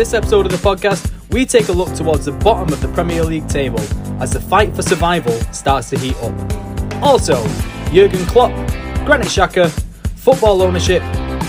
This 0.00 0.14
episode 0.14 0.46
of 0.46 0.52
the 0.52 0.66
podcast, 0.66 1.12
we 1.30 1.44
take 1.44 1.68
a 1.68 1.72
look 1.72 1.92
towards 1.94 2.24
the 2.24 2.32
bottom 2.32 2.72
of 2.72 2.80
the 2.80 2.88
Premier 2.88 3.22
League 3.22 3.46
table 3.48 3.82
as 4.18 4.30
the 4.30 4.40
fight 4.40 4.74
for 4.74 4.80
survival 4.80 5.38
starts 5.52 5.90
to 5.90 5.98
heat 5.98 6.16
up. 6.22 7.02
Also, 7.02 7.46
Jurgen 7.92 8.24
Klopp, 8.24 8.50
Granit 9.04 9.26
Xhaka, 9.26 9.68
football 10.16 10.62
ownership, 10.62 11.02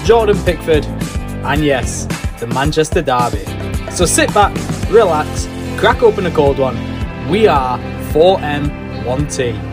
Jordan 0.04 0.37
Pickford, 0.43 0.83
and 1.45 1.64
yes, 1.64 2.07
the 2.42 2.47
Manchester 2.47 3.01
Derby. 3.01 3.45
So 3.89 4.06
sit 4.06 4.33
back, 4.33 4.54
relax, 4.89 5.47
crack 5.79 6.04
open 6.04 6.25
a 6.25 6.31
cold 6.31 6.59
one. 6.59 6.75
We 7.29 7.47
are 7.47 7.79
4M1T. 8.11 9.71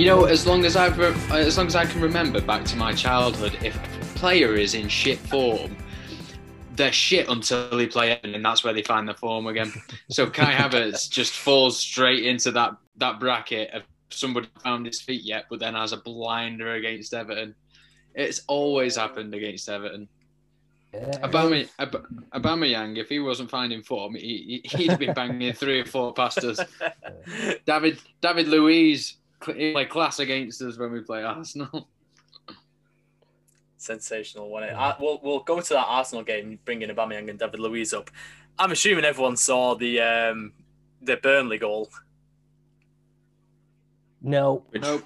You 0.00 0.06
know, 0.06 0.24
as 0.24 0.46
long 0.46 0.64
as 0.64 0.76
I've 0.76 0.96
re- 0.96 1.14
as 1.30 1.58
long 1.58 1.66
as 1.66 1.76
I 1.76 1.84
can 1.84 2.00
remember 2.00 2.40
back 2.40 2.64
to 2.64 2.76
my 2.76 2.94
childhood, 2.94 3.58
if 3.62 3.76
a 3.76 4.18
player 4.18 4.54
is 4.54 4.72
in 4.72 4.88
shit 4.88 5.18
form, 5.18 5.76
they're 6.72 6.90
shit 6.90 7.28
until 7.28 7.68
they 7.76 7.86
play 7.86 8.12
Everton, 8.12 8.34
and 8.34 8.42
that's 8.42 8.64
where 8.64 8.72
they 8.72 8.82
find 8.82 9.06
the 9.06 9.12
form 9.12 9.46
again. 9.46 9.70
So 10.10 10.30
Kai 10.30 10.54
Havertz 10.54 11.10
just 11.10 11.34
falls 11.34 11.78
straight 11.78 12.24
into 12.24 12.50
that 12.52 12.76
that 12.96 13.20
bracket 13.20 13.74
of 13.74 13.82
somebody 14.08 14.48
found 14.64 14.86
his 14.86 15.02
feet 15.02 15.22
yet, 15.22 15.44
but 15.50 15.60
then 15.60 15.74
has 15.74 15.92
a 15.92 15.98
blinder 15.98 16.72
against 16.76 17.12
Everton. 17.12 17.54
It's 18.14 18.40
always 18.48 18.96
happened 18.96 19.34
against 19.34 19.68
Everton. 19.68 20.08
Yeah. 20.94 21.10
Obama, 21.18 21.68
Ab- 21.78 22.06
Aubameyang, 22.32 22.96
if 22.96 23.10
he 23.10 23.18
wasn't 23.18 23.50
finding 23.50 23.82
form, 23.82 24.14
he, 24.14 24.62
he'd 24.64 24.98
be 24.98 25.12
banging 25.12 25.52
three 25.52 25.80
or 25.80 25.84
four 25.84 26.14
past 26.14 26.38
us. 26.38 26.58
David 27.66 27.98
David 28.22 28.48
Luiz 28.48 29.18
cl- 29.42 29.72
play 29.72 29.84
class 29.86 30.18
against 30.18 30.62
us 30.62 30.78
when 30.78 30.92
we 30.92 31.00
play 31.00 31.22
Arsenal. 31.22 31.88
Sensational, 33.76 34.50
wasn't 34.50 34.72
it? 34.72 34.74
I, 34.74 34.94
we'll, 35.00 35.20
we'll 35.22 35.40
go 35.40 35.60
to 35.60 35.74
that 35.74 35.86
Arsenal 35.86 36.22
game, 36.22 36.58
bringing 36.64 36.90
Aubameyang 36.90 37.30
and 37.30 37.38
David 37.38 37.60
Luiz 37.60 37.94
up. 37.94 38.10
I'm 38.58 38.72
assuming 38.72 39.04
everyone 39.04 39.36
saw 39.36 39.74
the 39.74 40.00
um, 40.00 40.52
the 41.00 41.16
Burnley 41.16 41.56
goal. 41.58 41.88
No. 44.22 44.64
Nope. 44.74 45.04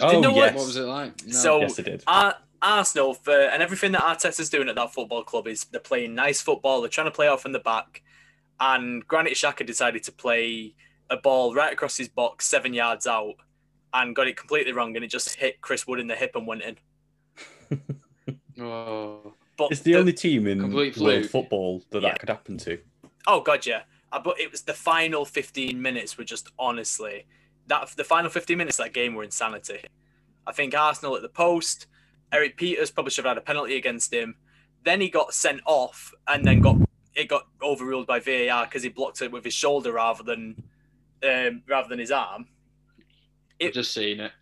Oh, 0.00 0.12
you 0.12 0.20
know 0.20 0.32
what? 0.32 0.36
yes. 0.36 0.54
What 0.54 0.66
was 0.66 0.76
it 0.76 0.82
like? 0.82 1.26
No. 1.26 1.32
So 1.32 1.60
Yes, 1.60 1.78
I 1.78 1.82
did. 1.82 2.02
Ar- 2.06 2.36
Arsenal 2.62 3.14
for 3.14 3.32
and 3.38 3.62
everything 3.62 3.92
that 3.92 4.02
Arteta's 4.02 4.48
doing 4.48 4.68
at 4.68 4.74
that 4.76 4.92
football 4.92 5.22
club 5.22 5.46
is 5.46 5.64
they're 5.64 5.80
playing 5.80 6.14
nice 6.14 6.40
football. 6.40 6.80
They're 6.80 6.88
trying 6.88 7.08
to 7.08 7.12
play 7.12 7.28
off 7.28 7.44
in 7.44 7.52
the 7.52 7.58
back, 7.58 8.02
and 8.58 9.06
Granit 9.06 9.34
Xhaka 9.34 9.66
decided 9.66 10.02
to 10.04 10.12
play 10.12 10.74
a 11.10 11.16
ball 11.16 11.54
right 11.54 11.72
across 11.72 11.96
his 11.96 12.08
box, 12.08 12.46
seven 12.46 12.74
yards 12.74 13.06
out, 13.06 13.34
and 13.94 14.14
got 14.16 14.26
it 14.28 14.36
completely 14.36 14.72
wrong, 14.72 14.94
and 14.96 15.04
it 15.04 15.08
just 15.08 15.34
hit 15.36 15.60
Chris 15.60 15.86
Wood 15.86 16.00
in 16.00 16.06
the 16.06 16.14
hip 16.16 16.32
and 16.34 16.46
went 16.46 16.62
in. 16.62 16.76
Oh. 18.58 19.34
But 19.58 19.72
It's 19.72 19.80
the 19.82 19.96
only 19.96 20.12
team 20.12 20.46
in 20.46 20.72
world 20.72 20.94
fluke. 20.94 21.26
football 21.30 21.82
that 21.90 22.02
Yeah. 22.02 22.08
that 22.10 22.20
could 22.20 22.28
happen 22.30 22.58
to. 22.58 22.78
Oh 23.26 23.40
god, 23.40 23.66
yeah. 23.66 23.82
Uh, 24.12 24.18
but 24.20 24.38
it 24.40 24.50
was 24.50 24.62
the 24.62 24.72
final 24.72 25.24
15 25.24 25.80
minutes 25.80 26.16
were 26.16 26.24
just 26.24 26.50
honestly 26.58 27.26
that 27.66 27.88
the 27.96 28.04
final 28.04 28.30
15 28.30 28.56
minutes 28.56 28.78
of 28.78 28.84
that 28.86 28.92
game 28.94 29.14
were 29.14 29.24
insanity. 29.24 29.80
I 30.46 30.52
think 30.52 30.74
Arsenal 30.74 31.16
at 31.16 31.22
the 31.22 31.28
post, 31.28 31.86
Erik 32.32 32.56
Pieters 32.56 32.94
probably 32.94 33.10
should 33.10 33.24
have 33.24 33.32
had 33.32 33.38
a 33.38 33.44
penalty 33.44 33.76
against 33.76 34.12
him. 34.12 34.36
Then 34.84 35.00
he 35.00 35.08
got 35.10 35.34
sent 35.34 35.60
off 35.66 36.14
and 36.28 36.44
then 36.44 36.60
got 36.60 36.76
it 37.14 37.28
got 37.28 37.46
overruled 37.62 38.06
by 38.06 38.20
VAR 38.20 38.64
because 38.66 38.82
he 38.82 38.88
blocked 38.88 39.20
it 39.22 39.32
with 39.32 39.44
his 39.44 39.54
shoulder 39.54 39.92
rather 39.92 40.22
than 40.22 40.62
um, 41.22 41.62
rather 41.68 41.88
than 41.88 41.98
his 41.98 42.10
arm. 42.10 42.46
I've 43.62 43.72
just 43.72 43.92
seen 43.92 44.20
it. 44.20 44.32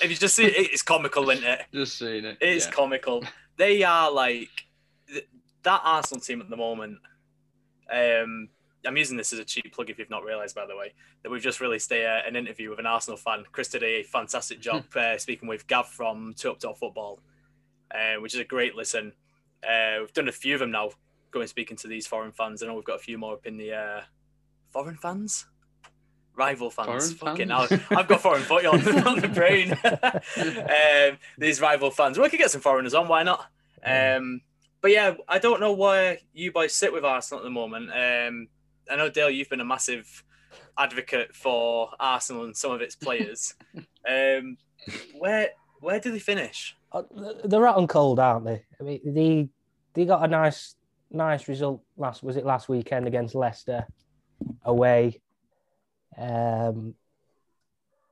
If 0.00 0.10
you 0.10 0.16
just 0.16 0.34
see 0.34 0.44
it, 0.44 0.70
it's 0.72 0.82
comical, 0.82 1.28
isn't 1.30 1.44
it? 1.44 1.62
Just 1.72 1.98
seen 1.98 2.24
it. 2.24 2.38
It's 2.40 2.66
yeah. 2.66 2.72
comical. 2.72 3.24
They 3.58 3.82
are 3.82 4.10
like 4.10 4.48
th- 5.06 5.28
that 5.62 5.82
Arsenal 5.84 6.22
team 6.22 6.40
at 6.40 6.48
the 6.48 6.56
moment. 6.56 6.98
Um, 7.92 8.48
I'm 8.86 8.96
using 8.96 9.18
this 9.18 9.32
as 9.34 9.38
a 9.38 9.44
cheap 9.44 9.74
plug 9.74 9.90
if 9.90 9.98
you've 9.98 10.10
not 10.10 10.24
realised, 10.24 10.56
by 10.56 10.66
the 10.66 10.74
way, 10.74 10.94
that 11.22 11.30
we've 11.30 11.42
just 11.42 11.60
released 11.60 11.92
a, 11.92 12.04
uh, 12.04 12.20
an 12.26 12.34
interview 12.34 12.70
with 12.70 12.78
an 12.78 12.86
Arsenal 12.86 13.18
fan. 13.18 13.44
Chris 13.52 13.68
did 13.68 13.82
a 13.82 14.02
fantastic 14.04 14.60
job 14.66 14.84
uh, 14.96 15.18
speaking 15.18 15.48
with 15.48 15.66
Gav 15.66 15.86
from 15.86 16.34
Two 16.34 16.50
Up 16.50 16.60
Top 16.60 16.78
Football, 16.78 17.20
uh, 17.94 18.20
which 18.20 18.32
is 18.32 18.40
a 18.40 18.44
great 18.44 18.74
listen. 18.74 19.12
Uh, 19.62 19.98
we've 20.00 20.12
done 20.14 20.28
a 20.28 20.32
few 20.32 20.54
of 20.54 20.60
them 20.60 20.70
now, 20.70 20.90
going 21.30 21.46
speaking 21.46 21.76
to 21.76 21.88
these 21.88 22.06
foreign 22.06 22.32
fans. 22.32 22.62
I 22.62 22.66
know 22.66 22.74
we've 22.74 22.84
got 22.84 22.96
a 22.96 23.04
few 23.04 23.18
more 23.18 23.34
up 23.34 23.46
in 23.46 23.58
the 23.58 23.74
uh, 23.74 24.00
foreign 24.70 24.96
fans, 24.96 25.46
rival 26.36 26.70
fans. 26.70 27.12
Foreign 27.12 27.36
Fucking 27.36 27.48
fans? 27.48 27.70
hell, 27.70 27.98
I've 27.98 28.08
got 28.08 28.20
foreign 28.20 28.42
footy 28.42 28.66
on, 28.66 28.80
on 29.06 29.20
the 29.20 29.28
brain. 29.28 29.72
um, 31.12 31.18
these 31.38 31.60
rival 31.60 31.90
fans. 31.90 32.18
We 32.18 32.28
could 32.28 32.38
get 32.38 32.50
some 32.50 32.60
foreigners 32.60 32.94
on. 32.94 33.08
Why 33.08 33.22
not? 33.22 33.46
Um, 33.84 34.40
but 34.80 34.90
yeah, 34.90 35.14
I 35.28 35.38
don't 35.38 35.60
know 35.60 35.72
where 35.72 36.18
you 36.32 36.52
boys 36.52 36.74
sit 36.74 36.92
with 36.92 37.04
Arsenal 37.04 37.40
at 37.40 37.44
the 37.44 37.50
moment. 37.50 37.90
Um, 37.90 38.48
I 38.90 38.96
know 38.96 39.08
Dale, 39.08 39.30
you've 39.30 39.48
been 39.48 39.60
a 39.60 39.64
massive 39.64 40.24
advocate 40.78 41.34
for 41.34 41.90
Arsenal 42.00 42.44
and 42.44 42.56
some 42.56 42.72
of 42.72 42.80
its 42.80 42.96
players. 42.96 43.54
um, 44.08 44.56
where 45.18 45.50
where 45.80 46.00
do 46.00 46.10
they 46.10 46.18
finish? 46.18 46.76
Uh, 46.92 47.02
They're 47.44 47.66
hot 47.66 47.78
and 47.78 47.88
cold, 47.88 48.18
aren't 48.18 48.44
they? 48.44 48.64
I 48.80 48.82
mean, 48.82 49.00
they 49.04 49.48
they 49.94 50.04
got 50.04 50.24
a 50.24 50.28
nice 50.28 50.74
nice 51.10 51.46
result 51.46 51.82
last 51.96 52.22
was 52.22 52.36
it 52.36 52.46
last 52.46 52.68
weekend 52.68 53.06
against 53.06 53.34
Leicester 53.34 53.86
away. 54.64 55.20
Um, 56.16 56.94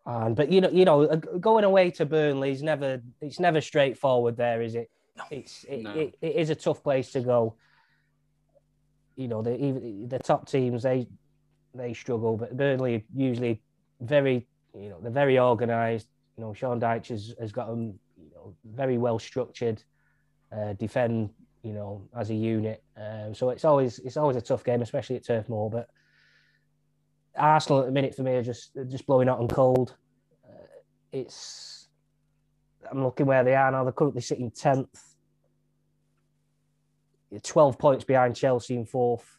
and 0.07 0.35
but 0.35 0.51
you 0.51 0.61
know 0.61 0.71
you 0.71 0.85
know 0.85 1.03
uh, 1.05 1.17
going 1.17 1.65
away 1.65 1.91
to 1.93 2.07
Burnley 2.07 2.53
is 2.53 2.63
never 2.63 3.03
it's 3.21 3.39
never 3.39 3.61
straightforward 3.61 4.37
there, 4.37 4.63
is 4.63 4.75
it? 4.75 4.91
It's 5.31 5.65
it, 5.65 5.83
No. 5.83 5.93
it, 5.93 6.17
it 6.21 6.37
is 6.37 6.51
a 6.51 6.55
tough 6.55 6.83
place 6.83 7.13
to 7.13 7.21
go. 7.21 7.57
You 9.17 9.29
know 9.29 9.43
the 9.43 9.55
even 9.63 10.09
the 10.09 10.19
top 10.19 10.49
teams 10.49 10.83
they 10.83 11.07
they 11.75 11.93
struggle, 11.93 12.37
but 12.37 12.57
Burnley 12.57 13.05
usually 13.15 13.63
very 14.01 14.47
you 14.75 14.89
know 14.89 14.99
they're 15.01 15.11
very 15.11 15.39
organised. 15.39 16.09
You 16.37 16.45
know 16.45 16.55
Sean 16.55 16.81
Dyche 16.81 17.09
has, 17.09 17.35
has 17.39 17.53
got 17.53 17.69
them 17.69 17.99
you 18.17 18.31
know 18.35 18.55
very 18.65 18.97
well 18.97 19.19
structured, 19.19 19.83
uh, 20.51 20.73
defend 20.73 21.31
you 21.63 21.75
know 21.75 22.09
as 22.17 22.31
a 22.31 22.35
unit. 22.35 22.83
Um, 22.97 23.35
so 23.35 23.51
it's 23.51 23.67
always 23.67 23.99
it's 23.99 24.17
always 24.17 24.37
a 24.37 24.41
tough 24.41 24.65
game, 24.65 24.81
especially 24.81 25.17
at 25.17 25.27
Turf 25.27 25.49
Moor. 25.51 25.69
But 25.69 25.91
Arsenal 27.37 27.81
at 27.81 27.87
the 27.87 27.93
minute 27.93 28.15
for 28.15 28.23
me 28.23 28.33
are 28.33 28.43
just 28.43 28.73
just 28.89 29.07
blowing 29.07 29.29
hot 29.29 29.41
and 29.41 29.51
cold. 29.51 29.95
Uh, 30.45 30.67
it's 31.13 31.89
I'm 32.91 33.05
looking 33.05 33.27
where 33.27 33.45
they 33.45 33.55
are 33.55 33.71
now. 33.71 33.85
They're 33.85 33.93
currently 33.93 34.23
sitting 34.23 34.51
tenth. 34.51 35.17
12 37.43 37.79
points 37.79 38.05
behind 38.05 38.35
Chelsea 38.35 38.75
in 38.75 38.85
fourth. 38.85 39.39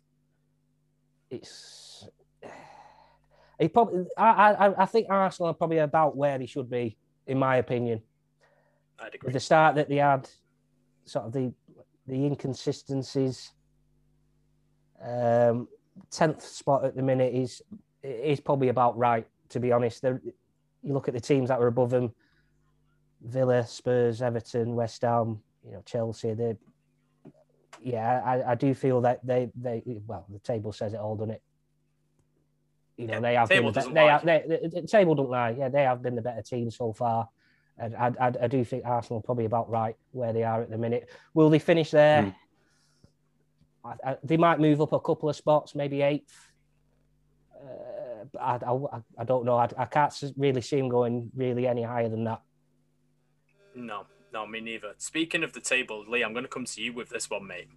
It's 1.29 2.07
he 3.59 3.67
probably 3.67 4.05
I, 4.17 4.53
I 4.53 4.83
I 4.83 4.85
think 4.85 5.07
Arsenal 5.09 5.51
are 5.51 5.53
probably 5.53 5.79
about 5.79 6.15
where 6.15 6.37
they 6.37 6.45
should 6.45 6.69
be, 6.69 6.97
in 7.27 7.37
my 7.37 7.57
opinion. 7.57 8.01
I'd 8.99 9.17
With 9.23 9.33
the 9.33 9.39
start 9.39 9.75
that 9.75 9.89
they 9.89 9.97
had, 9.97 10.29
sort 11.05 11.25
of 11.25 11.33
the 11.33 11.53
the 12.07 12.25
inconsistencies. 12.25 13.51
Um, 15.03 15.67
tenth 16.09 16.43
spot 16.43 16.85
at 16.85 16.95
the 16.95 17.01
minute 17.03 17.33
is 17.33 17.61
is 18.03 18.39
probably 18.39 18.69
about 18.69 18.97
right. 18.97 19.27
To 19.49 19.59
be 19.59 19.71
honest, 19.71 20.01
They're, 20.01 20.21
you 20.83 20.93
look 20.93 21.07
at 21.07 21.13
the 21.13 21.19
teams 21.19 21.49
that 21.49 21.59
were 21.59 21.67
above 21.67 21.89
them: 21.89 22.13
Villa, 23.21 23.65
Spurs, 23.67 24.21
Everton, 24.21 24.75
West 24.75 25.01
Ham, 25.01 25.41
you 25.65 25.73
know, 25.73 25.81
Chelsea. 25.85 26.33
They, 26.33 26.55
yeah, 27.81 28.21
I, 28.25 28.51
I 28.51 28.55
do 28.55 28.73
feel 28.73 29.01
that 29.01 29.25
they 29.25 29.49
they 29.55 29.83
well, 30.07 30.25
the 30.29 30.39
table 30.39 30.71
says 30.71 30.93
it 30.93 30.99
all, 30.99 31.15
doesn't 31.15 31.35
it? 31.35 31.41
You 32.97 33.07
know, 33.07 33.13
Yeah, 33.15 33.19
they 33.19 33.33
have 33.35 33.49
table 33.49 33.71
been 33.71 33.73
the, 33.73 33.79
doesn't 33.79 33.93
they 33.93 34.01
lie. 34.03 34.11
have, 34.11 34.25
they, 34.25 34.43
the, 34.47 34.81
the 34.81 34.87
table 34.87 35.15
don't 35.15 35.29
lie. 35.29 35.55
Yeah, 35.57 35.69
they 35.69 35.83
have 35.83 36.01
been 36.01 36.15
the 36.15 36.21
better 36.21 36.41
team 36.41 36.69
so 36.69 36.93
far. 36.93 37.29
And 37.77 37.95
I, 37.95 38.11
I, 38.19 38.31
I 38.43 38.47
do 38.47 38.63
think 38.63 38.85
Arsenal 38.85 39.19
are 39.19 39.23
probably 39.23 39.45
about 39.45 39.69
right 39.69 39.95
where 40.11 40.33
they 40.33 40.43
are 40.43 40.61
at 40.61 40.69
the 40.69 40.77
minute. 40.77 41.09
Will 41.33 41.49
they 41.49 41.57
finish 41.57 41.89
there? 41.89 42.23
Mm. 42.23 42.35
I, 43.83 44.11
I, 44.11 44.17
they 44.23 44.37
might 44.37 44.59
move 44.59 44.81
up 44.81 44.93
a 44.93 44.99
couple 44.99 45.29
of 45.29 45.35
spots, 45.35 45.75
maybe 45.75 46.01
eighth. 46.01 46.49
Uh, 47.55 48.25
but 48.31 48.39
I, 48.41 48.55
I, 48.65 49.01
I 49.19 49.23
don't 49.23 49.45
know. 49.45 49.55
I, 49.57 49.69
I 49.77 49.85
can't 49.85 50.13
really 50.37 50.61
see 50.61 50.77
them 50.77 50.89
going 50.89 51.31
really 51.35 51.67
any 51.67 51.83
higher 51.83 52.09
than 52.09 52.23
that. 52.25 52.41
No, 53.75 54.05
no, 54.33 54.45
me 54.45 54.59
neither. 54.61 54.93
Speaking 54.97 55.43
of 55.43 55.53
the 55.53 55.61
table, 55.61 56.05
Lee, 56.07 56.23
I'm 56.23 56.33
going 56.33 56.43
to 56.45 56.49
come 56.49 56.65
to 56.65 56.81
you 56.81 56.93
with 56.93 57.09
this 57.09 57.29
one, 57.29 57.47
mate. 57.47 57.69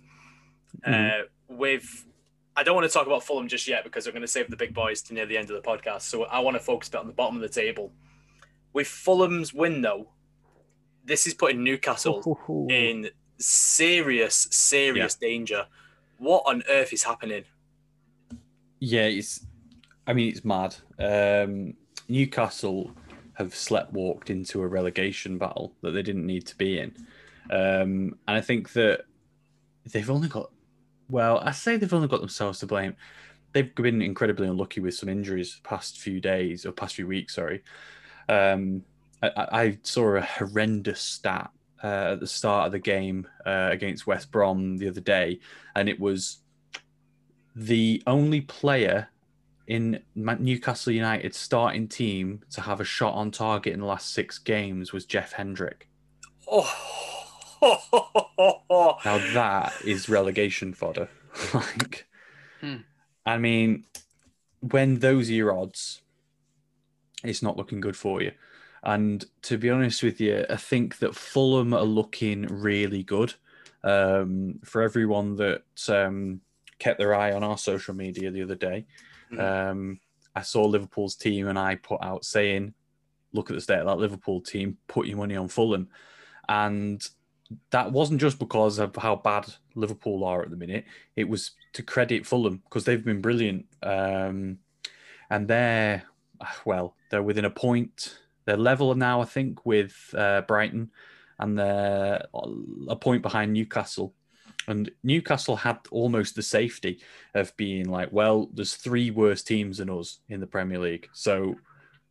Mhm. 0.87 1.23
Uh, 1.23 1.25
with, 1.49 2.07
I 2.57 2.63
don't 2.63 2.75
want 2.75 2.87
to 2.87 2.93
talk 2.93 3.07
about 3.07 3.23
Fulham 3.23 3.49
just 3.49 3.69
yet 3.69 3.85
because 3.85 4.07
we're 4.07 4.13
going 4.13 4.23
to 4.23 4.29
save 4.29 4.51
the 4.51 4.57
big 4.57 4.75
boys 4.75 5.03
to 5.03 5.15
near 5.15 5.27
the 5.27 5.39
end 5.39 5.51
of 5.51 5.63
the 5.63 5.69
podcast. 5.69 6.03
So 6.03 6.25
I 6.25 6.41
want 6.41 6.57
to 6.57 6.63
focus 6.63 6.89
a 6.89 6.93
bit 6.93 7.01
on 7.01 7.07
the 7.07 7.13
bottom 7.13 7.37
of 7.37 7.43
the 7.43 7.49
table. 7.49 7.93
With 8.73 8.89
Fulham's 8.89 9.55
win, 9.55 9.83
though, 9.83 10.09
this 11.05 11.27
is 11.27 11.35
putting 11.35 11.63
Newcastle 11.63 12.67
in 12.69 13.11
serious, 13.39 14.49
serious 14.51 15.15
danger. 15.15 15.67
What 16.19 16.43
on 16.47 16.63
earth 16.69 16.93
is 16.93 17.03
happening? 17.03 17.45
Yeah, 18.81 19.05
it's. 19.05 19.47
I 20.07 20.13
mean, 20.13 20.29
it's 20.31 20.45
mad. 20.45 20.77
Um, 20.99 21.75
Newcastle 22.09 22.91
have 23.35 23.55
slept 23.55 23.93
walked 23.93 24.31
into 24.31 24.63
a 24.63 24.67
relegation 24.67 25.39
battle 25.39 25.75
that 25.83 25.91
they 25.93 26.03
didn't 26.03 26.27
need 26.27 26.47
to 26.47 26.57
be 26.57 26.79
in. 26.79 26.95
Um, 27.51 28.17
and 28.29 28.37
I 28.37 28.41
think 28.41 28.73
that 28.75 29.05
they've 29.91 30.11
only 30.11 30.29
got, 30.29 30.51
well, 31.09 31.41
I 31.41 31.51
say 31.51 31.77
they've 31.77 31.93
only 31.93 32.09
got 32.09 32.21
themselves 32.21 32.61
to 32.61 32.67
blame. 32.67 32.97
They've 33.53 33.75
been 33.75 34.03
incredibly 34.03 34.47
unlucky 34.47 34.81
with 34.81 34.95
some 34.95 35.09
injuries 35.09 35.61
past 35.63 35.99
few 35.99 36.21
days 36.21 36.67
or 36.67 36.73
past 36.73 36.95
few 36.95 37.07
weeks, 37.07 37.35
sorry. 37.35 37.63
Um, 38.29 38.85
I 39.23 39.31
I 39.53 39.79
saw 39.83 40.17
a 40.17 40.23
horrendous 40.23 41.01
stat 41.01 41.51
uh, 41.83 42.13
at 42.13 42.21
the 42.21 42.27
start 42.27 42.67
of 42.67 42.73
the 42.73 42.79
game 42.79 43.27
uh, 43.45 43.69
against 43.71 44.07
West 44.07 44.31
Brom 44.31 44.79
the 44.79 44.89
other 44.89 45.01
day, 45.01 45.41
and 45.75 45.89
it 45.89 45.99
was 46.01 46.39
the 47.57 48.03
only 48.07 48.41
player 48.41 49.09
in 49.67 50.03
Newcastle 50.15 50.93
United 50.93 51.35
starting 51.35 51.89
team 51.89 52.43
to 52.51 52.61
have 52.61 52.81
a 52.81 52.85
shot 52.85 53.15
on 53.15 53.31
target 53.31 53.73
in 53.73 53.81
the 53.81 53.87
last 53.87 54.13
six 54.13 54.39
games 54.39 54.93
was 54.93 55.07
Jeff 55.07 55.33
Hendrick. 55.33 55.89
Oh, 56.47 56.71
Now 59.05 59.19
that 59.33 59.73
is 59.85 60.09
relegation 60.09 60.75
fodder. 60.75 61.09
like, 61.55 62.07
Hmm. 62.61 62.77
I 63.27 63.39
mean, 63.39 63.85
when 64.61 64.99
those 65.01 65.31
are 65.31 65.35
your 65.35 65.59
odds, 65.59 66.03
it's 67.23 67.43
not 67.43 67.57
looking 67.57 67.81
good 67.81 67.97
for 67.97 68.23
you. 68.23 68.33
And 68.85 69.25
to 69.43 69.57
be 69.57 69.71
honest 69.71 70.03
with 70.03 70.21
you, 70.21 70.45
I 70.49 70.57
think 70.57 70.99
that 70.99 71.15
Fulham 71.15 71.73
are 71.73 71.83
looking 71.83 72.43
really 72.43 73.03
good. 73.03 73.35
Um, 73.83 74.61
for 74.65 74.83
everyone 74.83 75.37
that 75.37 75.63
um, 75.89 76.41
kept 76.79 76.99
their 76.99 77.15
eye 77.15 77.33
on 77.33 77.43
our 77.43 77.59
social 77.59 77.95
media 77.95 78.31
the 78.31 78.43
other 78.43 78.55
day, 78.55 78.87
um, 79.39 80.01
I 80.37 80.43
saw 80.43 80.65
Liverpool's 80.65 81.17
team 81.17 81.49
and 81.49 81.59
I 81.59 81.77
put 81.77 82.03
out 82.03 82.25
saying, 82.25 82.75
"Look 83.33 83.51
at 83.51 83.55
the 83.55 83.61
state 83.61 83.79
of 83.79 83.87
that 83.87 83.99
Liverpool 83.99 84.41
team. 84.41 84.79
Put 84.87 85.07
your 85.07 85.17
money 85.17 85.37
on 85.37 85.49
Fulham." 85.49 85.89
And 86.49 87.07
that 87.71 87.93
wasn't 87.93 88.21
just 88.21 88.39
because 88.39 88.79
of 88.79 88.97
how 88.97 89.17
bad 89.17 89.53
Liverpool 89.75 90.25
are 90.25 90.43
at 90.43 90.51
the 90.51 90.57
minute. 90.57 90.85
It 91.17 91.29
was 91.29 91.53
to 91.75 91.83
credit 91.83 92.27
Fulham 92.27 92.63
because 92.65 92.85
they've 92.85 93.05
been 93.05 93.21
brilliant. 93.21 93.67
Um, 93.83 94.59
and 95.31 95.49
they're, 95.49 96.05
well, 96.65 96.97
they're 97.11 97.23
within 97.23 97.45
a 97.45 97.51
point. 97.51 98.19
They're 98.45 98.57
level 98.57 98.95
now, 98.95 99.21
I 99.21 99.25
think, 99.25 99.65
with 99.65 100.15
uh, 100.17 100.43
Brighton, 100.43 100.91
and 101.39 101.59
they're 101.59 102.27
a 102.89 102.97
point 102.97 103.23
behind 103.23 103.53
Newcastle. 103.53 104.15
And 104.67 104.91
Newcastle 105.03 105.57
had 105.57 105.79
almost 105.91 106.37
the 106.37 106.43
safety 106.43 107.01
of 107.35 107.55
being 107.57 107.89
like, 107.89 108.11
well, 108.13 108.49
there's 108.55 108.77
three 108.77 109.11
worse 109.11 109.43
teams 109.43 109.79
than 109.79 109.91
us 109.91 110.21
in 110.29 110.41
the 110.41 110.47
Premier 110.47 110.79
League. 110.79 111.09
So 111.13 111.57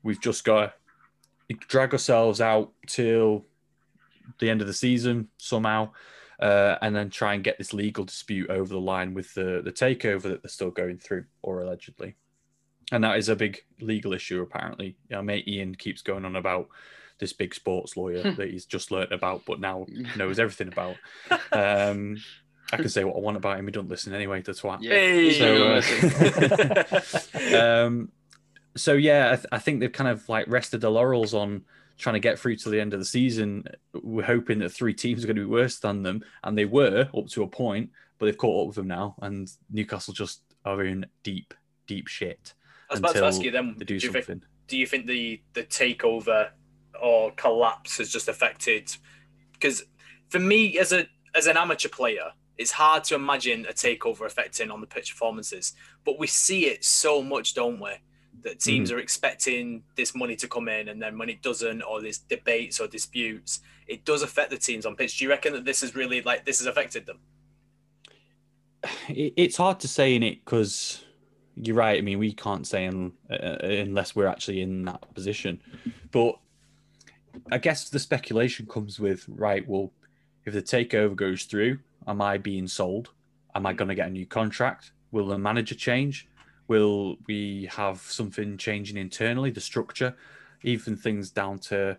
we've 0.04 0.22
just 0.22 0.44
got 0.44 0.74
to 1.50 1.56
drag 1.68 1.94
ourselves 1.94 2.42
out 2.42 2.72
till 2.88 3.46
the 4.40 4.50
end 4.50 4.62
of 4.62 4.68
the 4.68 4.74
season 4.74 5.30
somehow, 5.38 5.92
uh, 6.40 6.78
and 6.82 6.96
then 6.96 7.10
try 7.10 7.34
and 7.34 7.44
get 7.44 7.58
this 7.58 7.74
legal 7.74 8.06
dispute 8.06 8.50
over 8.50 8.74
the 8.74 8.80
line 8.80 9.14
with 9.14 9.34
the 9.34 9.62
the 9.64 9.72
takeover 9.72 10.24
that 10.24 10.44
they're 10.44 10.50
still 10.50 10.72
going 10.72 10.98
through, 10.98 11.26
or 11.42 11.62
allegedly. 11.62 12.16
And 12.92 13.04
that 13.04 13.18
is 13.18 13.30
a 13.30 13.36
big 13.36 13.60
legal 13.80 14.14
issue, 14.14 14.42
apparently. 14.42 14.98
Know, 15.10 15.22
mate 15.22 15.48
Ian 15.48 15.76
keeps 15.76 16.02
going 16.02 16.26
on 16.26 16.36
about 16.36 16.68
this 17.20 17.34
big 17.34 17.56
sports 17.56 17.96
lawyer 17.96 18.32
that 18.34 18.50
he's 18.50 18.66
just 18.66 18.92
learnt 18.92 19.12
about, 19.12 19.46
but 19.46 19.60
now 19.60 19.86
knows 20.18 20.40
everything 20.40 20.68
about. 20.68 20.98
Um, 21.52 22.18
I 22.72 22.78
can 22.78 22.90
say 22.90 23.04
what 23.04 23.16
I 23.16 23.20
want 23.20 23.38
about 23.38 23.60
him. 23.60 23.66
He 23.66 23.72
don't 23.72 23.90
listen 23.90 24.14
anyway. 24.14 24.42
That's 24.42 24.64
why. 24.64 24.78
Yeah. 24.82 25.32
So, 25.32 25.82
uh, 27.54 27.86
um, 27.86 28.12
so 28.76 28.94
yeah, 28.94 29.32
I, 29.32 29.36
th- 29.36 29.48
I 29.52 29.60
think 29.60 29.80
they've 29.80 29.92
kind 29.92 30.10
of 30.10 30.28
like 30.28 30.48
rested 30.48 30.82
their 30.82 30.90
laurels 30.90 31.34
on 31.34 31.64
trying 31.98 32.14
to 32.14 32.20
get 32.20 32.40
through 32.40 32.56
to 32.58 32.70
the 32.70 32.82
end 32.82 32.94
of 32.94 33.00
the 33.00 33.06
season. 33.06 33.66
We're 33.94 34.26
hoping 34.26 34.60
that 34.60 34.72
three 34.72 34.94
teams 34.94 35.24
are 35.24 35.28
going 35.28 35.38
to 35.38 35.44
be 35.44 35.48
worse 35.48 35.80
than 35.80 36.04
them, 36.04 36.24
and 36.44 36.58
they 36.58 36.66
were 36.66 37.10
up 37.16 37.28
to 37.28 37.44
a 37.44 37.48
point, 37.48 37.92
but 38.18 38.26
they've 38.26 38.38
caught 38.38 38.62
up 38.62 38.68
with 38.68 38.76
them 38.76 38.88
now, 38.88 39.16
and 39.22 39.50
Newcastle 39.72 40.14
just 40.14 40.42
are 40.66 40.84
in 40.84 41.06
deep, 41.24 41.54
deep 41.86 42.08
shit 42.08 42.54
I 42.94 43.00
was 43.00 43.00
about 43.00 43.16
to 43.16 43.26
ask 43.26 43.42
you 43.42 43.52
then. 43.52 43.76
Do 43.78 43.96
you 43.96 44.12
think 44.12 44.44
do 44.68 44.78
you 44.78 44.88
think 44.88 45.06
the 45.08 45.42
the 45.54 45.64
takeover 45.64 46.50
or 47.02 47.32
collapse 47.32 47.98
has 47.98 48.10
just 48.10 48.28
affected 48.28 48.96
because 49.54 49.84
for 50.30 50.40
me 50.40 50.78
as 50.78 50.92
a 50.94 51.08
as 51.36 51.48
an 51.48 51.58
amateur 51.58 51.90
player 51.90 52.32
it's 52.58 52.72
hard 52.72 53.04
to 53.04 53.16
imagine 53.16 53.66
a 53.68 53.74
takeover 53.74 54.26
affecting 54.26 54.70
on 54.72 54.80
the 54.80 54.88
pitch 54.88 55.12
performances 55.12 55.74
but 56.06 56.20
we 56.20 56.28
see 56.28 56.68
it 56.68 56.84
so 56.84 57.22
much 57.22 57.54
don't 57.54 57.80
we 57.80 57.92
that 58.44 58.60
teams 58.60 58.90
Mm. 58.90 58.96
are 58.96 59.00
expecting 59.00 59.84
this 59.96 60.16
money 60.16 60.36
to 60.36 60.48
come 60.48 60.68
in 60.68 60.90
and 60.90 61.02
then 61.02 61.18
when 61.18 61.30
it 61.30 61.42
doesn't 61.42 61.82
or 61.82 62.02
there's 62.02 62.20
debates 62.20 62.80
or 62.80 62.88
disputes 62.88 63.62
it 63.88 64.06
does 64.06 64.22
affect 64.22 64.50
the 64.50 64.58
teams 64.58 64.86
on 64.86 64.96
pitch 64.96 65.18
do 65.18 65.26
you 65.26 65.30
reckon 65.30 65.54
that 65.54 65.66
this 65.66 65.84
is 65.84 65.96
really 65.96 66.22
like 66.22 66.46
this 66.46 66.60
has 66.60 66.68
affected 66.68 67.06
them 67.06 67.20
it's 69.10 69.58
hard 69.58 69.80
to 69.80 69.88
say 69.88 70.16
in 70.16 70.24
it 70.24 70.44
because 70.46 71.04
you're 71.56 71.76
right. 71.76 71.98
I 71.98 72.02
mean, 72.02 72.20
we 72.20 72.34
can't 72.34 72.66
say 72.66 72.86
in, 72.86 73.14
uh, 73.30 73.34
uh, 73.34 73.58
unless 73.62 74.16
we're 74.16 74.28
actually 74.28 74.62
in 74.62 74.86
that 74.86 75.14
position. 75.14 75.62
But 76.12 76.40
I 77.52 77.58
guess 77.58 77.90
the 77.90 78.00
speculation 78.00 78.66
comes 78.66 79.00
with 79.00 79.26
right. 79.28 79.68
Well, 79.68 79.92
if 80.46 80.54
the 80.54 80.62
takeover 80.62 81.16
goes 81.16 81.44
through, 81.44 81.80
am 82.08 82.22
I 82.22 82.38
being 82.38 82.68
sold? 82.68 83.10
Am 83.56 83.66
I 83.66 83.74
going 83.74 83.90
to 83.90 83.96
get 83.96 84.08
a 84.08 84.12
new 84.12 84.26
contract? 84.26 84.92
Will 85.12 85.28
the 85.28 85.38
manager 85.38 85.76
change? 85.76 86.28
Will 86.68 87.18
we 87.28 87.70
have 87.72 88.02
something 88.02 88.58
changing 88.58 88.98
internally, 88.98 89.52
the 89.52 89.62
structure, 89.62 90.16
even 90.64 90.96
things 90.96 91.30
down 91.30 91.60
to 91.60 91.98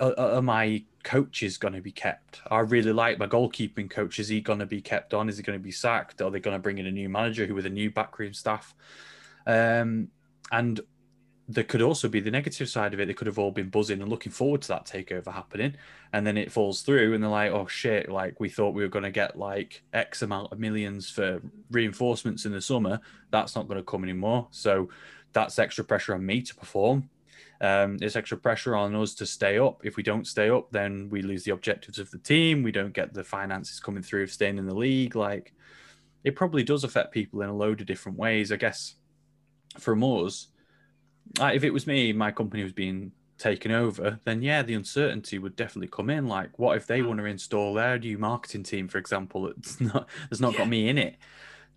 uh, 0.00 0.04
uh, 0.04 0.36
am 0.36 0.48
are 0.48 0.78
my 1.06 1.10
coaches 1.10 1.58
going 1.58 1.74
to 1.74 1.80
be 1.80 1.92
kept? 1.92 2.40
I 2.50 2.60
really 2.60 2.92
like 2.92 3.18
my 3.18 3.26
goalkeeping 3.26 3.90
coach. 3.90 4.18
Is 4.18 4.28
he 4.28 4.40
going 4.40 4.58
to 4.58 4.66
be 4.66 4.80
kept 4.80 5.14
on? 5.14 5.28
Is 5.28 5.36
he 5.36 5.42
going 5.42 5.58
to 5.58 5.62
be 5.62 5.72
sacked? 5.72 6.20
Are 6.20 6.30
they 6.30 6.40
going 6.40 6.56
to 6.56 6.62
bring 6.62 6.78
in 6.78 6.86
a 6.86 6.90
new 6.90 7.08
manager 7.08 7.46
who 7.46 7.54
with 7.54 7.66
a 7.66 7.70
new 7.70 7.90
backroom 7.90 8.32
staff? 8.32 8.74
Um, 9.46 10.08
and 10.52 10.80
there 11.48 11.64
could 11.64 11.82
also 11.82 12.08
be 12.08 12.20
the 12.20 12.30
negative 12.30 12.68
side 12.68 12.92
of 12.92 13.00
it. 13.00 13.06
They 13.06 13.14
could 13.14 13.28
have 13.28 13.38
all 13.38 13.52
been 13.52 13.68
buzzing 13.68 14.00
and 14.00 14.10
looking 14.10 14.32
forward 14.32 14.62
to 14.62 14.68
that 14.68 14.86
takeover 14.86 15.32
happening, 15.32 15.76
and 16.12 16.26
then 16.26 16.36
it 16.36 16.50
falls 16.50 16.82
through, 16.82 17.14
and 17.14 17.22
they're 17.22 17.30
like, 17.30 17.52
"Oh 17.52 17.68
shit! 17.68 18.08
Like 18.08 18.40
we 18.40 18.48
thought 18.48 18.74
we 18.74 18.82
were 18.82 18.88
going 18.88 19.04
to 19.04 19.12
get 19.12 19.38
like 19.38 19.84
X 19.92 20.22
amount 20.22 20.50
of 20.50 20.58
millions 20.58 21.08
for 21.08 21.40
reinforcements 21.70 22.46
in 22.46 22.52
the 22.52 22.60
summer. 22.60 23.00
That's 23.30 23.54
not 23.54 23.68
going 23.68 23.78
to 23.78 23.84
come 23.84 24.02
anymore. 24.02 24.48
So 24.50 24.88
that's 25.32 25.60
extra 25.60 25.84
pressure 25.84 26.14
on 26.14 26.26
me 26.26 26.42
to 26.42 26.54
perform. 26.56 27.10
Um, 27.60 27.96
there's 27.98 28.16
extra 28.16 28.36
pressure 28.36 28.76
on 28.76 28.94
us 28.94 29.14
to 29.14 29.26
stay 29.26 29.58
up. 29.58 29.80
If 29.84 29.96
we 29.96 30.02
don't 30.02 30.26
stay 30.26 30.50
up, 30.50 30.70
then 30.70 31.08
we 31.10 31.22
lose 31.22 31.44
the 31.44 31.52
objectives 31.52 31.98
of 31.98 32.10
the 32.10 32.18
team. 32.18 32.62
We 32.62 32.72
don't 32.72 32.92
get 32.92 33.14
the 33.14 33.24
finances 33.24 33.80
coming 33.80 34.02
through 34.02 34.24
of 34.24 34.30
staying 34.30 34.58
in 34.58 34.66
the 34.66 34.74
league. 34.74 35.16
Like 35.16 35.54
it 36.24 36.36
probably 36.36 36.62
does 36.62 36.84
affect 36.84 37.12
people 37.12 37.42
in 37.42 37.48
a 37.48 37.56
load 37.56 37.80
of 37.80 37.86
different 37.86 38.18
ways. 38.18 38.52
I 38.52 38.56
guess 38.56 38.96
from 39.78 40.02
us, 40.04 40.48
uh, 41.40 41.50
if 41.54 41.64
it 41.64 41.72
was 41.72 41.86
me, 41.86 42.12
my 42.12 42.30
company 42.30 42.62
was 42.62 42.72
being 42.72 43.12
taken 43.38 43.70
over, 43.70 44.18
then 44.24 44.42
yeah, 44.42 44.62
the 44.62 44.74
uncertainty 44.74 45.38
would 45.38 45.56
definitely 45.56 45.88
come 45.88 46.10
in. 46.10 46.26
Like, 46.26 46.58
what 46.58 46.76
if 46.76 46.86
they 46.86 47.02
want 47.02 47.18
to 47.20 47.26
install 47.26 47.74
their 47.74 47.98
new 47.98 48.18
marketing 48.18 48.62
team, 48.62 48.88
for 48.88 48.98
example, 48.98 49.52
that's 49.54 49.80
not 49.80 50.08
that's 50.30 50.40
not 50.40 50.52
Yeah. 50.52 50.58
got 50.58 50.68
me 50.68 50.88
in 50.88 50.98
it? 50.98 51.16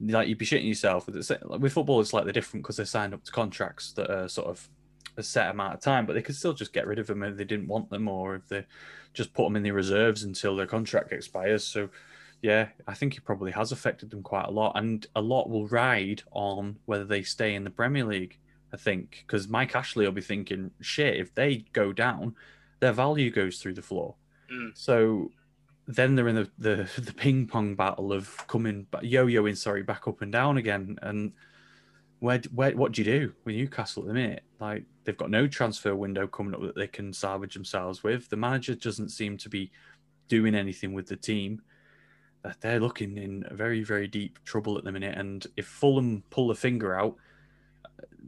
Like, 0.01 0.29
you'd 0.29 0.37
be 0.37 0.45
shitting 0.45 0.67
yourself. 0.67 1.07
With, 1.07 1.29
it. 1.29 1.41
with 1.59 1.73
football, 1.73 1.99
it's 1.99 2.11
slightly 2.11 2.31
different 2.31 2.63
because 2.63 2.77
they 2.77 2.85
signed 2.85 3.13
up 3.13 3.23
to 3.25 3.31
contracts 3.31 3.91
that 3.93 4.09
are 4.09 4.29
sort 4.29 4.47
of 4.47 4.69
a 5.17 5.23
set 5.23 5.49
amount 5.49 5.73
of 5.73 5.81
time, 5.81 6.05
but 6.05 6.13
they 6.13 6.21
could 6.21 6.35
still 6.35 6.53
just 6.53 6.73
get 6.73 6.87
rid 6.87 6.99
of 6.99 7.07
them 7.07 7.23
if 7.23 7.37
they 7.37 7.43
didn't 7.43 7.67
want 7.67 7.89
them, 7.89 8.07
or 8.07 8.35
if 8.35 8.47
they 8.47 8.65
just 9.13 9.33
put 9.33 9.43
them 9.43 9.55
in 9.55 9.63
the 9.63 9.71
reserves 9.71 10.23
until 10.23 10.55
their 10.55 10.65
contract 10.65 11.11
expires. 11.11 11.63
So, 11.63 11.89
yeah, 12.41 12.69
I 12.87 12.93
think 12.93 13.17
it 13.17 13.25
probably 13.25 13.51
has 13.51 13.71
affected 13.71 14.09
them 14.09 14.23
quite 14.23 14.45
a 14.45 14.51
lot, 14.51 14.73
and 14.75 15.05
a 15.15 15.21
lot 15.21 15.49
will 15.49 15.67
ride 15.67 16.23
on 16.31 16.77
whether 16.85 17.05
they 17.05 17.23
stay 17.23 17.55
in 17.55 17.63
the 17.63 17.69
Premier 17.69 18.05
League. 18.05 18.37
I 18.71 18.77
think 18.77 19.23
because 19.25 19.47
Mike 19.47 19.75
Ashley 19.75 20.05
will 20.05 20.11
be 20.11 20.21
thinking, 20.21 20.71
shit, 20.79 21.17
if 21.17 21.33
they 21.33 21.65
go 21.73 21.91
down, 21.91 22.35
their 22.79 22.93
value 22.93 23.31
goes 23.31 23.59
through 23.59 23.73
the 23.73 23.81
floor. 23.81 24.15
Mm. 24.51 24.77
So 24.77 25.31
then 25.87 26.13
they're 26.15 26.27
in 26.27 26.35
the, 26.35 26.49
the, 26.57 26.89
the 27.01 27.13
ping 27.13 27.47
pong 27.47 27.75
battle 27.75 28.13
of 28.13 28.45
coming 28.47 28.83
back 28.83 29.01
yo-yoing, 29.03 29.57
sorry, 29.57 29.83
back 29.83 30.07
up 30.07 30.21
and 30.21 30.31
down 30.31 30.57
again. 30.57 30.97
And 31.01 31.33
where 32.19 32.41
where 32.53 32.71
what 32.71 32.91
do 32.91 33.01
you 33.01 33.05
do 33.05 33.33
with 33.45 33.55
Newcastle 33.55 34.03
at 34.03 34.07
the 34.07 34.13
minute? 34.13 34.43
Like 34.59 34.83
they've 35.03 35.17
got 35.17 35.29
no 35.29 35.47
transfer 35.47 35.95
window 35.95 36.27
coming 36.27 36.53
up 36.53 36.61
that 36.61 36.75
they 36.75 36.87
can 36.87 37.13
salvage 37.13 37.53
themselves 37.53 38.03
with. 38.03 38.29
The 38.29 38.37
manager 38.37 38.75
doesn't 38.75 39.09
seem 39.09 39.37
to 39.37 39.49
be 39.49 39.71
doing 40.27 40.55
anything 40.55 40.93
with 40.93 41.07
the 41.07 41.15
team. 41.15 41.61
Uh, 42.43 42.53
They're 42.61 42.79
looking 42.79 43.17
in 43.17 43.45
very 43.51 43.83
very 43.83 44.07
deep 44.07 44.43
trouble 44.43 44.77
at 44.77 44.83
the 44.83 44.91
minute. 44.91 45.17
And 45.17 45.45
if 45.55 45.67
Fulham 45.67 46.23
pull 46.29 46.51
a 46.51 46.55
finger 46.55 46.95
out, 46.95 47.15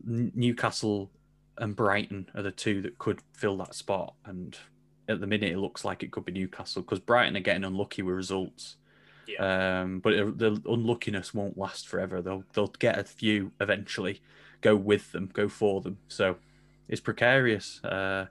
Newcastle 0.04 1.12
and 1.58 1.76
Brighton 1.76 2.30
are 2.34 2.42
the 2.42 2.52
two 2.52 2.82
that 2.82 2.98
could 2.98 3.22
fill 3.34 3.58
that 3.58 3.76
spot. 3.76 4.16
And 4.26 4.58
at 5.10 5.20
the 5.20 5.28
minute, 5.28 5.52
it 5.52 5.60
looks 5.60 5.84
like 5.84 6.02
it 6.02 6.12
could 6.12 6.26
be 6.26 6.32
Newcastle 6.32 6.82
because 6.82 7.00
Brighton 7.00 7.36
are 7.36 7.42
getting 7.42 7.66
unlucky 7.66 8.02
with 8.02 8.16
results. 8.16 8.78
Um, 9.40 10.00
but 10.00 10.14
it, 10.14 10.38
the 10.38 10.62
unluckiness 10.66 11.34
won't 11.34 11.58
last 11.58 11.88
forever. 11.88 12.22
They'll 12.22 12.44
they'll 12.54 12.68
get 12.68 13.00
a 13.00 13.04
few 13.04 13.52
eventually, 13.60 14.22
go 14.62 14.76
with 14.76 15.12
them, 15.12 15.30
go 15.34 15.48
for 15.48 15.82
them. 15.82 15.98
So 16.08 16.38
it's 16.88 17.02
precarious. 17.02 17.84
Uh, 17.84 18.28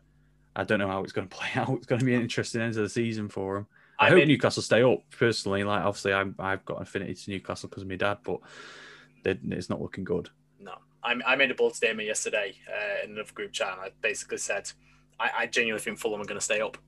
I 0.54 0.64
don't 0.64 0.78
know 0.78 0.88
how 0.88 1.02
it's 1.02 1.12
going 1.12 1.28
to 1.28 1.34
play 1.36 1.48
out. 1.54 1.70
It's 1.70 1.86
going 1.86 2.00
to 2.00 2.04
be 2.04 2.14
an 2.14 2.22
interesting 2.22 2.60
end 2.60 2.76
of 2.76 2.82
the 2.82 2.88
season 2.88 3.28
for 3.28 3.54
them. 3.54 3.66
I, 3.98 4.06
I 4.06 4.10
hope 4.10 4.26
Newcastle 4.26 4.62
stay 4.62 4.82
up. 4.82 5.00
Personally, 5.10 5.62
like 5.64 5.82
obviously, 5.84 6.12
I'm, 6.12 6.34
I've 6.38 6.64
got 6.64 6.78
an 6.78 6.82
affinity 6.84 7.14
to 7.14 7.30
Newcastle 7.30 7.68
because 7.68 7.82
of 7.82 7.88
my 7.88 7.96
dad, 7.96 8.18
but 8.24 8.40
it's 9.24 9.68
not 9.70 9.80
looking 9.80 10.04
good. 10.04 10.30
No, 10.58 10.72
I, 11.02 11.14
I 11.26 11.36
made 11.36 11.50
a 11.50 11.54
bold 11.54 11.76
statement 11.76 12.06
yesterday 12.08 12.54
uh, 12.68 13.04
in 13.04 13.12
another 13.12 13.32
group 13.32 13.52
chat. 13.52 13.72
And 13.72 13.80
I 13.80 13.90
basically 14.00 14.38
said, 14.38 14.70
I, 15.18 15.30
I 15.40 15.46
genuinely 15.46 15.82
think 15.82 15.98
Fulham 15.98 16.20
are 16.20 16.24
going 16.24 16.38
to 16.38 16.44
stay 16.44 16.60
up. 16.60 16.78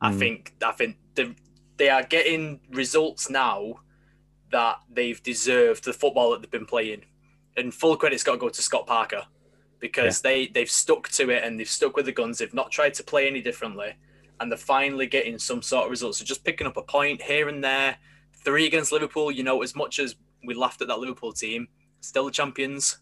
I 0.00 0.10
Mm. 0.10 0.18
think 0.18 0.54
I 0.64 0.72
think 0.72 0.96
the, 1.14 1.34
they 1.82 1.88
are 1.88 2.04
getting 2.04 2.60
results 2.70 3.28
now 3.28 3.80
that 4.52 4.76
they've 4.88 5.20
deserved 5.24 5.82
the 5.82 5.92
football 5.92 6.30
that 6.30 6.40
they've 6.40 6.48
been 6.48 6.64
playing, 6.64 7.02
and 7.56 7.74
full 7.74 7.96
credit's 7.96 8.22
got 8.22 8.34
to 8.34 8.38
go 8.38 8.48
to 8.48 8.62
Scott 8.62 8.86
Parker 8.86 9.24
because 9.80 10.20
they 10.20 10.46
they've 10.46 10.70
stuck 10.70 11.08
to 11.08 11.28
it 11.30 11.42
and 11.42 11.58
they've 11.58 11.68
stuck 11.68 11.96
with 11.96 12.06
the 12.06 12.12
guns. 12.12 12.38
They've 12.38 12.54
not 12.54 12.70
tried 12.70 12.94
to 12.94 13.02
play 13.02 13.26
any 13.26 13.42
differently, 13.42 13.96
and 14.38 14.48
they're 14.48 14.56
finally 14.56 15.08
getting 15.08 15.40
some 15.40 15.60
sort 15.60 15.86
of 15.86 15.90
results. 15.90 16.18
So 16.18 16.24
just 16.24 16.44
picking 16.44 16.68
up 16.68 16.76
a 16.76 16.82
point 16.82 17.20
here 17.20 17.48
and 17.48 17.64
there, 17.64 17.96
three 18.44 18.64
against 18.64 18.92
Liverpool. 18.92 19.32
You 19.32 19.42
know, 19.42 19.60
as 19.60 19.74
much 19.74 19.98
as 19.98 20.14
we 20.44 20.54
laughed 20.54 20.82
at 20.82 20.86
that 20.86 21.00
Liverpool 21.00 21.32
team, 21.32 21.66
still 22.00 22.26
the 22.26 22.30
champions 22.30 22.98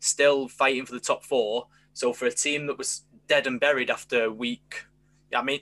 still 0.00 0.48
fighting 0.48 0.86
for 0.86 0.94
the 0.94 1.00
top 1.00 1.24
four. 1.24 1.66
So 1.92 2.14
for 2.14 2.24
a 2.24 2.32
team 2.32 2.68
that 2.68 2.78
was 2.78 3.02
dead 3.28 3.46
and 3.46 3.60
buried 3.60 3.90
after 3.90 4.24
a 4.24 4.32
week, 4.32 4.86
I 5.36 5.42
mean, 5.42 5.60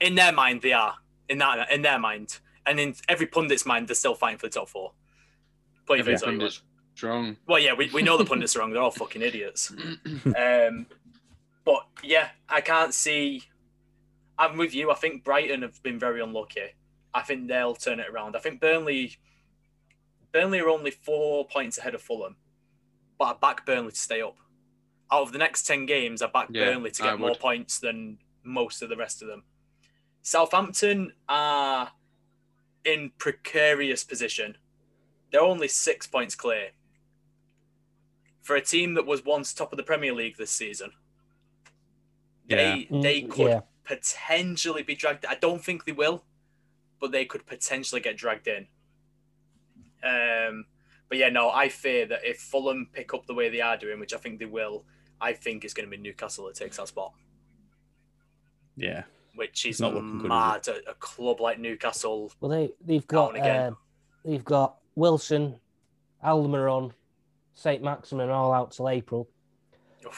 in 0.00 0.14
their 0.14 0.32
mind 0.32 0.62
they 0.62 0.72
are 0.72 0.94
in 1.28 1.38
that 1.38 1.70
in 1.70 1.82
their 1.82 1.98
mind, 1.98 2.38
and 2.66 2.80
in 2.80 2.94
every 3.08 3.26
pundit's 3.26 3.66
mind 3.66 3.88
they're 3.88 3.94
still 3.94 4.14
fighting 4.14 4.38
for 4.38 4.46
the 4.46 4.52
top 4.54 4.68
four. 4.68 4.92
Every 5.90 6.02
face 6.02 6.22
on 6.22 6.34
it. 6.34 6.38
pundit's 6.38 6.62
strong. 6.94 7.36
Well, 7.46 7.58
yeah, 7.58 7.74
we, 7.74 7.90
we 7.92 8.02
know 8.02 8.18
the 8.18 8.24
pundits 8.32 8.56
are 8.56 8.60
wrong. 8.60 8.72
They're 8.72 8.82
all 8.82 8.90
fucking 8.90 9.22
idiots. 9.22 9.72
Um, 10.36 10.86
but 11.64 11.86
yeah, 12.02 12.28
I 12.48 12.62
can't 12.62 12.94
see. 12.94 13.42
I'm 14.38 14.56
with 14.56 14.74
you. 14.74 14.90
I 14.90 14.94
think 14.94 15.22
Brighton 15.22 15.62
have 15.62 15.82
been 15.82 15.98
very 15.98 16.22
unlucky. 16.22 16.74
I 17.12 17.22
think 17.22 17.46
they'll 17.46 17.74
turn 17.74 18.00
it 18.00 18.08
around. 18.08 18.36
I 18.36 18.38
think 18.38 18.60
Burnley, 18.60 19.16
Burnley 20.32 20.60
are 20.60 20.68
only 20.68 20.90
four 20.90 21.46
points 21.46 21.76
ahead 21.76 21.94
of 21.94 22.00
Fulham, 22.00 22.36
but 23.18 23.24
I 23.24 23.34
back 23.38 23.66
Burnley 23.66 23.90
to 23.90 23.98
stay 23.98 24.22
up. 24.22 24.36
Out 25.12 25.22
of 25.22 25.32
the 25.32 25.38
next 25.38 25.66
ten 25.66 25.84
games, 25.84 26.22
I 26.22 26.28
back 26.28 26.48
Yeah, 26.50 26.66
Burnley 26.66 26.90
to 26.90 27.02
get 27.02 27.18
more 27.20 27.34
points 27.34 27.78
than 27.78 28.18
most 28.44 28.80
of 28.80 28.88
the 28.88 28.96
rest 28.96 29.20
of 29.20 29.28
them. 29.28 29.42
Southampton 30.28 31.12
are 31.26 31.92
in 32.84 33.12
precarious 33.16 34.04
position. 34.04 34.58
They're 35.32 35.40
only 35.40 35.68
six 35.68 36.06
points 36.06 36.34
clear 36.34 36.72
for 38.42 38.54
a 38.54 38.60
team 38.60 38.92
that 38.94 39.06
was 39.06 39.24
once 39.24 39.54
top 39.54 39.72
of 39.72 39.78
the 39.78 39.82
Premier 39.82 40.12
League 40.12 40.36
this 40.36 40.50
season. 40.50 40.90
They 42.46 42.88
Mm, 42.90 43.02
they 43.02 43.22
could 43.22 43.48
yeah. 43.48 43.60
potentially 43.84 44.82
be 44.82 44.94
dragged. 44.94 45.24
I 45.24 45.34
don't 45.34 45.64
think 45.64 45.86
they 45.86 45.92
will, 45.92 46.24
but 47.00 47.10
they 47.10 47.24
could 47.24 47.46
potentially 47.46 48.02
get 48.02 48.18
dragged 48.18 48.48
in. 48.48 48.66
Um, 50.02 50.66
but 51.08 51.16
yeah, 51.16 51.30
no, 51.30 51.50
I 51.50 51.70
fear 51.70 52.04
that 52.04 52.20
if 52.22 52.38
Fulham 52.38 52.90
pick 52.92 53.14
up 53.14 53.26
the 53.26 53.34
way 53.34 53.48
they 53.48 53.62
are 53.62 53.78
doing, 53.78 53.98
which 53.98 54.12
I 54.12 54.18
think 54.18 54.38
they 54.40 54.46
will, 54.46 54.84
I 55.22 55.32
think 55.32 55.64
it's 55.64 55.72
going 55.74 55.90
to 55.90 55.96
be 55.96 56.02
Newcastle 56.02 56.44
that 56.46 56.54
takes 56.54 56.76
that 56.76 56.88
spot, 56.88 57.14
Yeah, 58.76 59.04
which 59.38 59.64
is 59.64 59.80
not 59.80 59.94
looking 59.94 60.18
good, 60.18 60.24
is 60.26 60.28
mad. 60.28 60.68
A, 60.68 60.90
a 60.90 60.94
club 60.94 61.40
like 61.40 61.58
Newcastle, 61.58 62.32
Well, 62.40 62.50
they 62.50 62.72
they've 62.84 63.06
Down 63.06 63.26
got 63.32 63.36
again. 63.36 63.72
uh, 63.72 63.76
they've 64.24 64.44
got 64.44 64.76
Wilson, 64.96 65.54
Almiron, 66.24 66.92
Saint 67.54 67.82
Maximin 67.82 68.28
all 68.30 68.52
out 68.52 68.72
till 68.72 68.88
April. 68.88 69.28
I 70.04 70.10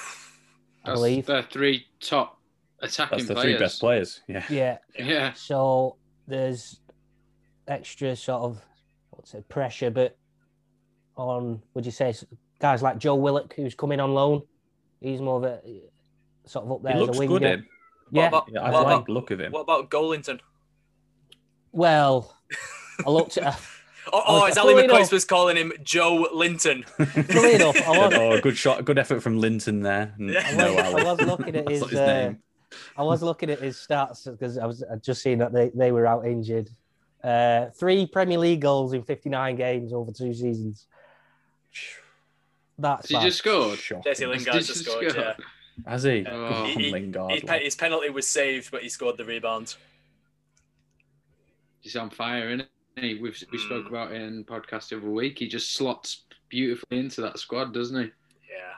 That's 0.87 0.99
believe. 0.99 1.27
their 1.27 1.43
three 1.43 1.87
top 2.01 2.39
attacking 2.81 3.19
that's 3.19 3.29
the 3.29 3.35
players. 3.35 3.45
three 3.57 3.59
best 3.59 3.81
players. 3.81 4.21
Yeah, 4.29 4.45
Yeah. 4.49 4.79
Yeah, 4.99 5.33
So 5.35 5.97
there's 6.27 6.81
extra 7.69 8.17
sort 8.17 8.43
of 8.43 8.63
what's 9.11 9.35
it 9.35 9.49
pressure, 9.49 9.91
but 9.91 10.17
on 11.17 11.63
would 11.75 11.85
you 11.85 11.93
say 11.93 12.15
guys 12.59 12.83
like 12.83 12.99
Joe 12.99 13.15
Willock 13.17 13.53
who's 13.55 13.75
coming 13.75 14.01
on 14.01 14.15
loan, 14.15 14.43
he's 15.01 15.21
more 15.21 15.37
of 15.37 15.45
a 15.45 15.61
sort 16.47 16.65
of 16.65 16.73
up 16.73 16.83
there 16.83 16.95
he 16.95 17.01
as 17.01 17.07
looks 17.07 17.17
a 17.19 17.21
winger. 17.21 17.39
good. 17.39 17.43
Him. 17.43 17.67
Yeah. 18.13 18.29
About, 18.29 18.49
Yeah, 18.53 18.61
I 18.61 18.71
what 18.71 18.83
like 18.85 18.87
about, 18.95 19.07
the 19.07 19.13
look 19.13 19.31
of 19.31 19.41
him. 19.41 19.53
what 19.53 19.61
about 19.61 19.91
Joelinton? 19.91 20.41
Well, 21.73 22.37
I 23.07 23.11
looked 23.11 23.39
at. 23.39 23.61
Oh, 24.13 24.23
oh 24.27 24.41
was- 24.43 24.53
as 24.53 24.59
Ali 24.59 24.75
funnily 24.75 24.89
McCoy 24.89 24.97
enough- 24.99 25.13
was 25.13 25.25
calling 25.25 25.57
him 25.57 25.73
Joe 25.85 26.27
Linton. 26.33 26.83
Funnily 26.99 27.55
enough, 27.55 27.77
I 27.87 27.91
was, 27.91 28.15
oh, 28.15 28.41
good 28.41 28.57
shot, 28.57 28.85
good 28.85 28.99
effort 28.99 29.21
from 29.21 29.39
Linton 29.39 29.83
there. 29.83 30.15
N- 30.21 30.35
I 30.37 30.53
No, 30.57 30.75
was, 30.75 30.95
I 30.95 31.13
was 31.13 31.21
looking 31.27 31.57
at 31.57 31.69
his. 31.69 31.83
his 31.89 31.99
uh. 31.99 32.33
I 32.97 33.03
was 33.03 33.23
looking 33.23 33.51
at 33.51 33.61
his 33.61 33.77
stats 33.77 34.31
because 34.31 34.57
I 34.59 34.65
was 34.67 34.83
I'd 34.91 35.03
just 35.03 35.23
seeing 35.23 35.39
that 35.39 35.53
they, 35.53 35.71
they 35.75 35.93
were 35.93 36.07
out 36.07 36.27
injured. 36.27 36.71
Uh, 37.23 37.67
three 37.79 38.07
Premier 38.07 38.39
League 38.39 38.61
goals 38.63 38.93
in 38.95 39.03
59 39.03 39.57
games 39.57 39.93
over 39.93 40.11
two 40.13 40.33
seasons. 40.33 40.87
That's 42.79 43.09
he 43.09 43.15
just 43.21 43.39
scored. 43.39 43.79
Shocking. 43.79 44.03
Jesse 44.05 44.27
Lingard 44.27 44.55
Did 44.55 44.65
just 44.65 44.79
he 44.87 44.91
scored. 44.91 45.15
Yeah. 45.15 45.35
Has 45.87 46.03
he? 46.03 46.25
Oh. 46.27 46.31
Come 46.31 46.43
on, 46.63 46.67
He- 46.67 46.83
he- 46.85 46.93
Lingard. 46.93 47.31
His, 47.33 47.43
pe- 47.45 47.65
his 47.65 47.75
penalty 47.77 48.11
was 48.11 48.27
saved, 48.27 48.71
but 48.71 48.83
he 48.83 48.89
scored 48.89 49.17
the 49.17 49.25
rebound. 49.25 49.75
He's 51.81 51.97
on 51.97 52.11
fire, 52.11 52.51
isn't 52.51 52.69
he? 52.97 53.15
We've, 53.15 53.37
we 53.53 53.59
spoke 53.59 53.87
Mm. 53.87 53.89
about 53.89 54.13
it 54.13 54.21
in 54.21 54.45
podcast 54.45 54.89
the 54.91 54.99
other 54.99 55.11
week. 55.11 55.39
He 55.39 55.49
just 55.49 55.73
slots 55.75 56.25
beautifully 56.49 56.99
into 56.99 57.21
that 57.23 57.39
squad, 57.39 57.73
doesn't 57.73 57.97
he? 57.97 58.11
Yeah. 58.51 58.75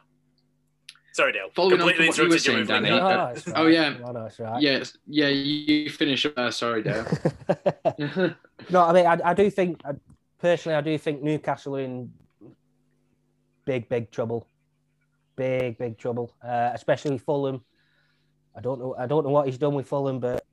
Sorry, 1.12 1.32
Dale. 1.32 1.49
Following 1.54 1.80
on 1.80 1.88
Completely 1.88 2.12
from 2.12 2.25
what 2.25 2.28
you 2.28 2.30
were 2.35 2.38
saying, 2.38 2.66
Danny. 2.66 2.90
No, 2.90 2.94
Lingard. 2.97 3.16
no, 3.18 3.26
it's 3.35 3.49
Oh, 3.56 3.66
yeah. 3.66 3.90
No, 3.99 4.12
no, 4.12 4.26
it's 4.26 4.38
right. 4.38 4.62
Yes, 4.62 4.97
yeah, 5.06 5.28
you 5.28 5.90
finish 5.90 6.25
up 6.26 6.37
there. 6.37 6.50
Sorry, 6.52 6.82
Dale. 6.82 7.06
no, 8.71 8.85
I 8.85 8.92
mean, 8.92 9.06
I, 9.06 9.18
I 9.25 9.35
do 9.35 9.50
think, 9.50 9.80
I, 9.85 9.92
personally, 10.38 10.76
I 10.76 10.80
do 10.80 10.97
think 10.97 11.23
Newcastle 11.23 11.76
are 11.76 11.80
in 11.80 12.12
big, 13.64 13.88
big 13.88 14.11
trouble. 14.12 14.47
Big, 15.37 15.79
big 15.79 15.99
trouble. 15.99 16.35
Uh, 16.45 16.71
especially 16.75 17.19
Fulham. 17.19 17.65
I 18.57 18.61
don't 18.61 18.79
know. 18.79 18.95
I 18.99 19.07
don't 19.07 19.25
know 19.25 19.31
what 19.31 19.47
he's 19.47 19.59
done 19.59 19.75
with 19.75 19.89
Fulham, 19.89 20.21
but 20.21 20.45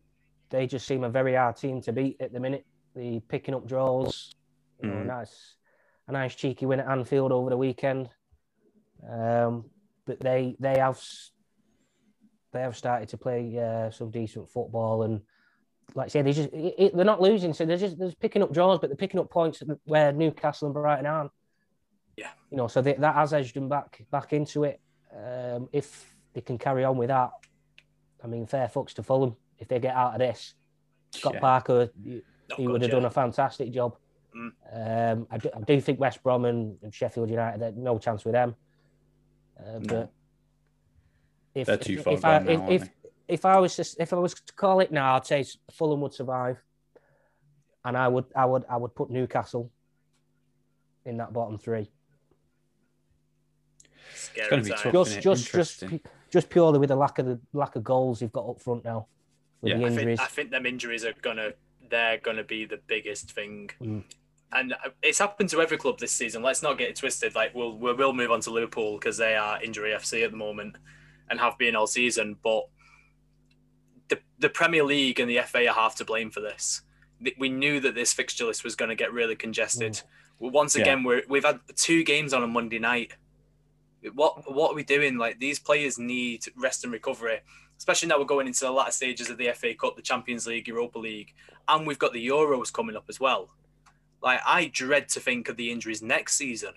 they 0.49 0.67
just 0.67 0.87
seem 0.87 1.03
a 1.03 1.09
very 1.09 1.35
hard 1.35 1.57
team 1.57 1.81
to 1.81 1.91
beat 1.91 2.17
at 2.21 2.31
the 2.31 2.39
minute. 2.39 2.65
The 2.95 3.19
picking 3.27 3.53
up 3.53 3.67
draws. 3.67 4.33
You 4.81 4.89
know, 4.89 4.95
Mhm. 4.95 5.05
nice, 5.07 5.55
a 6.07 6.11
nice 6.13 6.33
cheeky 6.35 6.65
win 6.65 6.79
at 6.79 6.87
Anfield 6.87 7.31
over 7.33 7.49
the 7.49 7.57
weekend. 7.57 8.09
Um, 9.09 9.69
but 10.05 10.19
they 10.21 10.55
they 10.59 10.79
have 10.79 11.01
they 12.51 12.61
have 12.61 12.75
started 12.77 13.09
to 13.09 13.17
play 13.17 13.57
uh, 13.59 13.91
some 13.91 14.09
decent 14.11 14.49
football 14.49 15.03
and 15.03 15.21
like 15.95 16.05
I 16.05 16.09
say, 16.09 16.21
they 16.21 16.33
just 16.33 16.49
it, 16.53 16.75
it- 16.77 16.95
they're 16.95 17.03
not 17.05 17.21
losing, 17.21 17.53
so 17.53 17.65
they're 17.65 17.77
just 17.77 17.97
they're 17.97 18.07
just 18.07 18.19
picking 18.19 18.41
up 18.43 18.53
draws, 18.53 18.79
but 18.79 18.89
they're 18.89 18.95
picking 18.97 19.19
up 19.19 19.29
points 19.29 19.61
where 19.85 20.11
Newcastle 20.13 20.67
and 20.67 20.73
Brighton 20.73 21.05
aren't. 21.05 21.31
Yeah. 22.19 22.31
you 22.51 22.57
know, 22.57 22.67
so 22.67 22.81
they, 22.81 22.93
that 22.93 23.15
has 23.15 23.33
edged 23.33 23.55
them 23.55 23.69
back 23.69 24.01
back 24.11 24.33
into 24.33 24.63
it. 24.65 24.79
Um, 25.15 25.69
if 25.71 26.15
they 26.33 26.41
can 26.41 26.57
carry 26.57 26.83
on 26.83 26.97
with 26.97 27.09
that, 27.09 27.31
I 28.23 28.27
mean, 28.27 28.45
fair 28.45 28.67
fucks 28.67 28.93
to 28.95 29.03
Fulham 29.03 29.35
if 29.57 29.67
they 29.67 29.79
get 29.79 29.95
out 29.95 30.13
of 30.13 30.19
this. 30.19 30.53
Scott 31.11 31.35
Yeah. 31.35 31.39
Parker, 31.39 31.89
he 32.03 32.21
Not 32.49 32.59
he 32.59 32.67
would 32.67 32.81
have 32.81 32.89
yeah. 32.89 32.95
done 32.95 33.05
a 33.05 33.09
fantastic 33.09 33.71
job. 33.71 33.95
Mm. 34.35 34.51
Um, 35.13 35.27
I, 35.31 35.37
do, 35.37 35.49
I 35.55 35.61
do 35.61 35.81
think 35.81 35.99
West 35.99 36.21
Brom 36.21 36.45
and, 36.45 36.77
and 36.83 36.93
Sheffield 36.93 37.29
United, 37.29 37.61
there's 37.61 37.75
no 37.75 37.97
chance 37.97 38.25
with 38.25 38.33
them. 38.33 38.55
Uh, 39.59 39.79
No. 39.79 39.87
But 39.87 40.11
if, 41.55 41.67
They're 41.67 41.77
too 41.77 42.01
far 42.01 42.13
if, 42.13 42.25
I, 42.25 42.37
gone 42.37 42.45
now, 42.45 42.51
if, 42.51 42.59
aren't 42.59 42.71
if, 42.71 42.89
if 43.27 43.45
I 43.45 43.59
was 43.59 43.75
to, 43.75 43.85
if 43.99 44.13
I 44.13 44.17
was 44.17 44.33
to 44.33 44.53
call 44.53 44.79
it 44.81 44.91
now, 44.91 45.15
I'd 45.15 45.25
say 45.25 45.45
Fulham 45.71 46.01
would 46.01 46.13
survive, 46.13 46.61
and 47.85 47.97
I 47.97 48.07
would 48.07 48.25
I 48.35 48.45
would 48.45 48.65
I 48.69 48.77
would 48.77 48.93
put 48.93 49.09
Newcastle 49.09 49.71
in 51.05 51.17
that 51.17 51.33
bottom 51.33 51.57
three. 51.57 51.89
Scary 54.13 54.45
It's 54.45 54.49
gonna 54.49 54.63
be 54.63 54.69
tough. 54.69 54.93
Just 54.93 55.21
just 55.21 55.51
just 55.53 55.83
just 56.29 56.49
purely 56.49 56.79
with 56.79 56.89
the 56.89 56.95
lack 56.95 57.19
of 57.19 57.25
the 57.25 57.39
lack 57.53 57.75
of 57.75 57.83
goals 57.83 58.21
you've 58.21 58.31
got 58.31 58.47
up 58.49 58.61
front 58.61 58.83
now 58.85 59.07
with 59.61 59.71
Yeah. 59.71 59.77
the 59.77 59.85
I 59.85 59.89
think, 59.89 60.19
I 60.19 60.25
think 60.25 60.51
them 60.51 60.65
injuries 60.65 61.05
are 61.05 61.13
gonna 61.21 61.53
they're 61.89 62.17
gonna 62.17 62.43
be 62.43 62.65
the 62.65 62.79
biggest 62.87 63.31
thing. 63.31 63.69
Mm. 63.81 64.03
And 64.51 64.73
uh, 64.73 64.89
it's 65.03 65.19
happened 65.19 65.49
to 65.49 65.61
every 65.61 65.77
club 65.77 65.99
this 65.99 66.11
season. 66.11 66.41
Let's 66.41 66.63
not 66.63 66.77
get 66.77 66.89
it 66.89 66.95
twisted. 66.95 67.35
Like 67.35 67.53
we'll 67.53 67.77
we'll, 67.77 67.95
we'll 67.95 68.13
move 68.13 68.31
on 68.31 68.41
to 68.41 68.51
Liverpool 68.51 68.97
because 68.97 69.17
they 69.17 69.35
are 69.35 69.61
injury 69.61 69.91
FC 69.91 70.23
at 70.23 70.31
the 70.31 70.37
moment 70.37 70.77
and 71.29 71.39
have 71.39 71.57
been 71.57 71.75
all 71.75 71.87
season. 71.87 72.35
But 72.43 72.67
the 74.09 74.19
the 74.39 74.49
Premier 74.49 74.83
League 74.83 75.19
and 75.19 75.29
the 75.29 75.39
FA 75.39 75.67
are 75.67 75.73
half 75.73 75.95
to 75.97 76.05
blame 76.05 76.31
for 76.31 76.39
this. 76.41 76.81
We 77.37 77.49
knew 77.49 77.79
that 77.81 77.95
this 77.95 78.13
fixture 78.13 78.45
list 78.45 78.63
was 78.63 78.75
going 78.77 78.87
to 78.87 78.95
get 78.95 79.11
really 79.11 79.35
congested. 79.35 80.01
Well, 80.39 80.51
Once 80.51 80.75
Yeah. 80.75 80.83
again, 80.83 81.03
we're, 81.03 81.23
we've 81.27 81.43
had 81.43 81.59
two 81.75 82.05
games 82.05 82.33
on 82.33 82.43
a 82.43 82.47
Monday 82.47 82.79
night. 82.79 83.11
What 84.13 84.53
what 84.53 84.71
are 84.71 84.75
we 84.75 84.83
doing? 84.83 85.17
Like 85.17 85.39
these 85.39 85.59
players 85.59 85.99
need 85.99 86.45
rest 86.55 86.83
and 86.83 86.93
recovery 86.93 87.41
especially 87.79 88.09
now 88.09 88.19
we're 88.19 88.25
going 88.25 88.45
into 88.45 88.65
the 88.65 88.71
latter 88.71 88.91
stages 88.91 89.29
of 89.29 89.37
the 89.37 89.49
FA 89.53 89.73
Cup, 89.73 89.95
the 89.95 90.01
Champions 90.01 90.45
League, 90.45 90.67
Europa 90.67 90.99
League, 90.99 91.33
and 91.67 91.87
we've 91.87 91.97
got 91.97 92.11
the 92.11 92.27
Euros 92.27 92.71
coming 92.71 92.95
up 92.95 93.05
as 93.07 93.19
well. 93.21 93.49
Like 94.21 94.41
I 94.45 94.65
dread 94.65 95.07
to 95.09 95.21
think 95.21 95.47
of 95.47 95.55
the 95.55 95.71
injuries 95.71 96.01
next 96.01 96.35
season. 96.35 96.73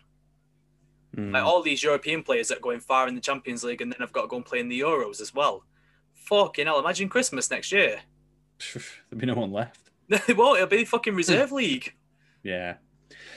Mm. 1.17 1.33
Like 1.33 1.43
all 1.43 1.61
these 1.61 1.83
European 1.83 2.23
players 2.23 2.49
that 2.49 2.59
are 2.59 2.63
going 2.63 2.81
far 2.81 3.09
in 3.09 3.17
the 3.17 3.21
Champions 3.21 3.65
League 3.65 3.83
and 3.83 3.93
then 3.93 3.99
I've 4.01 4.13
got 4.13 4.23
to 4.23 4.29
go 4.29 4.37
and 4.37 4.45
play 4.45 4.61
in 4.61 4.69
the 4.69 4.81
Euros 4.81 5.21
as 5.21 5.35
well. 5.35 5.65
Fucking 6.15 6.67
hell! 6.67 6.79
Imagine 6.79 7.09
Christmas 7.09 7.51
next 7.51 7.73
year. 7.73 8.01
There'll 8.73 9.21
be 9.21 9.27
no 9.27 9.35
one 9.35 9.53
left. 9.53 9.91
it 10.09 10.37
won't. 10.37 10.59
It'll 10.59 10.69
be 10.69 10.85
fucking 10.85 11.15
reserve 11.15 11.53
league. 11.53 11.93
Yeah. 12.45 12.75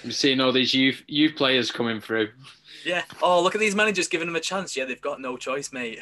I'm 0.03 0.11
seeing 0.11 0.41
all 0.41 0.51
these 0.51 0.73
youth 0.73 1.03
youth 1.05 1.35
players 1.35 1.69
coming 1.69 2.01
through. 2.01 2.29
Yeah. 2.85 3.03
Oh, 3.21 3.41
look 3.41 3.55
at 3.55 3.59
these 3.59 3.75
managers 3.75 4.07
giving 4.07 4.27
them 4.27 4.35
a 4.35 4.39
chance. 4.39 4.77
Yeah, 4.77 4.85
they've 4.85 5.01
got 5.01 5.19
no 5.19 5.37
choice, 5.37 5.73
mate. 5.73 5.99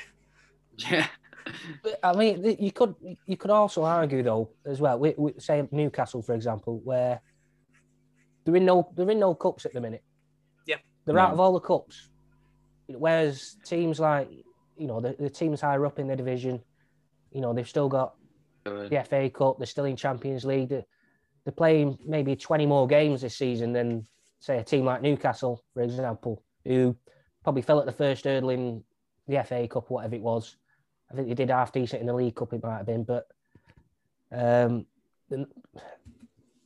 Yeah. 0.78 1.08
But, 1.82 2.00
I 2.04 2.14
mean, 2.16 2.58
you 2.60 2.72
could 2.72 2.96
you 3.26 3.38
could 3.38 3.52
also 3.52 3.84
argue 3.84 4.24
though 4.24 4.50
as 4.66 4.80
well. 4.80 5.00
We, 5.00 5.14
we, 5.18 5.34
say 5.40 5.68
Newcastle, 5.72 6.22
for 6.22 6.36
example, 6.36 6.82
where 6.84 7.22
they're 8.44 8.56
in 8.56 8.66
no 8.66 8.90
they're 8.96 9.10
in 9.10 9.20
no 9.20 9.34
cups 9.34 9.66
at 9.66 9.74
the 9.74 9.82
minute. 9.82 10.04
Yeah. 10.66 10.78
they're 11.06 11.20
out 11.20 11.34
of 11.34 11.40
all 11.40 11.54
the 11.54 11.60
cups. 11.60 12.10
Whereas 12.88 13.58
teams 13.66 14.00
like 14.00 14.30
you 14.78 14.88
know 14.88 15.00
the, 15.00 15.16
the 15.20 15.30
teams 15.30 15.62
higher 15.62 15.86
up 15.86 16.00
in 16.00 16.08
the 16.08 16.16
division, 16.16 16.62
you 17.32 17.42
know 17.42 17.54
they've 17.54 17.68
still 17.68 17.90
got 17.90 18.16
the 18.64 19.06
FA 19.08 19.30
Cup. 19.30 19.58
They're 19.58 19.68
still 19.68 19.86
in 19.86 19.96
Champions 19.96 20.46
League. 20.46 20.70
They're, 20.70 20.86
they're 21.46 21.54
playing 21.54 21.98
maybe 22.06 22.36
twenty 22.36 22.66
more 22.66 22.88
games 22.88 23.22
this 23.22 23.36
season 23.36 23.74
than 23.74 24.06
say 24.40 24.58
a 24.58 24.64
team 24.64 24.84
like 24.84 25.02
Newcastle, 25.02 25.64
for 25.74 25.84
example, 25.84 26.43
who 26.66 26.96
probably 27.44 27.62
fell 27.62 27.80
at 27.80 27.86
the 27.86 27.92
first 27.92 28.26
hurdle 28.26 28.50
in 28.50 28.84
the 29.28 29.44
FA 29.44 29.68
Cup, 29.68 29.90
whatever 29.90 30.16
it 30.16 30.22
was. 30.22 30.56
I 31.12 31.16
think 31.16 31.28
they 31.28 31.34
did 31.34 31.50
half 31.50 31.72
decent 31.72 32.02
in 32.02 32.08
the 32.08 32.14
League 32.14 32.36
Cup, 32.36 32.54
it 32.54 32.64
might 32.64 32.78
have 32.78 32.86
been, 32.86 33.04
but 33.04 33.28
um, 34.32 34.86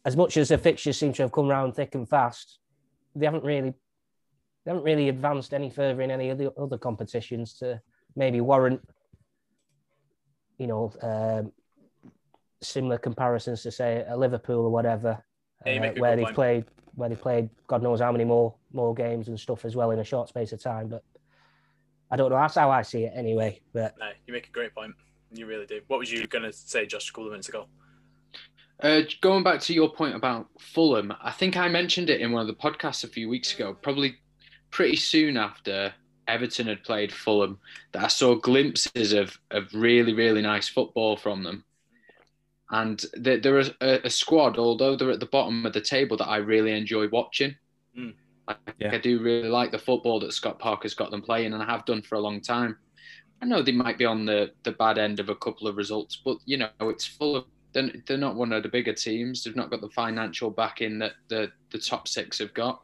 as 0.06 0.16
much 0.16 0.38
as 0.38 0.50
the 0.50 0.58
fixtures 0.58 0.98
seem 0.98 1.14
to 1.14 1.24
have 1.24 1.32
come 1.32 1.48
round 1.48 1.76
thick 1.76 1.96
and 1.96 2.08
fast, 2.08 2.60
they 3.16 3.26
haven't 3.26 3.44
really 3.44 3.74
they 4.64 4.72
haven't 4.72 4.84
really 4.84 5.10
advanced 5.10 5.54
any 5.54 5.70
further 5.70 6.02
in 6.02 6.12
any 6.12 6.30
of 6.30 6.38
the 6.38 6.54
other 6.56 6.78
competitions 6.78 7.54
to 7.54 7.82
maybe 8.18 8.42
warrant, 8.42 8.82
you 10.58 10.68
know, 10.68 10.92
um, 11.02 11.54
similar 12.62 12.98
comparisons 12.98 13.64
to 13.64 13.72
say 13.72 14.04
a 14.08 14.18
Liverpool 14.18 14.66
or 14.66 14.70
whatever, 14.70 15.24
uh, 15.66 15.90
where 15.98 16.16
they've 16.16 16.26
point. 16.26 16.36
played 16.36 16.66
where 16.96 17.10
they 17.10 17.16
played 17.16 17.50
God 17.68 17.84
knows 17.84 18.00
how 18.00 18.12
many 18.12 18.24
more 18.24 18.56
more 18.74 18.94
games 18.94 19.28
and 19.28 19.40
stuff 19.40 19.66
as 19.66 19.76
well 19.76 19.92
in 19.92 20.00
a 20.00 20.04
short 20.04 20.30
space 20.30 20.52
of 20.52 20.62
time. 20.62 20.88
But 20.88 21.04
I 22.10 22.16
don't 22.16 22.30
know. 22.30 22.38
That's 22.38 22.56
how 22.56 22.72
I 22.72 22.82
see 22.82 23.04
it 23.04 23.14
anyway. 23.16 23.60
But 23.74 23.98
No, 24.00 24.10
you 24.26 24.34
make 24.34 24.48
a 24.48 24.52
great 24.52 24.74
point. 24.74 24.94
You 25.32 25.46
really 25.46 25.66
do. 25.66 25.82
What 25.88 26.00
was 26.00 26.12
you 26.12 26.26
going 26.28 26.46
to 26.46 26.54
say, 26.54 26.86
Josh, 26.86 27.10
a 27.10 27.12
couple 27.12 27.26
of 27.26 27.32
minutes 27.32 27.50
ago? 27.50 27.68
Uh, 28.82 29.02
going 29.22 29.44
back 29.44 29.60
to 29.60 29.74
your 29.74 29.90
point 29.90 30.16
about 30.16 30.48
Fulham, 30.60 31.12
I 31.22 31.32
think 31.32 31.58
I 31.58 31.68
mentioned 31.68 32.10
it 32.10 32.22
in 32.22 32.32
one 32.32 32.42
of 32.42 32.48
the 32.48 32.54
podcasts 32.54 33.04
a 33.04 33.08
few 33.08 33.28
weeks 33.28 33.54
ago, 33.54 33.74
probably 33.74 34.16
pretty 34.70 34.96
soon 34.96 35.36
after 35.36 35.94
Everton 36.28 36.68
had 36.68 36.84
played 36.84 37.12
Fulham, 37.12 37.60
that 37.92 38.04
I 38.04 38.08
saw 38.08 38.36
glimpses 38.36 39.14
of, 39.14 39.38
of 39.52 39.74
really, 39.74 40.14
really 40.14 40.42
nice 40.42 40.70
football 40.70 41.18
from 41.18 41.44
them. 41.44 41.64
And 42.72 43.04
they're, 43.14 43.40
they're 43.40 43.60
a, 43.60 44.06
a 44.06 44.10
squad, 44.10 44.58
although 44.58 44.96
they're 44.96 45.12
at 45.12 45.20
the 45.20 45.26
bottom 45.28 45.66
of 45.66 45.74
the 45.74 45.82
table, 45.82 46.18
that 46.18 46.28
I 46.28 46.38
really 46.38 46.72
enjoy 46.72 47.08
watching. 47.10 47.56
Mm. 47.98 48.14
Like, 48.48 48.58
Yeah. 48.78 48.94
I 48.94 48.98
do 48.98 49.20
really 49.20 49.50
like 49.50 49.72
the 49.72 49.80
football 49.80 50.20
that 50.20 50.34
Scott 50.34 50.60
Parker's 50.60 50.94
got 50.94 51.12
them 51.12 51.22
playing, 51.22 51.54
and 51.54 51.64
I 51.64 51.66
have 51.66 51.86
done 51.86 52.02
for 52.02 52.16
a 52.16 52.20
long 52.20 52.42
time. 52.42 52.78
I 53.42 53.46
know 53.46 53.62
they 53.62 53.72
might 53.72 53.98
be 53.98 54.06
on 54.06 54.26
the, 54.26 54.52
the 54.64 54.72
bad 54.72 54.98
end 54.98 55.20
of 55.20 55.30
a 55.30 55.36
couple 55.36 55.68
of 55.68 55.78
results, 55.78 56.22
but 56.24 56.38
you 56.46 56.58
know 56.58 56.70
it's 56.82 57.06
Fulham 57.06 57.46
they're, 57.78 57.92
they're 58.06 58.18
not 58.18 58.36
one 58.36 58.52
of 58.54 58.64
the 58.64 58.70
bigger 58.70 58.94
teams. 58.94 59.44
They've 59.44 59.56
not 59.56 59.70
got 59.70 59.82
the 59.82 59.90
financial 59.90 60.50
backing 60.50 61.00
that 61.00 61.14
the, 61.28 61.52
the 61.72 61.78
top 61.78 62.08
six 62.08 62.40
have 62.40 62.54
got. 62.54 62.82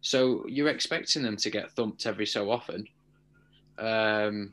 So 0.00 0.44
you're 0.48 0.68
expecting 0.68 1.22
them 1.22 1.36
to 1.36 1.50
get 1.50 1.70
thumped 1.72 2.06
every 2.06 2.26
so 2.26 2.50
often. 2.50 2.86
Um, 3.78 4.52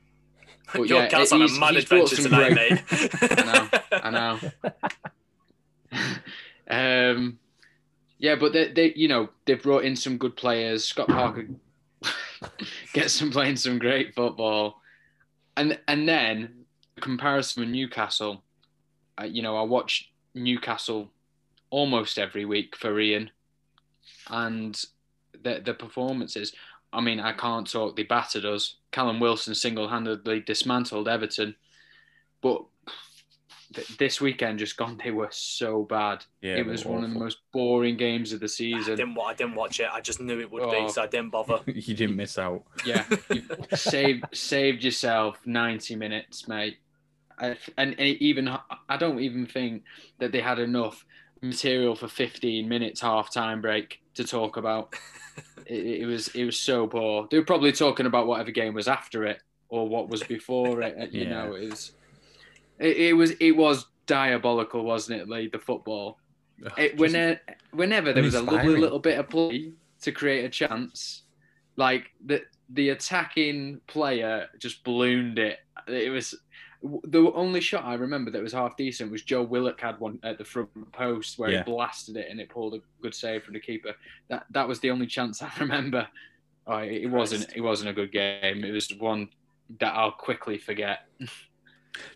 But 0.73 0.87
Your 0.87 1.03
yeah, 1.03 1.07
cat's 1.07 1.31
on 1.31 1.41
a 1.41 1.47
mad 1.59 1.75
adventure 1.75 2.15
tonight, 2.17 2.53
great- 2.53 2.71
mate. 2.71 3.09
I 3.21 4.09
know, 4.11 4.39
I 5.91 5.99
know. 6.69 7.11
um, 7.11 7.39
yeah, 8.17 8.35
but 8.35 8.53
they, 8.53 8.71
they, 8.71 8.93
you 8.95 9.07
know, 9.07 9.29
they've 9.45 9.61
brought 9.61 9.85
in 9.85 9.95
some 9.95 10.17
good 10.17 10.35
players. 10.35 10.83
Scott 10.85 11.07
Parker 11.07 11.47
gets 12.93 13.17
them 13.19 13.31
playing 13.31 13.55
some 13.55 13.79
great 13.79 14.13
football, 14.15 14.81
and 15.55 15.79
and 15.87 16.07
then 16.07 16.65
comparison 16.99 17.61
with 17.61 17.69
Newcastle. 17.69 18.43
I, 19.17 19.25
you 19.25 19.41
know, 19.41 19.55
I 19.55 19.61
watch 19.61 20.11
Newcastle 20.35 21.11
almost 21.69 22.17
every 22.17 22.45
week 22.45 22.75
for 22.75 22.99
Ian, 22.99 23.29
and 24.29 24.79
the 25.43 25.61
the 25.63 25.73
performances. 25.73 26.53
I 26.93 27.01
mean, 27.01 27.19
I 27.19 27.33
can't 27.33 27.69
talk. 27.69 27.95
They 27.95 28.03
battered 28.03 28.45
us. 28.45 28.75
Callum 28.91 29.19
Wilson 29.19 29.53
single-handedly 29.55 30.41
dismantled 30.41 31.07
Everton, 31.07 31.55
but 32.41 32.63
th- 33.73 33.97
this 33.97 34.21
weekend 34.21 34.59
just 34.59 34.77
gone, 34.77 34.99
they 35.03 35.11
were 35.11 35.27
so 35.31 35.83
bad. 35.83 36.23
Yeah, 36.41 36.55
it 36.55 36.65
was 36.65 36.85
were 36.85 36.93
one 36.93 37.03
of 37.03 37.13
the 37.13 37.19
most 37.19 37.39
boring 37.51 37.97
games 37.97 38.31
of 38.33 38.39
the 38.39 38.45
I 38.45 38.47
season. 38.47 38.95
didn't, 38.95 39.17
I 39.19 39.33
didn't 39.33 39.55
watch 39.55 39.79
it. 39.79 39.89
I 39.91 39.99
just 40.01 40.21
knew 40.21 40.39
it 40.39 40.49
would 40.51 40.63
Oh. 40.63 40.71
be, 40.85 40.89
so 40.91 41.03
I 41.03 41.07
didn't 41.07 41.29
bother. 41.31 41.59
you 41.67 41.93
didn't 41.93 42.15
miss 42.15 42.37
out. 42.37 42.63
Yeah, 42.85 43.05
you 43.31 43.43
saved 43.75 44.23
saved 44.33 44.83
yourself 44.83 45.39
ninety 45.45 45.95
minutes, 45.95 46.47
mate. 46.47 46.77
I, 47.39 47.55
and, 47.77 47.93
and 47.99 47.99
even 47.99 48.47
I 48.47 48.97
don't 48.97 49.19
even 49.19 49.45
think 49.45 49.83
that 50.19 50.31
they 50.31 50.41
had 50.41 50.57
enough 50.57 51.05
material 51.41 51.95
for 51.95 52.07
fifteen 52.07 52.67
minutes 52.67 53.01
half 53.01 53.33
time 53.33 53.61
break 53.61 53.99
to 54.15 54.23
talk 54.23 54.57
about. 54.57 54.93
it, 55.65 56.01
it 56.01 56.05
was 56.05 56.29
it 56.29 56.45
was 56.45 56.59
so 56.59 56.87
poor. 56.87 57.27
They 57.29 57.37
were 57.37 57.45
probably 57.45 57.71
talking 57.71 58.05
about 58.05 58.27
whatever 58.27 58.51
game 58.51 58.73
was 58.73 58.87
after 58.87 59.25
it 59.25 59.41
or 59.69 59.87
what 59.87 60.09
was 60.09 60.23
before 60.23 60.81
it. 60.81 61.11
You 61.11 61.23
Yeah. 61.23 61.29
know, 61.29 61.53
it 61.55 61.69
was 61.69 61.91
it, 62.79 62.97
it 62.97 63.13
was 63.13 63.31
it 63.39 63.51
was 63.51 63.85
diabolical, 64.05 64.83
wasn't 64.83 65.21
it? 65.21 65.29
Like 65.29 65.51
the 65.51 65.59
football. 65.59 66.19
Ugh, 66.65 66.71
It, 66.77 66.97
just- 66.97 66.99
when, 67.13 67.39
whenever 67.71 68.13
there 68.13 68.23
was 68.23 68.35
a 68.35 68.41
lovely 68.41 68.77
little 68.77 68.99
bit 68.99 69.19
of 69.19 69.29
play 69.29 69.73
to 70.01 70.11
create 70.11 70.45
a 70.45 70.49
chance, 70.49 71.23
like 71.75 72.11
the 72.25 72.41
the 72.69 72.89
attacking 72.89 73.79
player 73.87 74.47
just 74.57 74.83
ballooned 74.83 75.39
it. 75.39 75.59
It 75.87 76.11
was 76.11 76.35
the 77.03 77.31
only 77.33 77.59
shot 77.61 77.85
I 77.85 77.95
remember 77.95 78.29
that 78.31 78.41
was 78.41 78.53
half 78.53 78.77
decent 78.77 79.11
was 79.11 79.23
Joe 79.23 79.41
Willock 79.43 79.81
had 79.81 79.99
one 79.99 80.19
at 80.23 80.37
the 80.37 80.45
front 80.45 80.69
post 80.91 81.39
where 81.39 81.49
Yeah. 81.49 81.63
he 81.63 81.71
blasted 81.71 82.17
it 82.17 82.27
and 82.29 82.39
it 82.39 82.49
pulled 82.49 82.75
a 82.75 82.79
good 83.01 83.15
save 83.15 83.43
from 83.43 83.55
the 83.55 83.59
keeper. 83.59 83.93
That 84.29 84.45
that 84.51 84.67
was 84.67 84.79
the 84.79 84.91
only 84.91 85.07
chance 85.07 85.41
I 85.41 85.51
remember. 85.59 86.07
Oh, 86.67 86.77
it 86.77 87.03
it 87.03 87.07
wasn't 87.07 87.47
it 87.55 87.61
wasn't 87.61 87.89
a 87.89 87.93
good 87.93 88.11
game. 88.11 88.63
It 88.63 88.71
was 88.71 88.89
one 88.99 89.29
that 89.79 89.93
I'll 89.95 90.11
quickly 90.11 90.57
forget. 90.57 91.07
Do 91.19 91.27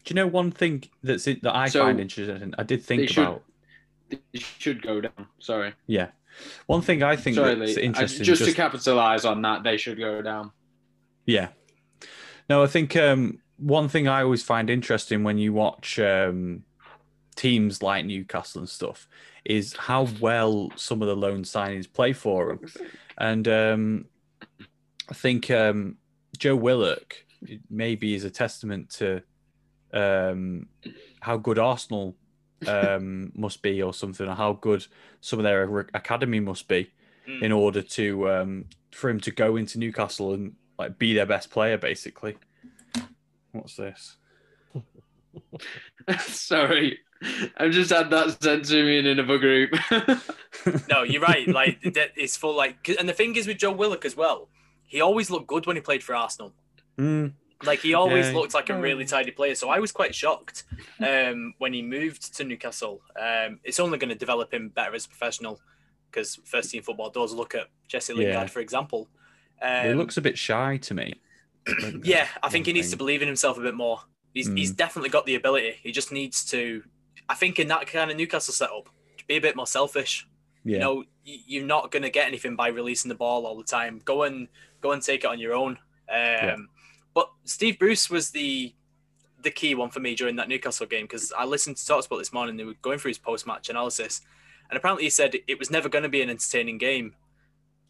you 0.10 0.15
know 0.15 0.28
one 0.28 0.52
thing 0.52 0.84
that's 1.02 1.26
it, 1.26 1.41
that 1.41 1.56
I 1.56 1.67
So, 1.67 1.82
find 1.84 2.00
interesting? 2.00 2.54
I 2.58 2.63
did 2.63 2.82
they 2.82 2.84
think 2.84 3.10
should- 3.10 3.24
about. 3.24 3.43
It 4.34 4.41
should 4.41 4.82
go 4.82 5.02
down. 5.02 5.28
Sorry. 5.39 5.74
Yeah, 5.88 6.10
one 6.67 6.82
thing 6.82 7.02
I 7.02 7.15
think 7.15 7.36
Sorry, 7.38 7.56
that's 7.56 7.78
Lee. 7.78 7.82
I- 7.84 7.86
interesting. 7.86 8.24
just, 8.26 8.41
just- 8.43 8.52
to 8.52 8.56
capitalize 8.56 9.26
on 9.26 9.41
that, 9.41 9.63
they 9.63 9.78
should 9.78 9.97
go 9.97 10.21
down. 10.21 10.52
Yeah. 11.26 11.47
No, 12.50 12.62
I 12.62 12.67
think 12.67 12.95
um, 12.97 13.39
one 13.62 13.88
thing 13.88 14.08
I 14.08 14.24
always 14.24 14.43
find 14.43 14.69
interesting 14.69 15.24
when 15.24 15.38
you 15.38 15.54
watch 15.54 16.00
um, 16.00 16.63
teams 17.36 17.82
like 17.82 18.06
Newcastle 18.06 18.60
and 18.62 18.69
stuff 18.69 19.08
is 19.45 19.76
how 19.76 20.08
well 20.19 20.71
some 20.76 21.02
of 21.02 21.08
the 21.08 21.15
loan 21.15 21.43
signings 21.43 21.91
play 21.91 22.13
for 22.13 22.47
them. 22.50 22.60
And 23.17 23.47
um, 23.47 24.06
I 25.10 25.13
think 25.13 25.50
um, 25.52 25.97
Joe 26.38 26.56
Willock 26.56 27.15
maybe 27.69 28.13
is 28.15 28.24
a 28.24 28.30
testament 28.30 28.89
to 28.91 29.21
um, 29.93 30.67
how 31.19 31.38
good 31.38 31.60
Arsenal 31.60 32.15
um, 32.67 33.32
must 33.36 33.62
be, 33.62 33.82
or 33.82 33.93
something, 33.93 34.28
or 34.28 34.36
how 34.36 34.54
good 34.54 34.86
some 35.21 35.39
of 35.39 35.43
their 35.43 35.80
academy 35.93 36.39
must 36.39 36.67
be 36.67 36.91
Mm. 37.28 37.43
in 37.43 37.52
order 37.52 37.84
to 37.84 38.28
um, 38.32 38.65
for 38.89 39.08
him 39.08 39.19
to 39.19 39.30
go 39.30 39.56
into 39.56 39.78
Newcastle 39.78 40.34
and 40.34 40.56
like 40.80 40.97
be 40.97 41.13
their 41.13 41.28
best 41.28 41.52
player, 41.52 41.78
basically. 41.78 42.36
What's 43.51 43.75
this? 43.75 44.17
Sorry, 46.19 46.99
I've 47.57 47.71
just 47.71 47.91
had 47.91 48.09
that 48.09 48.41
sent 48.41 48.65
to 48.65 48.83
me 48.83 48.99
in 48.99 49.05
another 49.07 49.37
group. 49.37 49.71
No, 50.89 51.01
you're 51.01 51.21
right. 51.21 51.47
Like 51.47 51.81
that- 51.93 52.11
it's 52.15 52.37
full. 52.37 52.55
Like, 52.55 52.83
'cause- 52.83 52.97
and 52.97 53.09
the 53.09 53.13
thing 53.13 53.35
is 53.35 53.47
with 53.47 53.57
Joe 53.57 53.71
Willock 53.71 54.05
as 54.05 54.15
well. 54.15 54.49
He 54.83 55.01
always 55.01 55.31
looked 55.31 55.47
good 55.47 55.65
when 55.65 55.75
he 55.75 55.81
played 55.81 56.03
for 56.03 56.13
Arsenal. 56.13 56.53
Mm, 56.99 57.33
Like 57.63 57.79
he 57.79 57.93
always 57.95 58.27
Yeah. 58.27 58.33
looked 58.33 58.53
like 58.53 58.69
a 58.69 58.79
really 58.79 59.05
tidy 59.05 59.31
player. 59.31 59.55
So 59.55 59.69
I 59.69 59.79
was 59.79 59.91
quite 59.91 60.13
shocked 60.13 60.65
um, 60.99 61.53
when 61.57 61.73
he 61.73 61.81
moved 61.81 62.35
to 62.35 62.43
Newcastle. 62.43 63.01
Um, 63.19 63.59
it's 63.63 63.79
only 63.79 63.97
going 63.97 64.09
to 64.09 64.15
develop 64.15 64.53
him 64.53 64.69
better 64.69 64.93
as 64.93 65.05
a 65.05 65.09
professional 65.09 65.59
because 66.11 66.35
first 66.43 66.69
team 66.69 66.83
football 66.83 67.09
does 67.09 67.33
look 67.33 67.55
at 67.55 67.67
Jesse 67.87 68.13
Lingard, 68.13 68.33
Yeah. 68.33 68.45
for 68.47 68.59
example. 68.59 69.07
he 69.61 69.65
Um, 69.67 69.97
looks 69.97 70.17
a 70.17 70.21
bit 70.21 70.37
shy 70.37 70.77
to 70.77 70.93
me. 70.93 71.15
Yeah, 72.04 72.28
I 72.41 72.50
think 72.50 72.65
he 72.65 72.74
needs 72.74 72.89
to 72.91 72.97
believe 72.97 73.21
in 73.21 73.28
himself 73.28 73.58
a 73.58 73.62
bit 73.62 73.76
more. 73.76 74.02
He's, 74.34 74.50
Mm. 74.50 74.58
he's 74.58 74.71
definitely 74.71 75.10
got 75.10 75.26
the 75.26 75.36
ability. 75.36 75.76
He 75.84 75.91
just 75.91 76.12
needs 76.12 76.45
to, 76.52 76.84
I 77.30 77.36
think, 77.36 77.60
in 77.60 77.67
that 77.67 77.88
kind 77.88 78.10
of 78.10 78.17
Newcastle 78.17 78.54
setup, 78.54 78.89
be 79.28 79.36
a 79.36 79.41
bit 79.41 79.56
more 79.56 79.67
selfish. 79.67 80.28
Yeah, 80.63 80.74
You 80.74 80.80
know, 80.80 81.04
you're 81.24 81.65
not 81.65 81.91
going 81.91 82.04
to 82.04 82.10
get 82.10 82.28
anything 82.28 82.56
by 82.56 82.67
releasing 82.69 83.10
the 83.10 83.15
ball 83.15 83.45
all 83.45 83.58
the 83.58 83.63
time. 83.63 84.02
Go 84.06 84.24
and 84.24 84.47
go 84.80 84.91
and 84.91 85.02
take 85.02 85.24
it 85.24 85.28
on 85.28 85.39
your 85.39 85.54
own. 85.54 85.78
Um, 86.12 86.69
But 87.13 87.30
Steve 87.43 87.78
Bruce 87.80 88.10
was 88.10 88.32
the 88.32 88.74
the 89.43 89.52
key 89.52 89.74
one 89.74 89.89
for 89.89 90.00
me 90.00 90.13
during 90.13 90.36
that 90.36 90.47
Newcastle 90.47 90.86
game 90.86 91.06
because 91.06 91.34
I 91.36 91.45
listened 91.45 91.76
to 91.78 91.84
Talksport 91.84 92.19
this 92.19 92.32
morning. 92.32 92.58
They 92.58 92.63
were 92.63 92.76
going 92.84 93.00
through 93.00 93.10
his 93.10 93.17
post-match 93.17 93.69
analysis, 93.69 94.21
and 94.69 94.78
apparently 94.78 95.06
he 95.06 95.10
said 95.10 95.36
it 95.47 95.58
was 95.58 95.71
never 95.71 95.89
going 95.89 96.04
to 96.04 96.10
be 96.10 96.21
an 96.21 96.30
entertaining 96.30 96.78
game. 96.78 97.15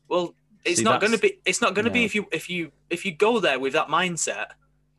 Well, 0.07 0.33
it's 0.65 0.79
See, 0.79 0.83
not 0.83 1.01
going 1.01 1.13
to 1.13 1.17
be. 1.17 1.39
It's 1.45 1.61
not 1.61 1.73
going 1.73 1.85
to 1.85 1.91
be 1.91 2.05
if 2.05 2.15
you 2.15 2.27
if 2.31 2.49
you 2.49 2.71
if 2.89 3.05
you 3.05 3.13
go 3.15 3.39
there 3.39 3.59
with 3.59 3.73
that 3.73 3.87
mindset. 3.87 4.47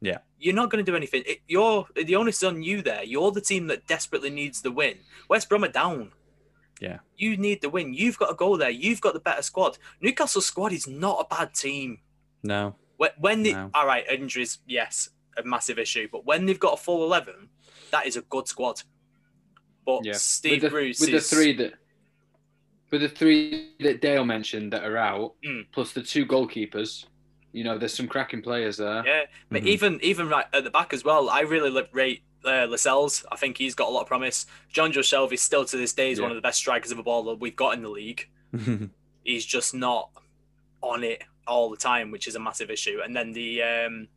Yeah. 0.00 0.18
You're 0.38 0.54
not 0.54 0.68
going 0.70 0.84
to 0.84 0.90
do 0.90 0.96
anything. 0.96 1.22
It, 1.26 1.38
you're 1.46 1.86
the 1.94 2.16
onus 2.16 2.38
is 2.38 2.42
on 2.44 2.62
you 2.62 2.82
there. 2.82 3.04
You're 3.04 3.30
the 3.30 3.40
team 3.40 3.68
that 3.68 3.86
desperately 3.86 4.30
needs 4.30 4.60
the 4.60 4.72
win. 4.72 4.98
West 5.28 5.48
Brom 5.48 5.62
are 5.62 5.68
down. 5.68 6.10
Yeah. 6.80 6.98
You 7.16 7.36
need 7.36 7.62
the 7.62 7.70
win. 7.70 7.94
You've 7.94 8.18
got 8.18 8.26
to 8.26 8.34
go 8.34 8.56
there. 8.56 8.70
You've 8.70 9.00
got 9.00 9.14
the 9.14 9.20
better 9.20 9.42
squad. 9.42 9.78
Newcastle 10.00 10.40
squad 10.40 10.72
is 10.72 10.88
not 10.88 11.24
a 11.24 11.34
bad 11.34 11.54
team. 11.54 12.00
No. 12.42 12.74
When, 12.96 13.10
when 13.18 13.42
the 13.44 13.52
No. 13.52 13.70
all 13.72 13.86
right 13.86 14.04
injuries, 14.10 14.58
yes, 14.66 15.10
a 15.36 15.44
massive 15.44 15.78
issue. 15.78 16.08
But 16.10 16.26
when 16.26 16.46
they've 16.46 16.58
got 16.58 16.74
a 16.74 16.76
full 16.76 17.04
eleven, 17.04 17.50
that 17.92 18.06
is 18.06 18.16
a 18.16 18.22
good 18.22 18.48
squad. 18.48 18.82
But 19.86 20.04
Yeah. 20.04 20.14
Steve 20.14 20.52
with 20.52 20.62
the, 20.62 20.70
Bruce 20.70 21.00
with 21.00 21.12
the 21.12 21.20
three 21.20 21.52
that 21.58 21.74
with 22.92 23.00
the 23.00 23.08
three 23.08 23.72
that 23.80 24.00
Dale 24.00 24.24
mentioned 24.24 24.72
that 24.72 24.84
are 24.84 24.96
out, 24.96 25.34
Mm. 25.44 25.66
plus 25.72 25.92
the 25.92 26.02
two 26.02 26.24
goalkeepers. 26.24 27.06
You 27.52 27.64
know, 27.64 27.76
there's 27.76 27.92
some 27.94 28.06
cracking 28.06 28.40
players 28.42 28.76
there. 28.76 29.02
yeah. 29.06 29.24
But 29.50 29.62
Mhm. 29.62 29.66
even 29.66 30.00
even 30.02 30.28
right 30.28 30.46
at 30.52 30.62
the 30.64 30.70
back 30.70 30.92
as 30.94 31.02
well, 31.04 31.28
I 31.28 31.40
really 31.40 31.70
li- 31.70 31.88
rate 31.92 32.22
uh, 32.44 32.66
Lascelles. 32.66 33.24
I 33.30 33.36
think 33.36 33.56
he's 33.58 33.74
got 33.74 33.88
a 33.88 33.92
lot 33.92 34.00
of 34.02 34.08
promise. 34.08 34.46
Jonjo 34.74 34.98
Shelvey 35.00 35.38
still 35.38 35.64
to 35.64 35.76
this 35.76 35.92
day 35.92 36.10
is 36.10 36.18
Yeah. 36.18 36.22
one 36.22 36.32
of 36.32 36.34
the 36.36 36.40
best 36.42 36.58
strikers 36.58 36.90
of 36.90 36.98
a 36.98 37.02
ball 37.02 37.22
that 37.24 37.36
we've 37.36 37.54
got 37.54 37.74
in 37.74 37.82
the 37.82 37.88
league. 37.88 38.28
He's 39.24 39.46
just 39.46 39.72
not 39.74 40.10
on 40.82 41.04
it 41.04 41.22
all 41.46 41.70
the 41.70 41.76
time, 41.76 42.10
which 42.10 42.26
is 42.26 42.34
a 42.34 42.40
massive 42.40 42.68
issue. 42.68 43.00
And 43.04 43.14
then 43.14 43.30
the 43.32 43.62
um, 43.62 44.08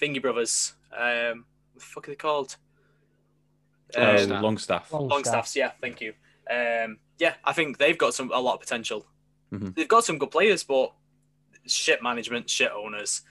Thingy 0.00 0.22
brothers, 0.22 0.74
um, 0.96 1.44
what 1.72 1.80
the 1.80 1.80
fuck 1.80 2.06
are 2.08 2.12
they 2.12 2.16
called? 2.16 2.56
oh, 3.96 4.00
Um, 4.00 4.06
Longstaff. 4.30 4.42
Longstaff. 4.42 4.92
Long 4.92 5.08
Longstaffs, 5.08 5.56
yeah, 5.56 5.72
thank 5.80 6.00
you. 6.00 6.14
Um, 6.48 6.98
yeah, 7.22 7.34
I 7.44 7.52
think 7.52 7.78
they've 7.78 7.96
got 7.96 8.14
some 8.14 8.32
a 8.32 8.40
lot 8.40 8.54
of 8.54 8.60
potential. 8.60 9.06
Mhm. 9.52 9.76
They've 9.76 9.86
got 9.86 10.04
some 10.04 10.18
good 10.18 10.32
players, 10.32 10.64
but 10.64 10.92
shit 11.68 12.02
management, 12.02 12.50
shit 12.50 12.72
owners. 12.72 13.22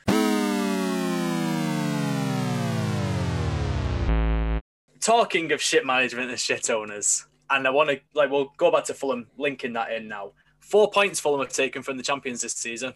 Talking 5.01 5.51
of 5.51 5.61
shit 5.61 5.85
management 5.85 6.29
and 6.29 6.39
shit 6.39 6.69
owners, 6.69 7.25
and 7.49 7.67
I 7.67 7.69
want 7.71 7.89
to 7.89 7.99
like 8.13 8.31
we'll 8.31 8.53
go 8.55 8.71
back 8.71 8.85
to 8.85 8.93
Fulham, 8.93 9.27
linking 9.35 9.73
that 9.73 9.91
in 9.91 10.07
now. 10.07 10.31
Four 10.61 10.89
points 10.89 11.19
Fulham 11.19 11.41
have 11.41 11.51
taken 11.51 11.83
from 11.83 11.97
the 11.97 12.03
champions 12.03 12.41
this 12.41 12.53
season. 12.53 12.93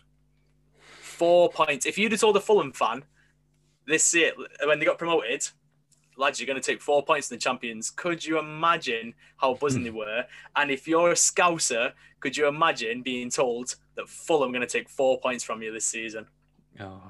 Four 1.02 1.50
points. 1.50 1.86
If 1.86 1.98
you'd 1.98 2.14
have 2.14 2.22
told 2.22 2.38
a 2.38 2.40
Fulham 2.40 2.72
fan 2.72 3.04
this 3.86 4.14
year 4.14 4.32
when 4.64 4.80
they 4.80 4.86
got 4.86 4.98
promoted, 4.98 5.46
lads, 6.18 6.40
you're 6.40 6.48
going 6.48 6.62
to 6.62 6.72
take 6.72 6.82
four 6.82 7.04
points 7.04 7.28
from 7.28 7.38
the 7.38 7.42
champions. 7.42 7.90
Could 7.90 8.26
you 8.26 8.40
imagine 8.40 9.14
how 9.38 9.54
buzzing 9.56 9.84
they 9.84 9.90
were? 9.90 10.26
And 10.56 10.72
if 10.72 10.88
you're 10.88 11.12
a 11.12 11.16
Scouser, 11.16 11.94
could 12.20 12.38
you 12.38 12.48
imagine 12.48 13.02
being 13.02 13.30
told 13.30 13.76
that 13.96 14.08
Fulham 14.10 14.50
are 14.50 14.54
going 14.54 14.68
to 14.68 14.68
take 14.68 14.90
four 14.90 15.20
points 15.20 15.44
from 15.44 15.62
you 15.62 15.72
this 15.74 15.86
season? 15.86 16.28
Oh, 16.80 17.02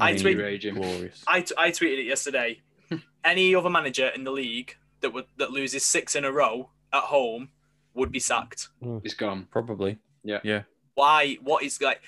I 0.00 0.16
tweet- 0.16 0.38
raging. 0.38 0.82
I, 1.26 1.40
t- 1.42 1.54
I 1.58 1.70
tweeted 1.70 1.98
it 2.00 2.06
yesterday. 2.06 2.60
Any 3.24 3.54
other 3.54 3.70
manager 3.70 4.08
in 4.08 4.24
the 4.24 4.30
league 4.32 4.76
that 5.00 5.12
would 5.12 5.26
that 5.36 5.50
loses 5.50 5.84
six 5.84 6.16
in 6.16 6.24
a 6.24 6.32
row 6.32 6.70
at 6.92 7.02
home 7.04 7.50
would 7.94 8.10
be 8.12 8.20
sacked. 8.20 8.68
He's 9.02 9.14
gone. 9.14 9.46
Probably. 9.50 9.98
Yeah. 10.24 10.40
Yeah. 10.42 10.62
Why? 10.94 11.36
What 11.42 11.62
is 11.64 11.80
like 11.80 12.00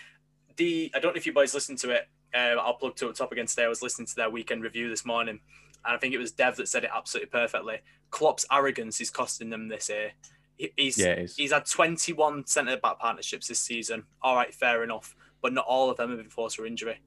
the? 0.57 0.91
I 0.95 0.99
don't 1.01 1.15
know 1.15 1.19
if 1.19 1.27
you 1.27 1.33
boys 1.33 1.55
listened 1.55 1.79
to 1.79 1.91
it. 1.91 2.09
Um, 2.35 2.59
I'll 2.61 2.75
plug 2.75 2.97
Two 2.97 3.09
Up 3.09 3.15
Top 3.15 3.33
again 3.33 3.47
today. 3.47 3.65
I 3.65 3.69
was 3.69 3.83
listening 3.83 4.07
to 4.07 4.15
their 4.15 4.31
weekend 4.31 4.63
review 4.63 4.89
this 4.89 5.05
morning, 5.05 5.41
and 5.85 5.95
I 5.95 5.99
think 5.99 6.15
it 6.15 6.19
was 6.19 6.33
Dev 6.33 6.57
that 6.57 6.69
said 6.69 6.85
it 6.85 6.91
absolutely 6.95 7.31
perfectly. 7.31 7.79
Klopp's 8.11 8.45
arrogance 8.51 9.01
is 9.01 9.11
costing 9.11 9.51
them 9.51 9.69
this 9.69 9.89
year. 9.89 10.13
He- 10.57 10.73
He's 10.77 10.99
Yeah, 10.99 11.27
he's 11.37 11.53
had 11.53 11.65
21 11.67 12.47
centre 12.47 12.77
back 12.77 12.99
partnerships 12.99 13.49
this 13.49 13.61
season. 13.61 14.05
All 14.23 14.35
right, 14.37 14.55
fair 14.55 14.83
enough, 14.85 15.15
but 15.41 15.53
not 15.53 15.65
all 15.67 15.89
of 15.91 15.97
them 15.97 16.11
have 16.11 16.19
been 16.19 16.29
forced 16.29 16.57
for 16.57 16.67
injury. 16.67 17.01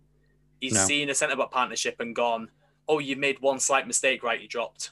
He's 0.59 0.73
No. 0.73 0.85
seen 0.85 1.09
a 1.09 1.13
centre 1.15 1.35
back 1.35 1.51
partnership 1.51 1.99
and 1.99 2.15
gone, 2.15 2.49
"Oh, 2.87 2.99
you 2.99 3.15
made 3.15 3.39
one 3.39 3.59
slight 3.59 3.85
mistake, 3.85 4.23
right? 4.23 4.41
You 4.41 4.47
dropped." 4.47 4.91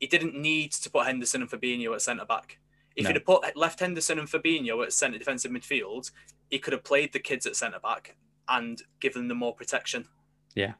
He 0.00 0.06
didn't 0.06 0.34
need 0.34 0.72
to 0.72 0.90
put 0.90 1.06
Henderson 1.06 1.40
and 1.42 1.50
Fabinho 1.50 1.94
at 1.94 2.02
centre 2.02 2.24
back. 2.26 2.58
If 2.96 3.04
No. 3.04 3.10
he'd 3.10 3.16
have 3.16 3.24
put 3.24 3.56
left 3.56 3.80
Henderson 3.80 4.18
and 4.18 4.28
Fabinho 4.28 4.84
at 4.84 4.92
centre 4.92 5.18
defensive 5.18 5.50
midfield, 5.50 6.10
he 6.50 6.58
could 6.58 6.72
have 6.72 6.84
played 6.84 7.12
the 7.12 7.18
kids 7.20 7.46
at 7.46 7.56
centre 7.56 7.78
back 7.80 8.16
and 8.48 8.82
given 9.00 9.28
them 9.28 9.38
more 9.38 9.54
protection. 9.54 10.08
Yeah. 10.54 10.74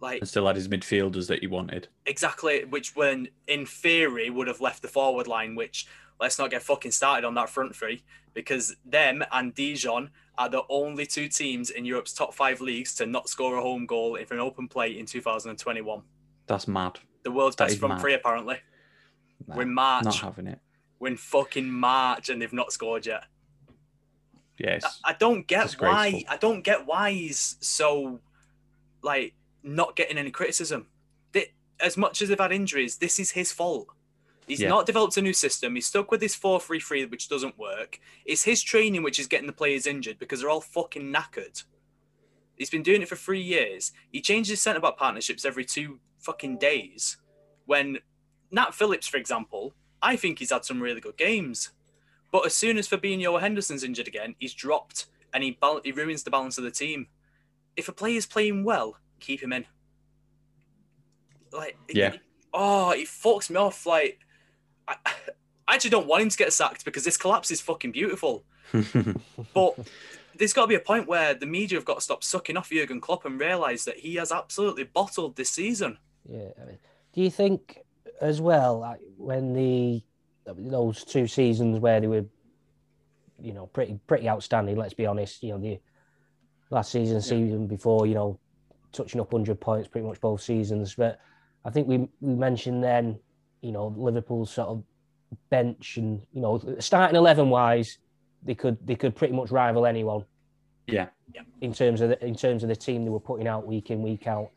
Like 0.00 0.20
And 0.20 0.28
still 0.28 0.46
had 0.46 0.56
his 0.56 0.68
midfielders 0.68 1.26
that 1.28 1.40
he 1.40 1.46
wanted. 1.46 1.88
exactly, 2.04 2.64
which 2.64 2.94
when 2.96 3.28
in 3.46 3.64
theory 3.66 4.28
would 4.30 4.46
have 4.46 4.60
left 4.60 4.82
the 4.82 4.88
forward 4.88 5.26
line, 5.26 5.54
which 5.54 5.86
let's 6.20 6.38
not 6.38 6.50
get 6.50 6.62
fucking 6.62 6.90
started 6.90 7.26
on 7.26 7.34
that 7.34 7.48
front 7.48 7.74
three 7.74 8.02
because 8.34 8.76
them 8.84 9.24
and 9.32 9.54
Dijon 9.54 10.10
are 10.38 10.48
the 10.50 10.62
only 10.68 11.06
two 11.06 11.28
teams 11.28 11.70
in 11.70 11.84
Europe's 11.86 12.12
top 12.12 12.34
five 12.34 12.60
leagues 12.60 12.94
to 12.96 13.06
not 13.06 13.28
score 13.28 13.56
a 13.56 13.62
home 13.62 13.86
goal 13.86 14.16
in 14.16 14.26
an 14.30 14.38
open 14.38 14.68
play 14.68 14.98
in 14.98 15.06
2021. 15.06 16.02
That's 16.46 16.68
mad. 16.68 16.98
The 17.22 17.30
world's 17.30 17.56
That 17.56 17.68
best 17.68 17.78
front 17.80 17.94
mad. 17.94 18.00
three, 18.02 18.12
apparently. 18.14 18.58
Nah, 19.46 19.56
We're 19.56 19.62
in 19.62 19.72
March. 19.74 20.04
Not 20.04 20.16
having 20.16 20.46
it. 20.46 20.58
We're 20.98 21.08
in 21.08 21.16
fucking 21.16 21.70
March 21.70 22.28
and 22.28 22.40
they've 22.42 22.52
not 22.52 22.70
scored 22.72 23.06
yet. 23.06 23.24
Yes. 24.58 25.00
I 25.04 25.12
don't 25.14 25.46
get 25.46 25.72
why. 25.80 26.24
I 26.28 26.36
don't 26.36 26.62
get 26.62 26.86
why 26.86 27.12
he's 27.12 27.56
so 27.60 28.20
like 29.02 29.34
not 29.66 29.96
getting 29.96 30.16
any 30.18 30.30
criticism. 30.30 30.86
They, 31.32 31.52
as 31.80 31.96
much 31.96 32.22
as 32.22 32.28
they've 32.28 32.38
had 32.38 32.52
injuries, 32.52 32.96
this 32.98 33.18
is 33.18 33.32
his 33.32 33.52
fault. 33.52 33.88
He's 34.46 34.60
Yeah. 34.60 34.68
not 34.68 34.86
developed 34.86 35.16
a 35.16 35.22
new 35.22 35.32
system. 35.32 35.74
He's 35.74 35.88
stuck 35.88 36.10
with 36.10 36.22
his 36.22 36.36
4 36.36 36.60
3 36.60 36.78
3, 36.78 37.04
which 37.06 37.28
doesn't 37.28 37.58
work. 37.58 37.98
It's 38.24 38.44
his 38.44 38.62
training 38.62 39.02
which 39.02 39.18
is 39.18 39.26
getting 39.26 39.48
the 39.48 39.52
players 39.52 39.86
injured 39.86 40.18
because 40.20 40.40
they're 40.40 40.50
all 40.50 40.60
fucking 40.60 41.12
knackered. 41.12 41.64
He's 42.56 42.70
been 42.70 42.84
doing 42.84 43.02
it 43.02 43.08
for 43.08 43.16
three 43.16 43.42
years. 43.42 43.92
He 44.12 44.20
changes 44.20 44.62
centre 44.62 44.80
back 44.80 44.96
partnerships 44.96 45.44
every 45.44 45.64
two 45.64 46.00
fucking 46.18 46.58
days. 46.58 47.16
When 47.66 47.98
Nat 48.52 48.72
Phillips, 48.72 49.08
for 49.08 49.16
example, 49.16 49.74
I 50.00 50.14
think 50.16 50.38
he's 50.38 50.50
had 50.52 50.64
some 50.64 50.80
really 50.80 51.00
good 51.00 51.16
games. 51.16 51.70
But 52.30 52.46
as 52.46 52.54
soon 52.54 52.78
as 52.78 52.88
Fabinho 52.88 53.32
or 53.32 53.40
Henderson's 53.40 53.82
injured 53.84 54.08
again, 54.08 54.36
he's 54.38 54.54
dropped 54.54 55.06
and 55.34 55.42
he, 55.42 55.50
bal- 55.52 55.80
he 55.84 55.92
ruins 55.92 56.22
the 56.22 56.30
balance 56.30 56.56
of 56.56 56.64
the 56.64 56.70
team. 56.70 57.08
If 57.76 57.88
a 57.88 57.92
player's 57.92 58.26
playing 58.26 58.64
well, 58.64 58.96
keep 59.20 59.42
him 59.42 59.52
in. 59.52 59.64
Like, 61.52 61.76
Yeah. 61.88 62.16
oh, 62.52 62.92
he 62.92 63.04
fucks 63.04 63.50
me 63.50 63.56
off. 63.56 63.86
Like, 63.86 64.20
I, 64.88 64.96
I 65.68 65.74
actually 65.74 65.90
don't 65.90 66.06
want 66.06 66.22
him 66.22 66.28
to 66.28 66.36
get 66.36 66.52
sacked 66.52 66.84
because 66.84 67.04
this 67.04 67.16
collapse 67.16 67.50
is 67.50 67.60
fucking 67.60 67.92
beautiful. 67.92 68.44
But 69.54 69.78
there's 70.36 70.52
got 70.52 70.62
to 70.62 70.66
be 70.68 70.74
a 70.74 70.80
point 70.80 71.08
where 71.08 71.34
the 71.34 71.46
media 71.46 71.78
have 71.78 71.84
got 71.84 71.94
to 71.96 72.00
stop 72.00 72.22
sucking 72.22 72.56
off 72.56 72.70
Jurgen 72.70 73.00
Klopp 73.00 73.24
and 73.24 73.40
realise 73.40 73.84
that 73.84 73.96
he 73.98 74.16
has 74.16 74.30
absolutely 74.32 74.84
bottled 74.84 75.36
this 75.36 75.50
season. 75.50 75.98
Yeah. 76.28 76.48
I 76.60 76.66
mean, 76.66 76.78
do 77.14 77.22
you 77.22 77.30
think 77.30 77.78
as 78.20 78.40
well 78.40 78.80
like, 78.80 79.00
when 79.16 79.54
the 79.54 80.02
those 80.46 81.04
two 81.04 81.26
seasons 81.26 81.78
where 81.80 82.00
they 82.00 82.06
were, 82.06 82.24
you 83.40 83.52
know, 83.52 83.66
pretty 83.66 83.98
pretty 84.06 84.28
outstanding? 84.28 84.76
Let's 84.76 84.94
be 84.94 85.06
honest. 85.06 85.42
You 85.42 85.52
know, 85.52 85.58
the 85.58 85.80
last 86.70 86.92
season, 86.92 87.20
season 87.22 87.66
before, 87.66 88.06
you 88.06 88.14
know, 88.14 88.38
touching 88.96 89.20
up 89.20 89.30
hundred 89.30 89.60
points 89.60 89.88
pretty 89.88 90.06
much 90.06 90.20
both 90.20 90.40
seasons. 90.40 90.94
But 90.94 91.20
I 91.64 91.70
think 91.70 91.88
we 91.88 92.08
we 92.20 92.34
mentioned 92.34 92.82
then, 92.82 93.18
you 93.60 93.72
know, 93.72 93.94
Liverpool's 93.96 94.52
sort 94.52 94.68
of 94.68 94.84
bench 95.50 95.96
and 95.96 96.22
you 96.32 96.40
know 96.40 96.60
starting 96.78 97.16
eleven 97.16 97.50
wise, 97.50 97.98
they 98.42 98.54
could 98.54 98.78
they 98.86 98.94
could 98.94 99.14
pretty 99.14 99.34
much 99.34 99.50
rival 99.50 99.86
anyone 99.86 100.24
yeah. 100.86 101.08
in 101.60 101.72
terms 101.72 102.00
of 102.00 102.10
the, 102.10 102.24
in 102.24 102.34
terms 102.34 102.62
of 102.62 102.68
the 102.68 102.76
team 102.76 103.04
they 103.04 103.10
were 103.10 103.20
putting 103.20 103.46
out 103.46 103.66
week 103.66 103.90
in 103.90 104.02
week 104.02 104.26
out. 104.26 104.50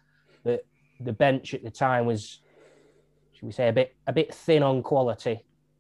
The 0.44 0.62
the 1.02 1.14
bench 1.14 1.54
at 1.54 1.64
the 1.64 1.72
time 1.72 2.06
was, 2.06 2.42
should 3.34 3.46
we 3.46 3.52
say, 3.52 3.68
a 3.68 3.74
bit 3.74 3.96
a 4.08 4.14
bit 4.14 4.34
thin 4.34 4.64
on 4.64 4.84
quality. 4.84 5.40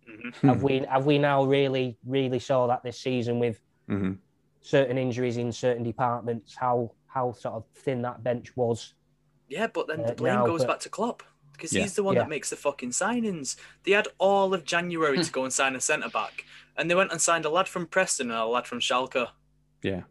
Mhm. 0.09 0.35
Have 0.47 0.63
we 0.63 0.79
have 0.89 1.05
we 1.05 1.17
now 1.17 1.45
really 1.45 1.97
really 2.05 2.39
saw 2.39 2.67
that 2.67 2.83
this 2.83 2.99
season 2.99 3.39
with 3.39 3.59
hmm 3.87 4.13
certain 4.61 4.97
injuries 4.97 5.37
in 5.37 5.51
certain 5.51 5.83
departments? 5.83 6.55
How 6.55 6.91
how 7.19 7.31
sort 7.33 7.55
of 7.55 7.65
thin 7.75 8.01
that 8.03 8.23
bench 8.23 8.55
was. 8.55 8.93
Yeah, 9.47 9.67
but 9.67 9.87
then 9.87 10.03
the 10.03 10.11
Uh, 10.11 10.15
blame 10.15 10.35
now, 10.35 10.45
goes 10.45 10.61
but- 10.61 10.67
back 10.73 10.79
to 10.81 10.89
Klopp 10.89 11.23
because 11.53 11.73
Yeah. 11.73 11.81
he's 11.81 11.95
the 11.95 12.03
one 12.03 12.15
Yeah. 12.15 12.21
that 12.21 12.29
makes 12.29 12.49
the 12.49 12.55
fucking 12.55 12.91
signings. 12.91 13.57
They 13.83 13.91
had 13.91 14.07
all 14.17 14.53
of 14.53 14.63
January 14.63 15.21
to 15.23 15.31
go 15.31 15.43
and 15.43 15.51
sign 15.53 15.75
a 15.75 15.81
centre 15.81 16.09
back, 16.09 16.45
and 16.77 16.89
they 16.89 16.95
went 16.95 17.11
and 17.11 17.21
signed 17.21 17.45
a 17.45 17.49
lad 17.49 17.67
from 17.67 17.85
Preston 17.87 18.31
and 18.31 18.39
a 18.39 18.45
lad 18.45 18.65
from 18.67 18.79
Schalke. 18.79 19.27
Yeah. 19.83 20.03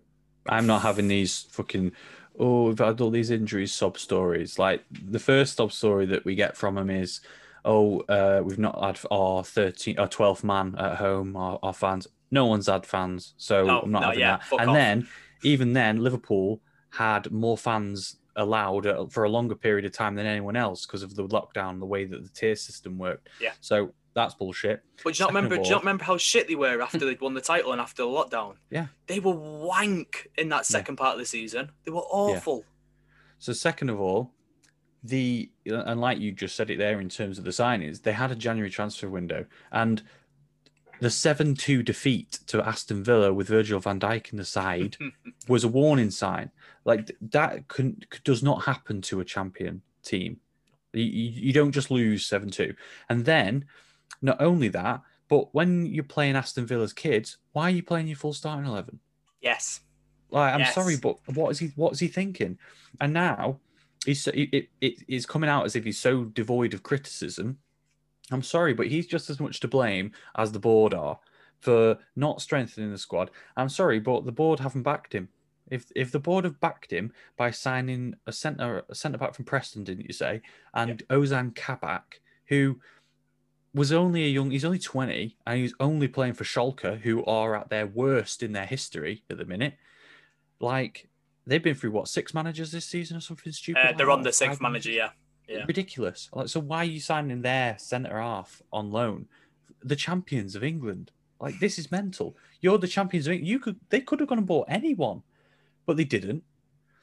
I'm 0.49 0.66
not 0.66 0.83
having 0.83 1.09
these 1.09 1.42
fucking 1.51 1.92
oh, 2.40 2.66
we've 2.68 2.79
had 2.79 3.01
all 3.01 3.11
these 3.11 3.31
injuries 3.33 3.73
sob 3.73 3.99
stories. 3.99 4.61
Like 4.61 4.85
the 4.92 5.18
first 5.18 5.57
sob 5.57 5.73
story 5.73 6.07
that 6.07 6.25
we 6.25 6.37
get 6.37 6.57
from 6.57 6.79
him 6.79 6.88
is, 6.88 7.21
oh, 7.64 8.01
uh, 8.03 8.40
we've 8.44 8.61
not 8.61 8.81
had 8.81 9.01
our 9.11 9.42
13 9.42 9.99
or 9.99 10.07
12th 10.07 10.44
man 10.44 10.77
at 10.79 10.99
home, 10.99 11.35
our, 11.37 11.59
our 11.64 11.75
fans. 11.75 12.07
No 12.31 12.47
one's 12.47 12.68
had 12.68 12.87
fans, 12.87 13.35
so 13.38 13.66
No, 13.66 13.81
I'm 13.81 13.90
not 13.90 14.01
no, 14.03 14.07
having 14.07 14.21
yeah, 14.21 14.37
that. 14.51 14.61
And 14.61 14.71
off. 14.71 14.77
then, 14.77 15.09
even 15.42 15.73
then, 15.73 16.01
Liverpool 16.01 16.61
had 16.90 17.31
more 17.31 17.59
fans 17.59 18.16
allowed 18.37 19.12
for 19.12 19.24
a 19.24 19.29
longer 19.29 19.55
period 19.55 19.85
of 19.85 19.92
time 19.92 20.14
than 20.14 20.27
anyone 20.27 20.57
else 20.57 20.87
because 20.87 21.03
of 21.03 21.14
the 21.14 21.27
lockdown, 21.27 21.81
the 21.81 21.87
way 21.87 22.05
that 22.05 22.22
the 22.22 22.29
tier 22.31 22.55
system 22.57 22.96
worked. 22.96 23.29
Yeah. 23.40 23.53
So 23.61 23.92
that's 24.14 24.35
bullshit. 24.35 24.83
But 25.05 25.14
do 25.14 25.18
you 25.18 25.24
not 25.24 25.29
Second 25.29 25.35
remember? 25.35 25.57
Do 25.57 25.62
you 25.62 25.70
not 25.70 25.83
remember 25.83 26.05
how 26.05 26.16
shit 26.16 26.48
they 26.48 26.55
were 26.55 26.81
after 26.81 26.98
they'd 26.98 27.20
won 27.20 27.35
the 27.35 27.40
title 27.40 27.72
and 27.72 27.81
after 27.81 28.03
the 28.03 28.09
lockdown? 28.09 28.55
Yeah. 28.70 28.87
they 29.07 29.20
were 29.20 29.35
wank 29.35 30.29
in 30.37 30.48
that 30.51 30.66
second 30.66 30.96
part 30.96 31.14
of 31.14 31.18
the 31.18 31.27
season. 31.27 31.72
They 31.85 31.90
were 31.90 32.01
awful. 32.01 32.64
So 33.38 33.53
second 33.53 33.90
of 33.90 34.01
all, 34.01 34.33
the 35.05 35.51
and 35.64 36.01
like 36.01 36.18
you 36.18 36.33
just 36.33 36.57
said 36.57 36.70
it 36.70 36.79
there 36.79 37.01
in 37.01 37.09
terms 37.09 37.38
of 37.38 37.44
the 37.44 37.51
signings, 37.51 38.03
they 38.03 38.12
had 38.12 38.33
a 38.33 38.37
January 38.37 38.70
transfer 38.70 39.09
window 39.09 39.46
and 39.70 40.03
the 41.01 41.09
7-2 41.09 41.85
defeat 41.85 42.40
to 42.48 42.61
Aston 42.66 43.05
Villa 43.05 43.33
with 43.33 43.46
Virgil 43.46 43.79
van 43.79 44.01
Dijk 44.01 44.33
in 44.33 44.38
the 44.38 44.44
side 44.44 44.96
was 45.48 45.62
a 45.62 45.68
warning 45.68 46.11
sign. 46.11 46.51
Like 46.88 47.11
that 47.20 47.68
can, 47.68 48.03
does 48.24 48.42
not 48.42 48.64
happen 48.64 49.03
to 49.03 49.20
a 49.20 49.24
champion 49.24 49.83
team. 50.03 50.38
You, 50.94 51.03
you 51.05 51.53
don't 51.53 51.70
just 51.72 51.90
lose 51.90 52.27
7-2. 52.29 52.74
And 53.11 53.27
then 53.27 53.66
not 54.22 54.40
only 54.40 54.68
that, 54.68 55.03
but 55.29 55.55
when 55.55 55.85
you're 55.85 56.03
playing 56.03 56.35
Aston 56.35 56.64
Villa's 56.66 56.94
kids, 56.94 57.37
why 57.53 57.64
are 57.64 57.70
you 57.79 57.83
playing 57.83 58.07
your 58.09 58.16
full 58.16 58.33
starting 58.33 58.64
11? 58.66 58.98
Yes. 59.42 59.81
Like, 60.31 60.55
I'm 60.55 60.61
Yes. 60.61 60.74
sorry, 60.74 60.96
but 60.96 61.18
what 61.35 61.51
is 61.51 61.59
he? 61.59 61.72
What 61.77 61.92
is 61.92 62.01
he 62.01 62.09
thinking? 62.09 62.59
And 63.03 63.12
now 63.12 63.61
he's 64.07 64.22
so- 64.22 64.31
it, 64.33 64.48
it, 64.53 64.68
it- 64.81 65.05
it's 65.09 65.27
coming 65.27 65.51
out 65.51 65.66
as 65.66 65.77
if 65.77 65.85
he's 65.85 66.01
so 66.01 66.24
devoid 66.24 66.72
of 66.72 66.83
criticism. 66.83 67.59
I'm 68.31 68.42
sorry, 68.42 68.72
but 68.72 68.87
he's 68.87 69.07
just 69.07 69.29
as 69.29 69.40
much 69.40 69.61
to 69.61 69.68
blame 69.68 70.12
as 70.37 70.53
the 70.53 70.59
board 70.59 70.94
are 70.94 71.18
for 71.61 71.98
not 72.16 72.40
strengthening 72.40 72.90
the 72.92 72.98
squad. 72.98 73.31
I'm 73.59 73.68
sorry, 73.68 74.01
but 74.01 74.24
the 74.24 74.33
board 74.33 74.59
haven't 74.61 74.85
backed 74.85 75.12
him. 75.14 75.29
If 75.70 75.90
if 75.94 76.12
the 76.12 76.18
board 76.18 76.44
have 76.44 76.61
backed 76.61 76.92
him 76.92 77.12
by 77.37 77.50
signing 77.50 78.14
a 78.26 78.33
centre 78.33 78.85
a 78.88 78.94
centre 78.94 79.18
back 79.18 79.35
from 79.35 79.44
Preston, 79.44 79.85
didn't 79.85 80.07
you 80.07 80.12
say? 80.12 80.42
And 80.74 81.02
Ozan 81.09 81.54
Kabak, 81.54 82.20
who 82.46 82.81
was 83.74 83.92
only 83.92 84.24
a 84.24 84.28
young, 84.28 84.50
he's 84.50 84.64
only 84.64 84.78
20, 84.78 85.37
and 85.46 85.59
he's 85.59 85.74
only 85.78 86.09
playing 86.09 86.33
for 86.33 86.44
Schalke, 86.44 87.00
who 87.00 87.24
are 87.26 87.54
at 87.54 87.68
their 87.68 87.87
worst 87.87 88.42
in 88.42 88.52
their 88.52 88.66
history 88.66 89.22
at 89.31 89.38
the 89.38 89.44
minute. 89.44 89.74
Like 90.61 91.09
they've 91.46 91.62
been 91.62 91.74
through 91.74 91.92
what 91.92 92.09
six 92.09 92.35
managers 92.35 92.72
this 92.72 92.85
season 92.85 93.16
or 93.16 93.20
something 93.20 93.52
stupid. 93.52 93.81
Uh, 93.81 93.87
like 93.87 93.98
they're 93.98 94.11
on 94.11 94.22
the 94.22 94.33
sixth 94.33 94.61
manager. 94.61 94.90
Yeah. 94.90 95.11
Yeah. 95.48 95.64
ridiculous. 95.66 96.28
Like, 96.35 96.48
so 96.48 96.61
why 96.61 96.78
are 96.78 96.85
you 96.85 97.00
signing 97.00 97.40
their 97.40 97.78
centre 97.78 98.20
half 98.20 98.61
on 98.70 98.90
loan? 98.90 99.28
The 99.83 99.96
champions 99.96 100.54
of 100.54 100.62
England. 100.62 101.11
Like 101.40 101.59
this 101.59 101.78
is 101.78 101.90
mental. 101.90 102.37
You're 102.61 102.78
the 102.78 102.88
champions 102.88 103.26
of 103.26 103.33
England. 103.33 103.48
You 103.48 103.59
could 103.59 103.76
they 103.88 104.00
could 104.00 104.20
have 104.20 104.28
gone 104.28 104.38
and 104.38 104.46
bought 104.46 104.66
anyone, 104.68 105.22
but 105.88 105.96
they 105.96 106.05
didn't. 106.05 106.44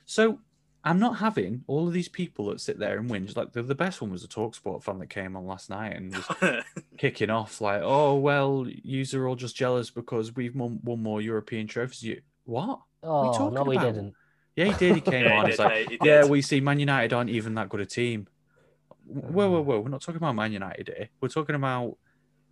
So 0.06 0.39
I'm 0.84 1.00
not 1.00 1.17
having 1.17 1.63
all 1.65 1.88
of 1.88 1.93
these 1.93 2.08
people 2.08 2.45
that 2.45 2.62
sit 2.62 2.78
there 2.78 3.00
and 3.00 3.10
whinge. 3.10 3.36
Like 3.36 3.52
the, 3.52 3.63
the 3.63 3.74
best 3.74 4.00
one 4.00 4.12
was 4.12 4.24
a 4.24 4.28
Talksport 4.28 4.84
fan 4.84 5.00
that 5.00 5.10
came 5.10 5.36
on 5.36 5.48
last 5.48 5.71
night 5.71 5.95
and 5.95 6.15
was 6.15 6.63
kicking 7.00 7.32
off 7.32 7.60
like, 7.60 7.82
"Oh 7.84 8.15
well, 8.15 8.67
yous 8.84 9.15
are 9.15 9.28
all 9.28 9.36
just 9.36 9.56
jealous 9.56 9.89
because 9.89 10.36
we've 10.36 10.56
won, 10.56 10.80
won 10.84 11.02
more 11.02 11.19
European 11.19 11.65
trophies." 11.65 12.04
You 12.04 12.21
what? 12.43 12.80
Oh 13.02 13.34
talking 13.34 13.56
no, 13.56 13.63
we 13.63 13.76
about? 13.76 13.95
didn't. 13.95 14.13
Yeah, 14.56 14.65
he 14.65 14.74
did. 14.74 14.95
He 14.95 15.02
came 15.02 15.26
Yeah, 15.26 15.39
on. 15.39 15.45
He's 15.48 15.58
like, 15.60 15.89
he 15.89 15.98
yeah, 16.04 16.26
we 16.26 16.43
see 16.43 16.62
Man 16.62 16.80
United 16.80 17.12
aren't 17.12 17.32
even 17.32 17.56
that 17.56 17.69
good 17.69 17.82
a 17.82 17.86
team. 17.88 18.28
Whoa, 19.08 19.50
whoa, 19.50 19.62
whoa. 19.62 19.80
We're 19.80 19.89
not 19.89 20.02
talking 20.02 20.17
about 20.17 20.36
Man 20.36 20.54
United 20.54 20.93
here. 20.95 21.10
We're 21.19 21.30
talking 21.30 21.56
about 21.56 21.98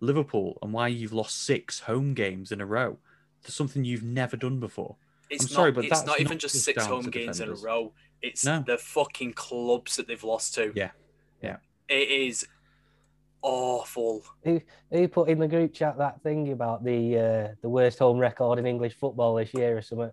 Liverpool 0.00 0.58
and 0.60 0.72
why 0.72 0.88
you've 0.88 1.12
lost 1.12 1.44
six 1.44 1.78
home 1.78 2.14
games 2.14 2.50
in 2.50 2.60
a 2.60 2.66
row. 2.66 2.98
That's 3.42 3.54
something 3.54 3.84
you've 3.84 4.02
never 4.02 4.36
done 4.36 4.58
before. 4.58 4.96
It's 5.34 5.44
I'm 5.44 5.48
sorry, 5.48 5.70
not, 5.70 5.74
but 5.76 5.84
it's 5.84 5.90
that's 5.98 6.06
not 6.06 6.20
even 6.20 6.32
not 6.32 6.40
just 6.40 6.54
just 6.54 6.64
six 6.64 6.84
home 6.86 7.04
to 7.04 7.10
games 7.10 7.40
in 7.40 7.48
a 7.48 7.54
row. 7.54 7.92
It's 8.22 8.44
No. 8.44 8.62
the 8.66 8.78
fucking 8.78 9.32
clubs 9.34 9.96
that 9.96 10.06
they've 10.08 10.22
lost 10.24 10.54
to. 10.54 10.72
Yeah. 10.74 10.90
Yeah. 11.42 11.56
It 11.88 12.08
is 12.10 12.46
awful. 13.42 14.22
Who 14.44 14.60
who 14.90 15.08
put 15.08 15.28
in 15.28 15.38
the 15.38 15.48
group 15.48 15.74
chat 15.74 15.98
that 15.98 16.22
thing 16.22 16.50
about 16.52 16.84
the 16.84 17.18
uh, 17.18 17.54
the 17.60 17.68
worst 17.68 17.98
home 17.98 18.18
record 18.18 18.58
in 18.58 18.66
English 18.66 18.94
football 18.94 19.34
this 19.34 19.52
year 19.54 19.76
or 19.76 19.82
something? 19.82 20.10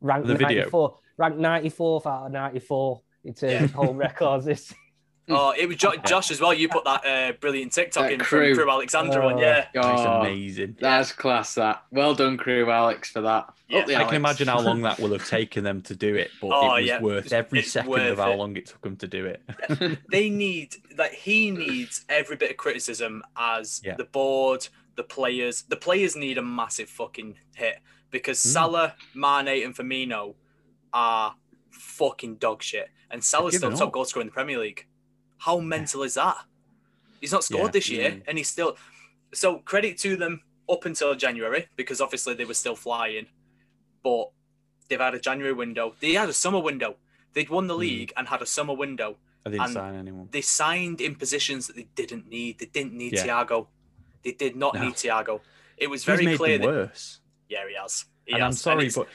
Ranked 0.00 0.28
The 0.28 0.34
video. 0.34 0.58
94, 0.62 0.98
ranked 1.16 1.38
94th 1.38 2.06
out 2.06 2.26
of 2.26 2.32
94 2.32 3.00
in 3.24 3.34
terms 3.34 3.64
of 3.64 3.72
home 3.72 3.96
records 3.96 4.44
this 4.44 4.72
Oh, 5.30 5.52
it 5.56 5.66
was 5.66 5.76
jo- 5.76 5.94
Josh 6.06 6.30
as 6.30 6.40
well. 6.40 6.54
You 6.54 6.68
put 6.68 6.84
that 6.84 7.04
uh, 7.06 7.32
brilliant 7.40 7.72
TikTok 7.72 8.04
That 8.04 8.12
in 8.12 8.20
crew. 8.20 8.54
from 8.54 8.64
Crewe 8.64 8.70
Alexandra 8.72 9.22
Oh. 9.22 9.26
one, 9.34 9.38
yeah. 9.38 9.66
It's 9.74 9.86
Oh, 9.86 10.20
amazing. 10.22 10.76
that's 10.80 11.12
class. 11.12 11.54
That 11.54 11.82
well 11.90 12.14
done, 12.14 12.36
Crewe 12.38 12.70
Alex, 12.70 13.10
for 13.10 13.20
that. 13.20 13.52
Yeah, 13.68 13.80
Up 13.80 13.86
the 13.86 13.96
I 13.96 14.04
can 14.04 14.14
imagine 14.14 14.48
how 14.48 14.60
long 14.60 14.82
that 14.88 14.98
will 14.98 15.12
have 15.12 15.28
taken 15.28 15.64
them 15.64 15.82
to 15.82 15.94
do 15.94 16.14
it, 16.14 16.30
but 16.40 16.48
Oh, 16.52 16.76
it 16.76 16.80
was 16.80 16.86
yeah. 16.88 17.00
worth 17.02 17.32
every 17.32 17.58
It's 17.60 17.72
second 17.72 17.90
worth 17.90 18.12
of 18.12 18.18
how 18.18 18.32
it. 18.32 18.36
long 18.36 18.56
it 18.56 18.66
took 18.66 18.80
them 18.80 18.96
to 18.96 19.06
do 19.06 19.26
it. 19.26 19.42
They 20.10 20.30
need 20.30 20.76
like 20.96 21.12
he 21.12 21.50
needs 21.50 22.04
every 22.08 22.36
bit 22.36 22.50
of 22.50 22.56
criticism 22.56 23.22
as 23.36 23.80
Yeah. 23.84 23.94
the 23.96 24.04
board, 24.04 24.68
the 24.96 25.04
players. 25.04 25.62
The 25.62 25.76
players 25.76 26.16
need 26.16 26.38
a 26.38 26.42
massive 26.42 26.88
fucking 26.88 27.38
hit 27.54 27.80
because 28.10 28.38
Mm. 28.40 28.52
Salah, 28.52 28.94
Mane, 29.14 29.62
and 29.64 29.76
Firmino 29.76 30.34
are 30.92 31.34
fucking 31.70 32.36
dog 32.36 32.62
shit, 32.62 32.88
and 33.10 33.22
Salah's 33.22 33.56
still 33.56 33.70
top 33.72 33.88
up. 33.88 33.92
goal 33.92 34.04
scorer 34.06 34.22
in 34.22 34.28
the 34.28 34.32
Premier 34.32 34.58
League. 34.58 34.86
How 35.38 35.58
mental 35.60 36.02
is 36.02 36.14
that? 36.14 36.36
He's 37.20 37.32
not 37.32 37.44
scored 37.44 37.66
Yeah. 37.68 37.70
this 37.70 37.88
year, 37.88 38.10
Mm. 38.12 38.22
and 38.26 38.38
he's 38.38 38.48
still. 38.50 38.76
So 39.34 39.58
credit 39.60 39.98
to 39.98 40.16
them 40.16 40.42
up 40.68 40.84
until 40.84 41.14
January 41.14 41.66
because 41.76 42.00
obviously 42.00 42.34
they 42.34 42.44
were 42.44 42.54
still 42.54 42.76
flying, 42.76 43.26
but 44.02 44.30
they've 44.88 45.00
had 45.00 45.14
a 45.14 45.20
January 45.20 45.52
window. 45.52 45.94
They 46.00 46.12
had 46.14 46.28
a 46.28 46.32
summer 46.32 46.60
window. 46.60 46.96
They'd 47.34 47.48
won 47.50 47.66
the 47.66 47.74
Mm. 47.74 47.78
league 47.78 48.12
and 48.16 48.28
had 48.28 48.42
a 48.42 48.46
summer 48.46 48.74
window. 48.74 49.18
I 49.46 49.50
didn't 49.50 49.64
And- 49.64 49.72
sign 49.74 49.94
anyone. 49.94 50.28
They 50.30 50.40
signed 50.40 51.00
in 51.00 51.14
positions 51.14 51.66
that 51.68 51.76
they 51.76 51.88
didn't 51.94 52.28
need. 52.28 52.58
They 52.58 52.66
didn't 52.66 52.94
need 52.94 53.14
Yeah. 53.14 53.26
Thiago. 53.26 53.68
They 54.24 54.32
did 54.32 54.56
not 54.56 54.74
No. 54.74 54.82
need 54.84 54.94
Thiago. 54.94 55.40
It 55.76 55.88
was 55.88 56.00
He's 56.04 56.16
very 56.16 56.36
clear 56.36 56.58
that 56.58 56.66
worse. 56.66 57.20
yeah, 57.48 57.66
he 57.68 57.74
has. 57.74 58.06
He 58.26 58.32
and 58.34 58.42
I'm 58.42 58.52
sorry, 58.52 58.86
it's- 58.86 58.96
but 58.96 59.08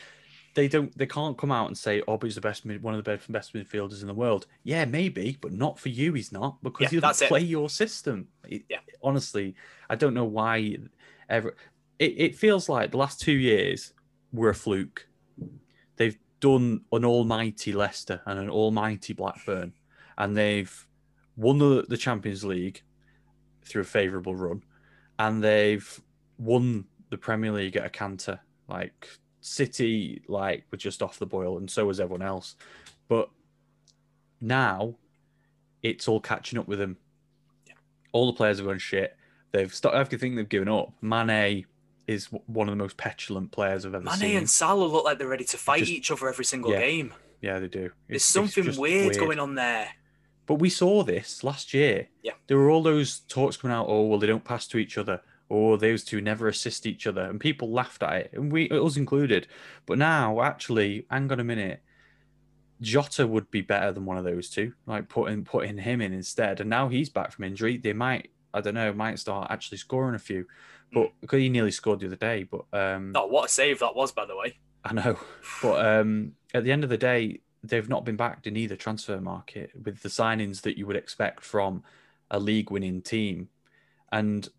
they 0.54 0.68
don't. 0.68 0.96
They 0.98 1.06
can't 1.08 1.38
come 1.38 1.52
out 1.52 1.68
and 1.68 1.78
say 1.78 2.02
oh, 2.08 2.14
Obi's 2.14 2.36
the 2.36 2.42
best, 2.42 2.66
mid, 2.66 2.82
one 2.84 2.94
of 2.94 3.04
the 3.04 3.10
best, 3.12 3.32
best 3.32 3.54
midfielders 3.54 4.02
in 4.02 4.08
the 4.08 4.14
world. 4.14 4.46
Yeah, 4.64 4.86
maybe, 4.86 5.38
but 5.42 5.52
not 5.52 5.80
for 5.80 5.90
you. 5.90 6.14
He's 6.14 6.32
not 6.32 6.62
because 6.64 6.84
Yeah, 6.86 6.90
he 6.90 7.00
that's 7.00 7.20
doesn't 7.20 7.26
it. 7.26 7.30
play 7.30 7.42
your 7.42 7.70
system. 7.70 8.28
It- 8.48 8.64
Yeah. 8.70 8.80
honestly, 9.02 9.56
I 9.90 9.96
don't 9.96 10.14
know 10.14 10.26
why. 10.26 10.78
Ever, 11.30 11.56
it, 12.00 12.14
it 12.18 12.36
feels 12.36 12.70
like 12.70 12.92
the 12.92 12.98
last 12.98 13.20
two 13.20 13.32
years 13.34 13.94
were 14.32 14.50
a 14.50 14.56
fluke. 14.56 15.08
They've 15.96 16.18
done 16.40 16.82
an 16.92 17.06
almighty 17.06 17.72
Leicester 17.72 18.22
and 18.26 18.38
an 18.40 18.50
almighty 18.50 19.14
Blackburn, 19.14 19.74
and 20.18 20.36
they've 20.36 20.88
won 21.36 21.58
the, 21.60 21.86
the 21.88 21.98
Champions 21.98 22.44
League 22.44 22.82
through 23.66 23.84
a 23.84 23.86
favourable 23.86 24.36
run, 24.36 24.62
and 25.18 25.44
they've 25.44 26.02
won 26.38 26.86
the 27.10 27.18
Premier 27.18 27.52
League 27.52 27.78
at 27.78 27.86
a 27.86 27.90
canter. 27.90 28.40
Like 28.68 29.08
City, 29.46 30.22
like 30.28 30.66
were 30.72 30.78
just 30.78 31.02
off 31.02 31.20
the 31.20 31.26
boil, 31.26 31.58
and 31.58 31.70
so 31.70 31.86
was 31.86 32.00
everyone 32.00 32.22
else. 32.22 32.56
But 33.08 33.30
now 34.42 34.96
it's 35.82 36.08
all 36.08 36.20
catching 36.20 36.60
up 36.60 36.68
with 36.68 36.80
them. 36.80 36.98
All 38.12 38.28
the 38.28 38.34
players 38.34 38.58
have 38.58 38.68
gone 38.68 38.80
shit. 38.80 39.16
They've 39.52 39.74
stopped 39.74 39.96
everything. 39.96 40.36
They've 40.36 40.48
given 40.48 40.70
up. 40.70 40.94
Mane 41.02 41.66
is 42.08 42.28
one 42.48 42.68
of 42.68 42.72
the 42.72 42.82
most 42.84 42.98
petulant 42.98 43.52
players 43.52 43.86
I've 43.86 43.96
ever 43.96 44.04
Mane 44.04 44.16
seen. 44.16 44.38
and 44.38 44.50
Salah 44.50 44.86
look 44.86 45.06
like 45.06 45.18
they're 45.20 45.28
ready 45.28 45.46
to 45.46 45.58
fight 45.58 45.80
Just- 45.80 45.92
each 45.92 46.12
other 46.12 46.28
every 46.28 46.46
single 46.46 46.72
yeah. 46.72 46.80
game. 46.80 47.14
Yeah, 47.42 47.60
they 47.60 47.68
do. 47.68 47.80
There's 47.80 47.90
It's- 47.90 48.16
it's 48.16 48.26
something 48.26 48.64
just 48.64 48.80
weird, 48.80 49.18
going 49.18 49.40
on 49.40 49.56
there. 49.56 49.90
But 50.46 50.56
we 50.56 50.70
saw 50.70 51.04
this 51.04 51.44
last 51.44 51.74
year. 51.74 52.10
Yeah. 52.22 52.34
There 52.48 52.58
were 52.58 52.70
all 52.70 52.84
those 52.84 53.20
talks 53.22 53.56
coming 53.58 53.76
out, 53.76 53.86
oh, 53.88 54.04
well, 54.08 54.20
they 54.20 54.28
don't 54.28 54.44
pass 54.44 54.68
to 54.68 54.78
each 54.78 54.98
other. 54.98 55.22
Or 55.54 55.78
those 55.78 56.04
two 56.04 56.20
never 56.20 56.48
assist 56.48 56.88
each 56.88 57.06
other. 57.06 57.22
And 57.22 57.40
people 57.40 57.70
laughed 57.72 58.02
at 58.02 58.14
it, 58.14 58.30
and 58.34 58.52
we 58.52 58.68
us 58.72 58.98
included. 58.98 59.46
But 59.86 60.00
now, 60.00 60.42
actually, 60.42 61.06
hang 61.12 61.32
on 61.32 61.40
a 61.40 61.44
minute. 61.44 61.84
Jota 62.82 63.28
would 63.28 63.52
be 63.52 63.62
better 63.62 63.92
than 63.92 64.04
one 64.04 64.18
of 64.18 64.24
those 64.24 64.50
two, 64.50 64.74
like 64.88 65.10
putting 65.10 65.46
putting 65.46 65.78
him 65.78 66.02
in 66.02 66.12
instead. 66.12 66.60
And 66.60 66.72
now 66.72 66.90
he's 66.90 67.12
back 67.12 67.32
from 67.32 67.44
injury. 67.44 67.78
They 67.78 67.94
might, 67.94 68.32
I 68.52 68.62
don't 68.62 68.74
know, 68.74 68.92
might 68.94 69.20
start 69.20 69.52
actually 69.52 69.78
scoring 69.78 70.16
a 70.16 70.20
few. 70.20 70.48
But 70.92 71.12
because 71.22 71.38
he 71.38 71.50
nearly 71.50 71.70
scored 71.70 72.00
the 72.00 72.08
other 72.08 72.16
day. 72.16 72.48
But 72.50 72.66
um, 72.74 73.12
Oh, 73.14 73.28
what 73.28 73.46
a 73.46 73.50
save 73.50 73.78
that 73.82 73.96
was, 73.96 74.12
by 74.12 74.26
the 74.26 74.36
way. 74.36 74.58
I 74.84 74.94
know, 74.94 75.20
but 75.62 75.86
um, 75.86 76.32
at 76.56 76.64
the 76.64 76.72
end 76.72 76.84
of 76.84 76.90
the 76.90 76.98
day, 76.98 77.42
they've 77.64 77.88
not 77.88 78.06
been 78.06 78.16
backed 78.16 78.48
in 78.48 78.58
either 78.58 78.76
transfer 78.76 79.22
market 79.22 79.70
with 79.86 80.02
the 80.02 80.10
signings 80.10 80.62
that 80.62 80.80
you 80.80 80.88
would 80.88 80.96
expect 80.96 81.46
from 81.46 81.84
a 82.32 82.40
league-winning 82.40 83.04
team. 83.04 83.50
And 84.12 84.50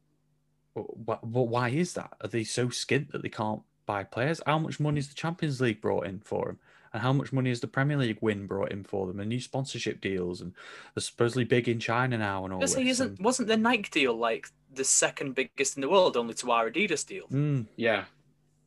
wh- 0.76 1.20
wh- 1.22 1.34
why 1.48 1.68
is 1.70 1.94
that? 1.94 2.12
Are 2.20 2.28
they 2.28 2.44
so 2.44 2.68
skint 2.68 3.10
that 3.12 3.22
they 3.22 3.28
can't 3.28 3.62
buy 3.86 4.04
players? 4.04 4.40
How 4.46 4.58
much 4.58 4.80
money 4.80 4.98
has 4.98 5.08
the 5.08 5.14
Champions 5.14 5.60
League 5.60 5.80
brought 5.80 6.06
in 6.06 6.20
for 6.20 6.46
them? 6.46 6.58
And 6.92 7.02
how 7.02 7.12
much 7.12 7.32
money 7.32 7.50
has 7.50 7.60
the 7.60 7.66
Premier 7.66 7.96
League 7.96 8.18
win 8.20 8.46
brought 8.46 8.70
in 8.70 8.84
for 8.84 9.06
them? 9.06 9.18
And 9.20 9.28
new 9.28 9.40
sponsorship 9.40 10.00
deals, 10.00 10.40
and 10.40 10.52
they're 10.94 11.02
supposedly 11.02 11.44
big 11.44 11.68
in 11.68 11.80
China 11.80 12.16
now, 12.18 12.44
and 12.44 12.52
all 12.52 12.60
Because 12.60 12.74
this. 12.74 12.82
he 12.84 12.88
isn't. 12.90 13.16
and- 13.18 13.24
Wasn't 13.24 13.48
the 13.48 13.56
Nike 13.56 13.90
deal 13.90 14.14
like 14.16 14.48
the 14.72 14.84
second 14.84 15.34
biggest 15.34 15.76
in 15.76 15.80
the 15.80 15.88
world, 15.88 16.16
only 16.16 16.34
to 16.34 16.50
our 16.52 16.70
Adidas 16.70 17.04
deal? 17.06 17.26
Mm, 17.28 17.66
Yeah, 17.76 18.04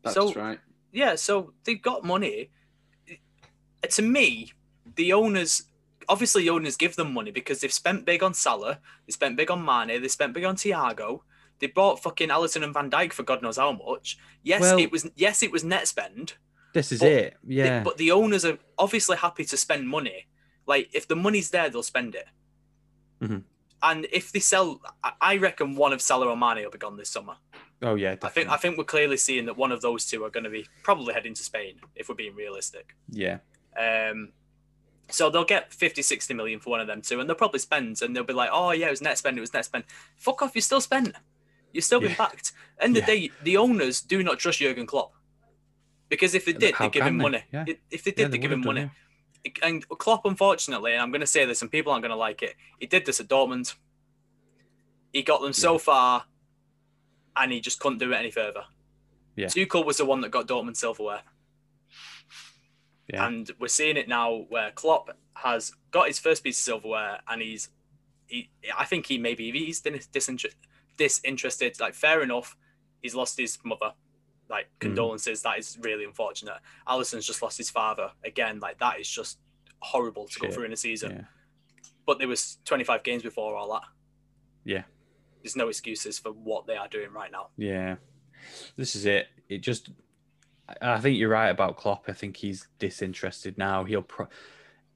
that's 0.04 0.16
So- 0.16 0.34
right. 0.34 0.60
Yeah, 0.92 1.16
so 1.16 1.54
they've 1.64 1.82
got 1.82 2.04
money. 2.04 2.50
Uh, 3.10 3.88
To 3.88 4.02
me, 4.02 4.52
the 4.96 5.14
owners 5.14 5.64
obviously 6.10 6.44
the 6.44 6.50
owners 6.50 6.78
give 6.78 6.96
them 6.96 7.14
money 7.14 7.32
because 7.32 7.60
they've 7.60 7.74
spent 7.74 8.06
big 8.06 8.24
on 8.24 8.34
Salah, 8.34 8.80
they 9.06 9.12
spent 9.12 9.36
big 9.36 9.52
on 9.52 9.64
Mane, 9.64 10.02
they 10.02 10.08
spent 10.08 10.34
big 10.34 10.46
on 10.46 10.56
Thiago. 10.56 11.22
They 11.60 11.68
bought 11.68 12.02
fucking 12.04 12.30
Alisson 12.30 12.64
and 12.64 12.74
Van 12.74 12.90
Dijk 12.92 13.14
for 13.14 13.24
God 13.24 13.42
knows 13.42 13.58
how 13.58 13.72
much. 13.72 14.18
Yes, 14.44 14.62
Well- 14.62 14.80
it 14.80 14.92
was 14.92 15.10
yes, 15.16 15.42
it 15.44 15.52
was 15.52 15.64
net 15.64 15.88
spend. 15.88 16.34
This 16.74 16.92
is 16.92 17.02
it. 17.02 17.36
They- 17.44 17.56
Yeah. 17.56 17.84
but 17.84 17.98
the 17.98 18.12
owners 18.12 18.46
are 18.46 18.60
obviously 18.78 19.18
happy 19.18 19.44
to 19.46 19.58
spend 19.58 19.88
money. 19.90 20.28
Like 20.68 20.90
if 20.94 21.08
the 21.08 21.16
money's 21.16 21.50
there, 21.50 21.70
they'll 21.70 21.82
spend 21.84 22.14
it. 22.14 22.28
Mhm. 23.22 23.44
And 23.82 24.08
if 24.12 24.32
they 24.32 24.40
sell, 24.40 24.82
I- 25.22 25.38
reckon 25.38 25.76
one 25.76 25.94
of 25.94 26.02
Salah 26.02 26.28
or 26.28 26.38
Mane 26.38 26.64
will 26.64 26.72
be 26.72 26.78
gone 26.78 26.98
this 26.98 27.10
summer. 27.10 27.38
oh 27.84 27.96
yeah. 27.96 28.16
I 28.24 28.30
think 28.30 28.50
I 28.50 28.58
think 28.58 28.78
we're 28.78 28.84
clearly 28.84 29.18
seeing 29.18 29.46
that 29.46 29.56
one 29.58 29.72
of 29.72 29.82
those 29.82 30.06
two 30.08 30.24
are 30.26 30.30
going 30.32 30.44
to 30.46 30.50
be 30.50 30.68
probably 30.84 31.14
heading 31.14 31.34
to 31.36 31.44
Spain 31.44 31.80
if 31.96 32.10
we're 32.10 32.16
being 32.16 32.36
realistic. 32.36 32.96
yeah. 33.10 33.40
Um, 33.78 34.34
so 35.10 35.30
they'll 35.30 35.46
get 35.46 35.72
50, 35.72 36.02
60 36.02 36.34
million 36.34 36.60
for 36.60 36.72
one 36.72 36.82
of 36.82 36.88
them 36.88 37.02
two, 37.02 37.20
and 37.20 37.30
they'll 37.30 37.36
probably 37.36 37.60
spend, 37.60 38.02
and 38.02 38.16
they'll 38.16 38.24
be 38.24 38.34
like, 38.34 38.50
"Oh 38.52 38.72
yeah, 38.72 38.88
it 38.88 38.90
was 38.90 39.02
net 39.02 39.18
spend, 39.20 39.38
it 39.38 39.42
was 39.42 39.54
net 39.54 39.64
spend." 39.66 39.84
Fuck 40.18 40.42
off, 40.42 40.56
you 40.56 40.62
still 40.62 40.82
spent. 40.82 41.16
You've 41.78 41.84
still 41.84 42.00
been 42.00 42.10
Yeah. 42.10 42.18
backed. 42.18 42.54
End 42.80 42.98
of 42.98 43.06
the 43.06 43.12
day, 43.12 43.32
the 43.44 43.58
owners 43.58 44.02
do 44.02 44.24
not 44.24 44.40
trust 44.40 44.58
Jurgen 44.58 44.88
Klopp 44.88 45.14
because 46.10 46.34
if 46.34 46.44
they 46.46 46.54
did, 46.54 46.74
How 46.74 46.86
they'd 46.86 46.92
give 46.94 47.06
him 47.06 47.20
they? 47.20 47.22
money. 47.22 47.44
Yeah. 47.54 47.66
If 47.92 48.04
they 48.04 48.10
Yeah, 48.12 48.16
did, 48.16 48.18
they 48.18 48.24
they'd 48.32 48.42
give 48.42 48.52
him 48.52 48.62
done, 48.64 48.74
money. 48.74 48.92
And 49.62 49.88
Klopp, 49.90 50.26
unfortunately, 50.26 50.94
and 50.94 51.02
I'm 51.04 51.12
going 51.12 51.22
to 51.22 51.28
say 51.28 51.46
this, 51.46 51.62
and 51.62 51.72
people 51.72 51.92
aren't 51.92 52.02
going 52.02 52.10
to 52.10 52.16
like 52.18 52.42
it. 52.42 52.56
He 52.80 52.88
did 52.88 53.06
this 53.06 53.20
at 53.20 53.28
Dortmund. 53.28 53.76
He 55.14 55.22
got 55.22 55.42
them 55.42 55.54
so 55.54 55.78
far, 55.78 56.26
and 57.36 57.52
he 57.52 57.62
just 57.62 57.80
couldn't 57.80 58.00
do 58.00 58.12
it 58.12 58.16
any 58.16 58.32
further. 58.32 58.64
Yeah. 59.36 59.46
Tuchel 59.46 59.86
was 59.86 59.98
the 59.98 60.06
one 60.06 60.22
that 60.22 60.30
got 60.32 60.48
Dortmund 60.48 60.78
silverware. 60.78 61.22
Yeah. 63.14 63.28
And 63.28 63.50
we're 63.60 63.68
seeing 63.68 63.98
it 63.98 64.08
now 64.10 64.46
where 64.50 64.72
Klopp 64.72 65.12
has 65.36 65.72
got 65.92 66.08
his 66.08 66.18
first 66.20 66.44
piece 66.44 66.58
of 66.60 66.64
silverware 66.64 67.20
and 67.28 67.42
he's 67.42 67.70
he 68.26 68.50
I 68.76 68.84
think 68.86 69.06
he 69.06 69.18
maybe 69.18 69.50
he's 69.52 69.80
dis- 69.80 70.08
disinter- 70.08 70.54
disinterested. 70.98 71.80
Like 71.80 71.94
fair 71.94 72.22
enough, 72.22 72.56
he's 73.02 73.16
lost 73.16 73.38
his 73.38 73.58
mother. 73.64 73.94
Like 74.50 74.66
Mm. 74.76 74.80
condolences, 74.80 75.42
that 75.44 75.60
is 75.60 75.78
really 75.82 76.06
unfortunate. 76.06 76.56
Alisson's 76.88 77.26
just 77.26 77.42
lost 77.42 77.58
his 77.58 77.70
father. 77.70 78.12
Again, 78.24 78.60
like 78.60 78.80
that 78.80 79.00
is 79.00 79.10
just 79.10 79.40
horrible 79.80 80.28
to 80.28 80.40
go 80.40 80.50
through 80.50 80.64
in 80.66 80.74
a 80.74 80.78
season. 80.78 81.12
Yeah. 81.12 81.24
But 82.06 82.18
there 82.20 82.28
was 82.28 82.58
25 82.66 83.04
games 83.04 83.24
before 83.24 83.56
all 83.58 83.72
that. 83.74 83.84
Yeah. 84.64 84.84
There's 85.44 85.56
no 85.56 85.68
excuses 85.68 86.18
for 86.18 86.32
what 86.32 86.66
they 86.66 86.76
are 86.78 86.88
doing 86.88 87.12
right 87.12 87.32
now. 87.32 87.50
Yeah, 87.58 87.98
this 88.76 88.96
is 88.96 89.06
it. 89.06 89.28
It 89.50 89.60
just, 89.60 89.90
I- 90.68 90.94
I 90.96 91.00
think 91.00 91.18
you're 91.18 91.30
right 91.30 91.50
about 91.50 91.78
Klopp. 91.78 92.06
I 92.08 92.14
think 92.14 92.38
he's 92.38 92.68
disinterested 92.80 93.58
now. 93.58 93.84
He'll, 93.84 94.02
pro- 94.02 94.28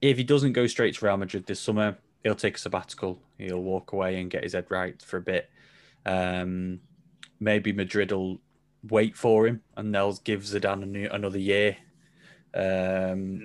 if 0.00 0.16
he 0.16 0.24
doesn't 0.24 0.52
go 0.54 0.66
straight 0.66 0.94
to 0.96 1.04
Real 1.04 1.16
Madrid 1.16 1.46
this 1.46 1.60
summer, 1.60 1.96
he'll 2.24 2.34
take 2.34 2.56
a 2.56 2.58
sabbatical. 2.58 3.22
He'll 3.38 3.62
walk 3.62 3.92
away 3.92 4.20
and 4.20 4.30
get 4.30 4.42
his 4.42 4.52
head 4.54 4.66
right 4.70 5.00
for 5.00 5.18
a 5.18 5.22
bit. 5.22 5.48
Um, 6.06 6.80
maybe 7.40 7.72
Madrid 7.72 8.12
will 8.12 8.40
wait 8.88 9.16
for 9.16 9.46
him 9.46 9.62
and 9.76 9.94
they'll 9.94 10.14
give 10.24 10.42
Zidane 10.42 10.82
a 10.82 10.86
new, 10.86 11.08
another 11.10 11.38
year. 11.38 11.76
Um, 12.54 13.40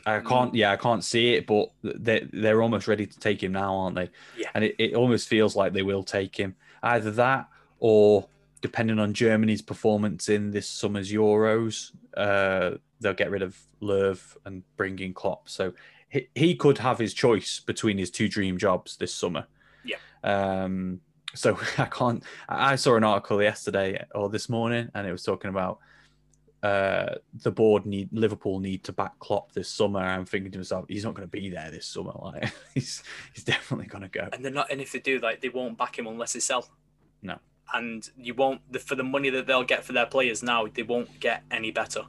I 0.06 0.20
can't, 0.20 0.54
yeah, 0.54 0.72
I 0.72 0.76
can't 0.76 1.04
see 1.04 1.34
it, 1.34 1.46
but 1.46 1.70
they 1.82 2.28
they're 2.32 2.62
almost 2.62 2.88
ready 2.88 3.06
to 3.06 3.18
take 3.18 3.42
him 3.42 3.52
now, 3.52 3.74
aren't 3.74 3.96
they? 3.96 4.10
Yeah. 4.36 4.50
And 4.54 4.64
it, 4.64 4.76
it 4.78 4.94
almost 4.94 5.28
feels 5.28 5.56
like 5.56 5.72
they 5.72 5.82
will 5.82 6.02
take 6.02 6.36
him. 6.36 6.56
Either 6.82 7.10
that, 7.12 7.48
or 7.78 8.28
depending 8.60 8.98
on 8.98 9.14
Germany's 9.14 9.62
performance 9.62 10.28
in 10.28 10.50
this 10.50 10.68
summer's 10.68 11.10
Euros, 11.10 11.92
uh, 12.16 12.72
they'll 13.00 13.14
get 13.14 13.30
rid 13.30 13.42
of 13.42 13.58
Löw 13.80 14.18
and 14.44 14.62
bring 14.76 14.98
in 14.98 15.14
Klopp. 15.14 15.48
So 15.48 15.72
he, 16.08 16.28
he 16.34 16.54
could 16.54 16.78
have 16.78 16.98
his 16.98 17.14
choice 17.14 17.60
between 17.60 17.96
his 17.98 18.10
two 18.10 18.28
dream 18.28 18.58
jobs 18.58 18.96
this 18.96 19.14
summer. 19.14 19.46
Yeah. 19.84 19.96
Um. 20.22 21.00
So 21.34 21.58
I 21.78 21.86
can't. 21.86 22.22
I 22.48 22.76
saw 22.76 22.96
an 22.96 23.04
article 23.04 23.42
yesterday 23.42 24.04
or 24.14 24.28
this 24.28 24.48
morning, 24.48 24.90
and 24.94 25.06
it 25.06 25.12
was 25.12 25.22
talking 25.22 25.50
about 25.50 25.78
uh, 26.62 27.14
the 27.42 27.50
board 27.50 27.86
need 27.86 28.08
Liverpool 28.12 28.60
need 28.60 28.84
to 28.84 28.92
back 28.92 29.18
Klopp 29.18 29.52
this 29.52 29.68
summer. 29.68 30.00
I'm 30.00 30.26
thinking 30.26 30.52
to 30.52 30.58
myself, 30.58 30.86
he's 30.88 31.04
not 31.04 31.14
going 31.14 31.26
to 31.26 31.30
be 31.30 31.48
there 31.48 31.70
this 31.70 31.86
summer. 31.86 32.12
Like 32.20 32.52
he's 32.74 33.02
he's 33.32 33.44
definitely 33.44 33.86
going 33.86 34.02
to 34.02 34.08
go. 34.08 34.28
and 34.32 34.44
they're 34.44 34.52
not. 34.52 34.70
And 34.70 34.80
if 34.80 34.92
they 34.92 34.98
do, 34.98 35.18
like, 35.20 35.40
they 35.40 35.48
won't 35.48 35.78
back 35.78 35.98
him 35.98 36.06
unless 36.06 36.34
they 36.34 36.40
sell. 36.40 36.68
No. 37.22 37.38
And 37.72 38.08
you 38.16 38.34
won't 38.34 38.60
the, 38.70 38.78
for 38.78 38.94
the 38.94 39.04
money 39.04 39.30
that 39.30 39.46
they'll 39.46 39.64
get 39.64 39.84
for 39.84 39.92
their 39.92 40.06
players 40.06 40.42
now. 40.42 40.66
They 40.66 40.82
won't 40.82 41.20
get 41.20 41.44
any 41.50 41.70
better. 41.70 42.02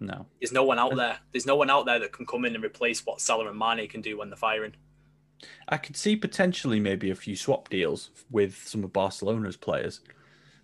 No. 0.00 0.26
There's 0.40 0.52
no 0.52 0.64
one 0.64 0.78
out 0.78 0.96
there. 0.96 1.18
There's 1.32 1.46
no 1.46 1.56
one 1.56 1.70
out 1.70 1.86
there 1.86 1.98
that 1.98 2.12
can 2.12 2.26
come 2.26 2.44
in 2.44 2.54
and 2.54 2.64
replace 2.64 3.04
what 3.06 3.20
Salah 3.20 3.48
and 3.48 3.58
Mane 3.58 3.88
can 3.88 4.00
do 4.00 4.18
when 4.18 4.28
they're 4.28 4.36
firing. 4.36 4.74
I 5.68 5.76
could 5.76 5.96
see 5.96 6.16
potentially 6.16 6.80
maybe 6.80 7.10
a 7.10 7.14
few 7.14 7.36
swap 7.36 7.68
deals 7.68 8.10
with 8.30 8.56
some 8.66 8.84
of 8.84 8.92
Barcelona's 8.92 9.56
players, 9.56 10.00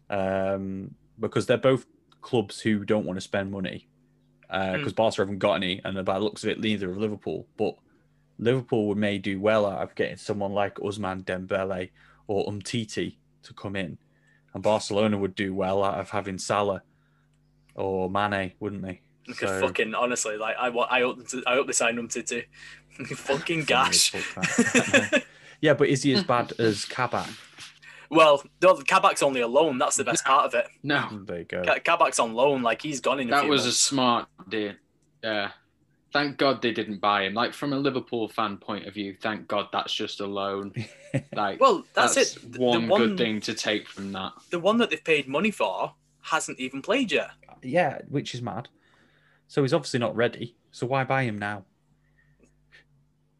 um, 0.08 0.94
because 1.18 1.46
they're 1.46 1.56
both 1.56 1.86
clubs 2.20 2.60
who 2.60 2.84
don't 2.84 3.06
want 3.06 3.16
to 3.16 3.22
spend 3.22 3.50
money. 3.50 3.86
Because 4.48 4.92
Barca 4.92 5.22
haven't 5.22 5.38
got 5.38 5.54
any, 5.54 5.80
and 5.84 6.04
by 6.04 6.18
the 6.18 6.24
looks 6.24 6.42
of 6.42 6.50
it, 6.50 6.58
neither 6.60 6.90
of 6.90 6.98
Liverpool. 6.98 7.46
But 7.56 7.76
Liverpool 8.38 8.94
may 8.96 9.18
do 9.18 9.40
well 9.40 9.64
out 9.64 9.82
of 9.82 9.94
getting 9.94 10.16
someone 10.16 10.52
like 10.52 10.74
Ousmane 10.76 11.24
Dembele 11.24 11.90
or 12.26 12.46
Umtiti 12.46 13.16
to 13.44 13.54
come 13.54 13.76
in, 13.76 13.98
and 14.52 14.62
Barcelona 14.62 15.18
would 15.18 15.34
do 15.34 15.54
well 15.54 15.84
out 15.84 16.00
of 16.00 16.10
having 16.10 16.38
Salah 16.38 16.82
or 17.74 18.10
Mane, 18.10 18.52
wouldn't 18.58 18.82
they? 18.82 19.02
Because 19.26 19.60
fucking 19.60 19.94
honestly, 19.94 20.36
like 20.36 20.56
I 20.58 20.70
want, 20.70 20.90
I 20.90 21.00
hope, 21.00 21.26
to, 21.28 21.42
I 21.46 21.54
hope 21.54 21.66
they 21.66 21.72
sign 21.72 21.96
them 21.96 22.08
to 22.08 22.22
do. 22.22 22.42
fucking 23.04 23.64
gash. 23.64 24.12
yeah, 25.60 25.74
but 25.74 25.88
is 25.88 26.02
he 26.02 26.12
as 26.14 26.24
bad 26.24 26.52
as 26.58 26.84
Kabak? 26.84 27.28
well, 28.10 28.42
no, 28.60 28.74
Kabak's 28.74 29.22
only 29.22 29.40
a 29.40 29.46
loan. 29.46 29.78
That's 29.78 29.96
the 29.96 30.04
best 30.04 30.24
part 30.24 30.46
of 30.46 30.54
it. 30.54 30.66
No, 30.82 31.06
There 31.24 31.38
you 31.38 31.44
go. 31.44 31.62
Ka- 31.62 31.78
Kabak's 31.78 32.18
on 32.18 32.34
loan. 32.34 32.62
Like 32.62 32.82
he's 32.82 33.00
gone 33.00 33.20
in. 33.20 33.28
A 33.28 33.30
that 33.32 33.42
few 33.42 33.50
was 33.50 33.66
a 33.66 33.72
smart 33.72 34.28
deal. 34.48 34.74
Yeah. 35.22 35.50
Thank 36.12 36.38
God 36.38 36.60
they 36.60 36.72
didn't 36.72 37.00
buy 37.00 37.22
him. 37.22 37.34
Like 37.34 37.54
from 37.54 37.72
a 37.72 37.78
Liverpool 37.78 38.28
fan 38.28 38.56
point 38.56 38.86
of 38.88 38.94
view, 38.94 39.14
thank 39.20 39.46
God 39.46 39.68
that's 39.72 39.92
just 39.92 40.20
a 40.20 40.26
loan. 40.26 40.72
Like 41.32 41.58
Well, 41.60 41.84
that's, 41.92 42.14
that's, 42.14 42.36
it. 42.36 42.52
The- 42.52 42.60
one, 42.60 42.82
the 42.82 42.88
one 42.88 43.00
good 43.00 43.18
thing 43.18 43.40
to 43.40 43.52
take 43.54 43.88
from 43.88 44.12
that. 44.12 44.32
The 44.50 44.60
one 44.60 44.76
that 44.78 44.90
they've 44.90 45.02
paid 45.02 45.26
money 45.26 45.50
for 45.50 45.92
hasn't 46.22 46.60
even 46.60 46.82
played 46.82 47.10
yet. 47.10 47.30
Yeah, 47.62 47.98
which 48.08 48.32
is 48.32 48.42
mad. 48.42 48.68
So 49.50 49.62
he's 49.62 49.74
obviously 49.74 49.98
not 49.98 50.14
ready. 50.14 50.54
So 50.70 50.86
why 50.86 51.02
buy 51.02 51.24
him 51.24 51.36
now? 51.36 51.64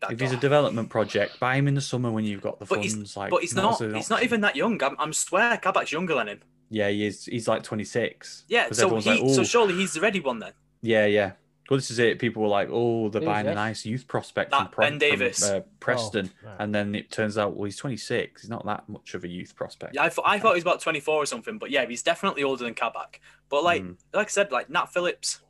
That- 0.00 0.10
If 0.10 0.20
he's 0.20 0.32
a 0.32 0.36
development 0.36 0.90
project, 0.90 1.38
buy 1.38 1.54
him 1.54 1.68
in 1.68 1.74
the 1.74 1.80
summer 1.80 2.10
when 2.10 2.24
you've 2.24 2.42
got 2.42 2.58
the 2.58 2.64
But 2.64 2.80
he's- 2.80 2.94
funds. 2.94 3.16
like, 3.16 3.30
but 3.30 3.42
he's 3.42 3.54
not. 3.54 3.74
as 3.74 3.80
an 3.82 3.94
He's 3.94 4.10
not 4.10 4.24
even 4.24 4.40
that 4.40 4.56
young. 4.56 4.82
I'm, 4.82 4.96
I'm 4.98 5.12
swear 5.12 5.56
Kabak's 5.58 5.92
younger 5.92 6.14
than 6.16 6.26
him. 6.26 6.40
Yeah, 6.68 6.88
he 6.88 7.06
is. 7.06 7.26
He's 7.26 7.46
like 7.46 7.62
26. 7.62 8.44
Yeah, 8.48 8.72
So 8.72 8.96
he. 8.96 9.08
like, 9.22 9.34
so 9.34 9.44
surely 9.44 9.74
he's 9.74 9.92
the 9.92 10.00
ready 10.00 10.18
one 10.18 10.40
then. 10.40 10.52
Yeah, 10.82 11.06
yeah. 11.06 11.32
Well, 11.68 11.78
this 11.78 11.92
is 11.92 12.00
it. 12.00 12.18
People 12.18 12.42
were 12.42 12.48
like, 12.48 12.68
"Oh, 12.72 13.08
they're 13.10 13.20
Who's 13.20 13.26
buying 13.26 13.46
a 13.46 13.54
nice 13.54 13.86
youth 13.86 14.08
prospect 14.08 14.50
That 14.50 14.74
from, 14.74 14.82
Ben 14.82 14.92
from, 14.94 14.98
Davies. 14.98 15.44
uh, 15.48 15.60
Preston," 15.78 16.28
Oh, 16.42 16.48
right. 16.48 16.56
and 16.58 16.74
then 16.74 16.96
it 16.96 17.12
turns 17.12 17.38
out, 17.38 17.54
well, 17.54 17.66
he's 17.66 17.76
26. 17.76 18.40
He's 18.42 18.50
not 18.50 18.66
that 18.66 18.88
much 18.88 19.14
of 19.14 19.22
a 19.22 19.28
youth 19.28 19.54
prospect. 19.54 19.94
Yeah, 19.94 20.02
I, 20.02 20.08
thought 20.08 20.24
I 20.26 20.40
thought 20.40 20.50
he 20.50 20.54
was 20.56 20.64
about 20.64 20.80
24 20.80 21.14
or 21.22 21.26
something. 21.26 21.58
But 21.58 21.70
yeah, 21.70 21.86
he's 21.86 22.02
definitely 22.02 22.42
older 22.42 22.64
than 22.64 22.74
Kabak. 22.74 23.20
But 23.48 23.62
like, 23.62 23.84
Mm. 23.84 23.96
like 24.12 24.26
I 24.26 24.30
said, 24.30 24.50
like 24.50 24.68
Nat 24.68 24.86
Phillips 24.86 25.42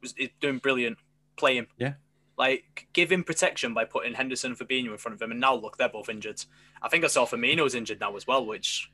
was 0.00 0.14
is 0.16 0.30
doing 0.40 0.58
brilliant. 0.58 0.98
Play 1.36 1.56
him. 1.56 1.66
Yeah. 1.78 1.94
Like 2.36 2.86
give 2.92 3.10
him 3.10 3.24
protection 3.24 3.74
by 3.74 3.84
putting 3.84 4.14
Henderson 4.14 4.52
and 4.52 4.58
Fabinho 4.58 4.92
in 4.92 4.98
front 4.98 5.14
of 5.14 5.22
him, 5.22 5.30
and 5.30 5.40
now 5.40 5.54
look, 5.54 5.76
they're 5.76 5.88
both 5.88 6.08
injured. 6.08 6.44
I 6.80 6.88
think 6.88 7.04
I 7.04 7.08
saw 7.08 7.26
Firmino's 7.26 7.74
injured 7.74 8.00
now 8.00 8.16
as 8.16 8.26
well, 8.26 8.46
which 8.46 8.90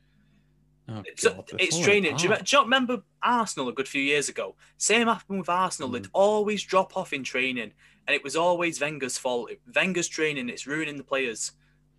Oh, 0.89 1.03
it's, 1.07 1.25
God, 1.25 1.45
they're 1.51 1.61
it's 1.61 1.71
falling 1.77 1.85
training. 1.85 2.17
Do 2.17 2.29
you, 2.29 2.37
do 2.37 2.57
you 2.57 2.63
remember 2.63 3.03
Arsenal 3.23 3.69
a 3.69 3.73
good 3.73 3.89
few 3.89 4.03
years 4.03 4.29
ago? 4.29 4.55
Same 4.77 5.07
happened 5.07 5.39
with 5.39 5.49
Arsenal. 5.49 5.91
They'd 5.91 6.05
mm. 6.05 6.11
always 6.13 6.63
drop 6.63 6.97
off 6.97 7.13
in 7.13 7.25
training, 7.25 7.73
and 8.07 8.15
it 8.15 8.23
was 8.23 8.37
always 8.37 8.81
Wenger's 8.81 9.17
fault. 9.17 9.51
Wenger's 9.75 10.09
training, 10.09 10.51
it's 10.51 10.67
ruining 10.67 10.99
the 10.99 11.03
players. 11.03 11.53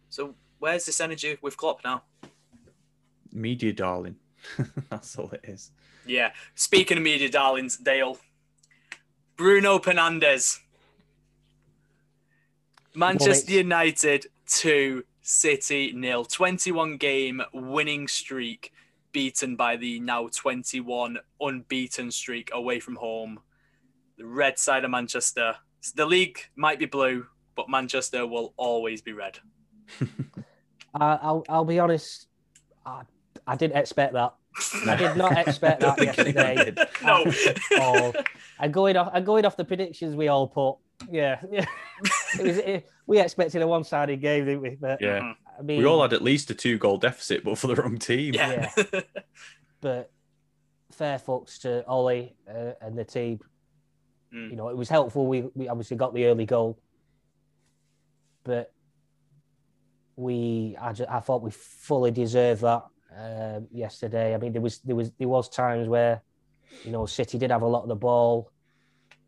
So 0.10 0.36
where's 0.60 0.86
this 0.86 1.01
energy 1.01 1.38
with 1.41 1.58
Klopp 1.58 1.84
now? 1.84 2.03
Media 3.32 3.74
darling. 3.74 4.18
That's 4.89 5.18
all 5.18 5.32
it 5.32 5.41
is. 5.43 5.72
Yeah. 6.06 6.32
Speaking 6.53 6.97
of 6.97 7.03
media 7.03 7.30
darlings, 7.30 7.78
Dale, 7.78 8.20
Bruno 9.38 9.79
Fernandes, 9.79 10.59
Manchester 12.95 13.51
Well, 13.51 13.57
United 13.57 14.27
two, 14.47 15.03
City 15.21 15.91
nil. 15.93 16.23
Twenty-one 16.23 16.97
game 16.97 17.41
winning 17.53 18.07
streak, 18.07 18.71
beaten 19.11 19.55
by 19.55 19.75
the 19.75 19.99
now 19.99 20.29
twenty-one 20.33 21.17
unbeaten 21.41 22.11
streak 22.11 22.49
away 22.53 22.79
from 22.79 22.95
home. 22.95 23.39
The 24.17 24.25
red 24.25 24.57
side 24.57 24.86
of 24.86 24.91
Manchester. 24.91 25.55
The 25.95 26.05
league 26.05 26.39
might 26.55 26.79
be 26.79 26.86
blue, 26.86 27.25
but 27.55 27.69
Manchester 27.69 28.25
will 28.25 28.53
always 28.57 29.01
be 29.01 29.13
red. 29.13 29.38
I, 30.95 31.19
I'll, 31.21 31.45
I'll 31.49 31.65
be 31.65 31.79
honest. 31.79 32.27
I, 32.86 33.01
I 33.45 33.55
didn't 33.55 33.77
expect 33.77 34.13
that. 34.13 34.33
I 34.88 34.95
did 34.95 35.18
not 35.18 35.38
expect 35.38 35.82
that 35.82 35.97
Don't 35.97 35.99
think 36.16 36.20
anyone 36.20 36.58
yesterday. 36.58 36.72
did. 36.72 36.88
No. 37.03 37.26
at 37.26 37.82
all. 37.82 38.14
And 38.60 38.74
going 38.74 38.95
off, 38.97 39.12
and 39.14 39.26
going 39.26 39.45
off 39.45 39.58
the 39.58 39.66
predictions 39.66 40.16
we 40.16 40.28
all 40.30 40.47
put, 40.47 40.78
Yeah, 41.12 41.41
yeah. 41.51 41.66
it 42.39 42.43
was, 42.45 42.58
it, 42.58 42.89
we 43.06 43.20
expected 43.20 43.62
a 43.62 43.68
one-sided 43.68 44.22
game, 44.22 44.45
didn't 44.45 44.62
we? 44.62 44.70
But 44.80 45.01
Yeah. 45.01 45.34
I 45.58 45.62
mean, 45.62 45.80
We 45.80 45.86
all 45.86 46.01
had 46.01 46.14
at 46.14 46.22
least 46.22 46.49
a 46.51 46.53
two 46.53 46.78
goal 46.78 46.97
deficit, 46.97 47.43
but 47.43 47.58
for 47.58 47.68
the 47.68 47.76
wrong 47.76 47.97
team. 47.97 48.34
Yeah. 48.34 48.72
but 49.82 50.12
fair 50.91 51.18
fucks 51.20 51.60
to 51.62 51.86
Ollie 51.86 52.36
uh, 52.49 52.72
and 52.82 52.97
the 52.97 53.03
team. 53.03 53.39
Mm. 54.34 54.51
You 54.51 54.56
know, 54.56 54.70
it 54.70 54.78
was 54.78 54.89
helpful. 54.89 55.28
We 55.28 55.43
we 55.53 55.68
obviously 55.70 55.97
got 55.97 56.14
the 56.14 56.26
early 56.26 56.45
goal, 56.45 56.78
but 58.43 58.74
we 60.16 60.76
I, 60.80 60.93
ju- 60.93 61.06
I 61.10 61.20
thought 61.20 61.41
we 61.41 61.51
fully 61.51 62.12
deserved 62.12 62.62
that 62.62 62.84
um, 63.18 63.68
yesterday. 63.72 64.34
I 64.34 64.38
mean, 64.38 64.53
there 64.53 64.61
was 64.61 64.80
there 64.80 64.95
was 64.95 65.11
there 65.18 65.28
was 65.28 65.49
times 65.49 65.88
where 65.88 66.22
you 66.84 66.91
know 66.91 67.05
City 67.05 67.38
did 67.38 67.51
have 67.51 67.61
a 67.61 67.68
lot 67.68 67.84
of 67.84 67.89
the 67.89 67.95
ball, 67.95 68.51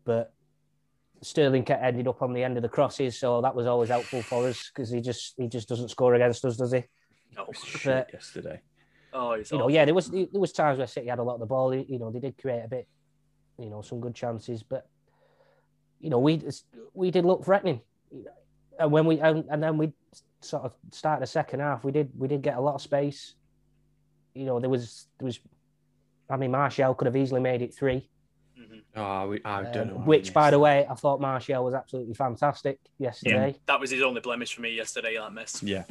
but 0.04 0.32
Sterling 1.22 1.64
kept 1.64 1.82
ended 1.82 2.08
up 2.08 2.22
on 2.22 2.32
the 2.32 2.42
end 2.42 2.56
of 2.56 2.62
the 2.62 2.68
crosses, 2.68 3.18
so 3.18 3.40
that 3.40 3.54
was 3.54 3.66
always 3.66 3.88
helpful 3.88 4.22
for 4.22 4.46
us 4.48 4.70
because 4.72 4.90
he 4.90 5.00
just 5.00 5.34
he 5.36 5.48
just 5.48 5.68
doesn't 5.68 5.90
score 5.90 6.14
against 6.14 6.44
us, 6.44 6.56
does 6.56 6.72
he? 6.72 6.84
no. 7.36 7.46
Shit 7.52 8.10
yesterday. 8.12 8.60
Oh, 9.12 9.34
he's 9.34 9.50
you 9.50 9.58
know, 9.58 9.68
yeah, 9.68 9.84
there 9.84 9.94
was 9.94 10.10
there 10.10 10.26
was 10.34 10.52
times 10.52 10.78
where 10.78 10.86
City 10.86 11.08
had 11.08 11.18
a 11.18 11.22
lot 11.22 11.34
of 11.34 11.40
the 11.40 11.46
ball. 11.46 11.74
You 11.74 11.98
know, 11.98 12.10
they 12.10 12.20
did 12.20 12.36
create 12.38 12.62
a 12.64 12.68
bit, 12.68 12.86
you 13.58 13.70
know, 13.70 13.80
some 13.80 14.00
good 14.00 14.14
chances, 14.14 14.62
but 14.62 14.86
you 16.00 16.10
know, 16.10 16.18
we 16.18 16.42
we 16.94 17.10
did 17.10 17.24
look 17.24 17.44
threatening, 17.44 17.80
and 18.78 18.92
when 18.92 19.06
we 19.06 19.20
and, 19.20 19.44
and 19.50 19.62
then 19.62 19.78
we 19.78 19.92
sort 20.40 20.64
of 20.64 20.72
started 20.90 21.22
the 21.22 21.26
second 21.26 21.60
half, 21.60 21.84
we 21.84 21.92
did 21.92 22.10
we 22.16 22.28
did 22.28 22.42
get 22.42 22.56
a 22.56 22.60
lot 22.60 22.74
of 22.74 22.82
space. 22.82 23.34
You 24.38 24.44
know, 24.44 24.60
there 24.60 24.70
was 24.70 25.08
there 25.18 25.26
was, 25.26 25.40
I 26.30 26.36
mean, 26.36 26.52
Martial 26.52 26.94
could 26.94 27.06
have 27.06 27.16
easily 27.16 27.40
made 27.40 27.60
it 27.60 27.74
three. 27.74 28.08
Mhm. 28.58 28.82
Oh, 28.94 29.28
we, 29.28 29.40
I 29.44 29.62
don't 29.64 29.90
um, 29.90 29.94
know. 29.98 30.04
which, 30.04 30.32
by 30.32 30.50
the 30.52 30.58
way, 30.60 30.86
I 30.88 30.94
thought 30.94 31.20
Martial 31.20 31.64
was 31.64 31.74
absolutely 31.74 32.14
fantastic 32.14 32.78
yesterday. 32.98 33.48
Yeah, 33.50 33.58
That 33.66 33.80
was 33.80 33.90
his 33.90 34.02
only 34.02 34.20
blemish 34.20 34.54
for 34.54 34.60
me 34.60 34.70
yesterday. 34.74 35.16
That 35.16 35.32
miss. 35.32 35.60
Yeah. 35.62 35.84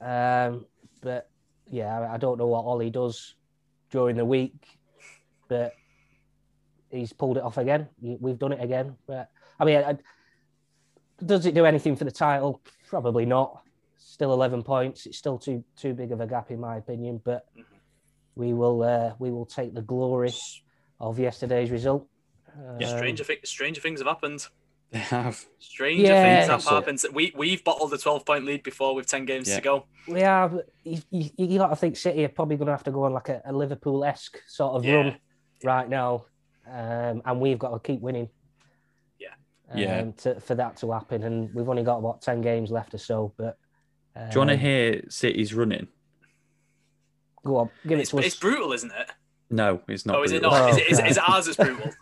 Um, 0.00 0.66
but 1.00 1.30
yeah, 1.70 2.00
I- 2.00 2.14
I 2.14 2.16
don't 2.16 2.38
know 2.38 2.48
what 2.48 2.64
Ollie 2.64 2.90
does 2.90 3.36
during 3.90 4.16
the 4.16 4.24
week, 4.24 4.54
but 5.46 5.74
he's 6.90 7.12
pulled 7.12 7.36
it 7.36 7.44
off 7.44 7.56
again. 7.58 7.88
We- 8.00 8.16
We've 8.20 8.38
done 8.38 8.52
it 8.52 8.62
again. 8.62 8.96
But 9.06 9.30
I 9.60 9.64
mean, 9.64 9.76
I, 9.76 9.96
does 11.24 11.46
it 11.46 11.54
do 11.54 11.64
anything 11.66 11.94
for 11.94 12.04
the 12.04 12.10
title? 12.10 12.62
Probably 12.88 13.26
not. 13.26 13.62
Still 14.02 14.32
eleven 14.32 14.62
points. 14.62 15.06
It's 15.06 15.18
still 15.18 15.38
too 15.38 15.62
too 15.76 15.92
big 15.94 16.10
of 16.10 16.20
a 16.20 16.26
gap 16.26 16.50
in 16.50 16.58
my 16.58 16.76
opinion. 16.78 17.20
But 17.22 17.46
Mhm. 17.56 17.64
we 18.34 18.52
will 18.54 18.82
uh, 18.82 19.12
we 19.18 19.30
will 19.30 19.44
take 19.46 19.74
the 19.74 19.82
glory 19.82 20.32
of 20.98 21.18
yesterday's 21.18 21.70
result. 21.70 22.06
Yeah. 22.80 22.88
Um, 22.90 22.98
Stranger, 22.98 23.24
thi- 23.24 23.40
stranger 23.44 23.80
things 23.80 24.00
have 24.00 24.06
happened. 24.08 24.46
They 24.90 24.98
have. 24.98 25.44
Stranger 25.58 26.02
Yeah. 26.02 26.22
things 26.38 26.50
have 26.50 26.64
That's 26.64 26.66
it. 26.66 26.74
happened. 26.74 27.14
We 27.14 27.32
we've 27.36 27.62
bottled 27.62 27.92
a 27.92 27.98
twelve 27.98 28.24
point 28.24 28.44
lead 28.46 28.62
before 28.62 28.94
with 28.94 29.06
ten 29.06 29.24
games 29.26 29.48
Yeah. 29.48 29.56
to 29.56 29.60
go. 29.60 29.84
We 30.08 30.20
have. 30.22 30.58
You, 30.82 31.00
you, 31.10 31.30
you 31.36 31.58
got 31.58 31.68
to 31.68 31.76
think 31.76 31.96
City 31.96 32.24
are 32.24 32.28
probably 32.28 32.56
going 32.56 32.66
to 32.66 32.72
have 32.72 32.84
to 32.84 32.90
go 32.90 33.04
on 33.04 33.12
like 33.12 33.28
a, 33.28 33.42
a 33.44 33.52
Liverpool 33.52 34.02
esque 34.04 34.38
sort 34.48 34.72
of 34.74 34.84
Yeah. 34.84 34.94
run 34.94 35.16
right 35.62 35.88
now, 35.88 36.24
um, 36.66 37.22
and 37.24 37.40
we've 37.40 37.58
got 37.58 37.70
to 37.70 37.78
keep 37.78 38.00
winning. 38.00 38.28
Yeah. 39.18 39.34
Um, 39.70 39.78
Yeah. 39.78 40.10
To, 40.22 40.40
for 40.40 40.54
that 40.56 40.78
to 40.78 40.90
happen, 40.90 41.22
and 41.22 41.54
we've 41.54 41.68
only 41.68 41.84
got 41.84 42.00
what 42.02 42.22
ten 42.22 42.40
games 42.40 42.70
left 42.70 42.94
or 42.94 42.98
so. 42.98 43.32
But 43.36 43.56
um, 44.16 44.28
Do 44.28 44.34
you 44.34 44.38
want 44.40 44.50
to 44.50 44.56
hear 44.56 45.02
City's 45.08 45.54
running? 45.54 45.88
Go 47.44 47.56
on, 47.56 47.70
give 47.86 47.98
it 47.98 48.02
It's, 48.02 48.10
to 48.10 48.18
us. 48.18 48.26
it's 48.26 48.36
brutal, 48.36 48.72
isn't 48.72 48.92
it? 48.92 49.10
No, 49.50 49.80
it's 49.88 50.04
not. 50.06 50.16
oh, 50.16 50.22
is 50.22 50.32
it 50.32 50.42
brutal. 50.42 50.58
not? 50.58 50.70
Is 50.70 50.76
Oh, 50.76 50.78
it, 50.80 50.90
is, 50.92 50.98
it, 50.98 51.06
is 51.06 51.16
it 51.16 51.22
okay. 51.22 51.32
ours 51.32 51.46
that's 51.46 51.56
brutal? 51.56 51.90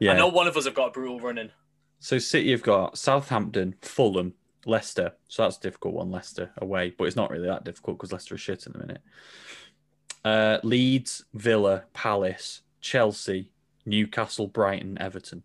Yeah. 0.00 0.12
I 0.12 0.16
know 0.16 0.26
one 0.28 0.48
of 0.48 0.56
us 0.56 0.64
have 0.64 0.74
got 0.74 0.88
a 0.88 0.90
brutal 0.90 1.20
running. 1.20 1.50
So 2.00 2.18
City 2.18 2.50
have 2.50 2.62
got 2.62 2.98
Southampton, 2.98 3.76
Fulham, 3.82 4.34
Leicester. 4.66 5.12
So 5.28 5.42
that's 5.42 5.58
a 5.58 5.60
difficult 5.60 5.94
one, 5.94 6.10
Leicester 6.10 6.50
away, 6.58 6.92
but 6.96 7.04
it's 7.04 7.14
not 7.16 7.30
really 7.30 7.46
that 7.46 7.62
difficult 7.64 7.98
because 7.98 8.12
Leicester 8.12 8.34
are 8.34 8.38
shit 8.38 8.66
in 8.66 8.72
the 8.72 8.78
minute. 8.78 9.02
Uh, 10.24 10.58
Leeds, 10.64 11.24
Villa, 11.34 11.84
Palace, 11.92 12.62
Chelsea, 12.80 13.50
Newcastle, 13.86 14.48
Brighton, 14.48 14.96
Everton. 15.00 15.42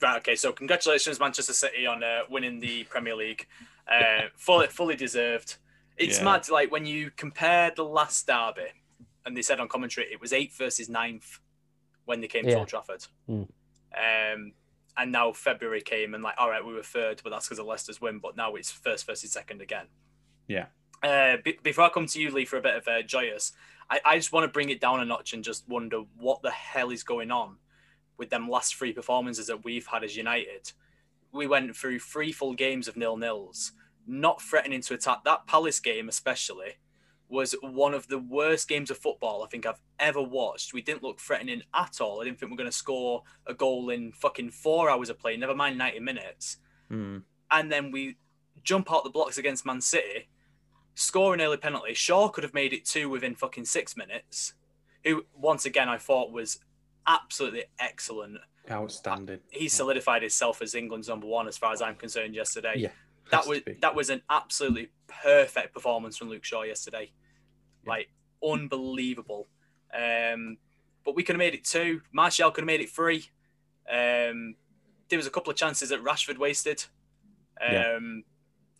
Right. 0.00 0.18
Okay. 0.18 0.36
So 0.36 0.52
congratulations, 0.52 1.18
Manchester 1.18 1.52
City, 1.54 1.86
on 1.86 2.04
uh, 2.04 2.20
winning 2.30 2.60
the 2.60 2.84
Premier 2.84 3.16
League. 3.16 3.46
Uh, 3.90 4.28
fully, 4.36 4.66
fully 4.66 4.96
deserved. 4.96 5.56
It's 5.96 6.18
Yeah. 6.18 6.24
mad. 6.24 6.48
Like 6.48 6.70
when 6.70 6.86
you 6.86 7.10
compare 7.10 7.70
the 7.74 7.84
last 7.84 8.26
derby, 8.26 8.68
and 9.24 9.36
they 9.36 9.42
said 9.42 9.60
on 9.60 9.68
commentary 9.68 10.06
it 10.12 10.20
was 10.20 10.32
eighth 10.32 10.56
versus 10.56 10.88
ninth 10.88 11.40
when 12.04 12.20
they 12.20 12.28
came 12.28 12.44
to 12.44 12.50
Yeah. 12.50 12.58
Old 12.58 12.68
Trafford. 12.68 13.06
Mm. 13.28 13.48
Um, 13.96 14.52
and 14.96 15.12
now 15.12 15.32
February 15.32 15.80
came 15.80 16.14
and 16.14 16.22
like, 16.22 16.34
all 16.38 16.50
right, 16.50 16.64
we 16.64 16.74
were 16.74 16.82
third, 16.82 17.20
but 17.22 17.30
that's 17.30 17.46
because 17.46 17.58
of 17.58 17.66
Leicester's 17.66 18.00
win. 18.00 18.18
But 18.18 18.36
now 18.36 18.54
it's 18.56 18.70
first 18.70 19.06
versus 19.06 19.32
second 19.32 19.60
again. 19.62 19.86
Yeah. 20.46 20.66
Uh, 21.02 21.36
be- 21.42 21.58
before 21.62 21.84
I 21.84 21.88
come 21.90 22.06
to 22.06 22.20
you, 22.20 22.30
Lee, 22.30 22.44
for 22.44 22.56
a 22.56 22.60
bit 22.60 22.74
of 22.74 22.88
uh, 22.88 23.02
joyous, 23.02 23.52
I, 23.88 24.00
I 24.04 24.16
just 24.16 24.32
want 24.32 24.44
to 24.44 24.48
bring 24.52 24.70
it 24.70 24.80
down 24.80 25.00
a 25.00 25.04
notch 25.04 25.32
and 25.32 25.44
just 25.44 25.68
wonder 25.68 25.98
what 26.16 26.42
the 26.42 26.50
hell 26.50 26.90
is 26.90 27.02
going 27.04 27.30
on 27.30 27.56
with 28.16 28.30
them 28.30 28.48
last 28.48 28.74
three 28.74 28.92
performances 28.92 29.46
that 29.46 29.64
we've 29.64 29.86
had 29.86 30.02
as 30.02 30.16
United. 30.16 30.72
We 31.32 31.46
went 31.46 31.76
through 31.76 31.98
three 32.00 32.32
full 32.32 32.54
games 32.54 32.88
of 32.88 32.96
nil 32.96 33.16
nils, 33.16 33.72
not 34.06 34.40
threatening 34.42 34.80
to 34.82 34.94
attack. 34.94 35.24
That 35.24 35.46
Palace 35.46 35.80
game, 35.80 36.08
especially, 36.08 36.78
was 37.28 37.54
one 37.60 37.92
of 37.92 38.08
the 38.08 38.18
worst 38.18 38.68
games 38.68 38.90
of 38.90 38.96
football 38.98 39.42
I 39.44 39.48
think 39.48 39.66
I've 39.66 39.80
ever 39.98 40.22
watched. 40.22 40.72
We 40.72 40.80
didn't 40.80 41.02
look 41.02 41.20
threatening 41.20 41.62
at 41.74 42.00
all. 42.00 42.20
I 42.20 42.24
didn't 42.24 42.38
think 42.40 42.50
we 42.50 42.54
are 42.54 42.58
going 42.58 42.70
to 42.70 42.76
score 42.76 43.22
a 43.46 43.52
goal 43.52 43.90
in 43.90 44.12
fucking 44.12 44.50
four 44.52 44.88
hours 44.88 45.10
of 45.10 45.18
play, 45.18 45.36
never 45.36 45.54
mind 45.54 45.76
90 45.76 46.00
minutes 46.00 46.56
Hmm. 46.88 47.18
and 47.50 47.70
then 47.70 47.90
we 47.90 48.16
jump 48.64 48.90
out 48.90 49.04
the 49.04 49.10
blocks 49.10 49.36
against 49.36 49.66
Man 49.66 49.82
City, 49.82 50.30
score 50.94 51.34
an 51.34 51.40
early 51.42 51.58
penalty. 51.58 51.92
Shaw 51.92 52.28
could 52.30 52.44
have 52.44 52.54
made 52.54 52.72
it 52.72 52.86
two 52.86 53.10
within 53.10 53.34
fucking 53.34 53.66
six 53.66 53.94
minutes. 53.94 54.54
Who, 55.04 55.26
once 55.34 55.66
again, 55.66 55.88
I 55.88 55.98
thought 55.98 56.32
was 56.32 56.58
absolutely 57.08 57.64
excellent. 57.80 58.38
Outstanding. 58.70 59.40
He 59.50 59.68
solidified 59.68 60.22
himself 60.22 60.60
as 60.62 60.74
England's 60.74 61.08
number 61.08 61.26
one, 61.26 61.48
as 61.48 61.56
far 61.58 61.72
as 61.72 61.80
I'm 61.82 61.94
concerned. 61.96 62.34
Yesterday, 62.34 62.74
Yeah. 62.76 62.90
that 63.30 63.46
was 63.46 63.60
that 63.80 63.94
was 63.94 64.10
an 64.10 64.22
absolutely 64.30 64.90
perfect 65.06 65.72
performance 65.74 66.16
from 66.18 66.28
Luke 66.28 66.44
Shaw 66.44 66.62
yesterday. 66.62 67.10
Yeah. 67.84 67.90
Like 67.90 68.10
unbelievable. 68.46 69.48
Um, 69.92 70.58
but 71.04 71.14
we 71.16 71.22
could 71.22 71.34
have 71.34 71.38
made 71.38 71.54
it 71.54 71.64
two. 71.64 72.02
Martial 72.12 72.50
could 72.50 72.62
have 72.62 72.66
made 72.66 72.80
it 72.82 72.90
three. 72.90 73.24
Um, 73.90 74.54
there 75.08 75.16
was 75.16 75.26
a 75.26 75.30
couple 75.30 75.50
of 75.50 75.56
chances 75.56 75.88
that 75.88 76.04
Rashford 76.04 76.36
wasted. 76.38 76.84
Yeah. 77.60 77.94
Um, 77.96 78.24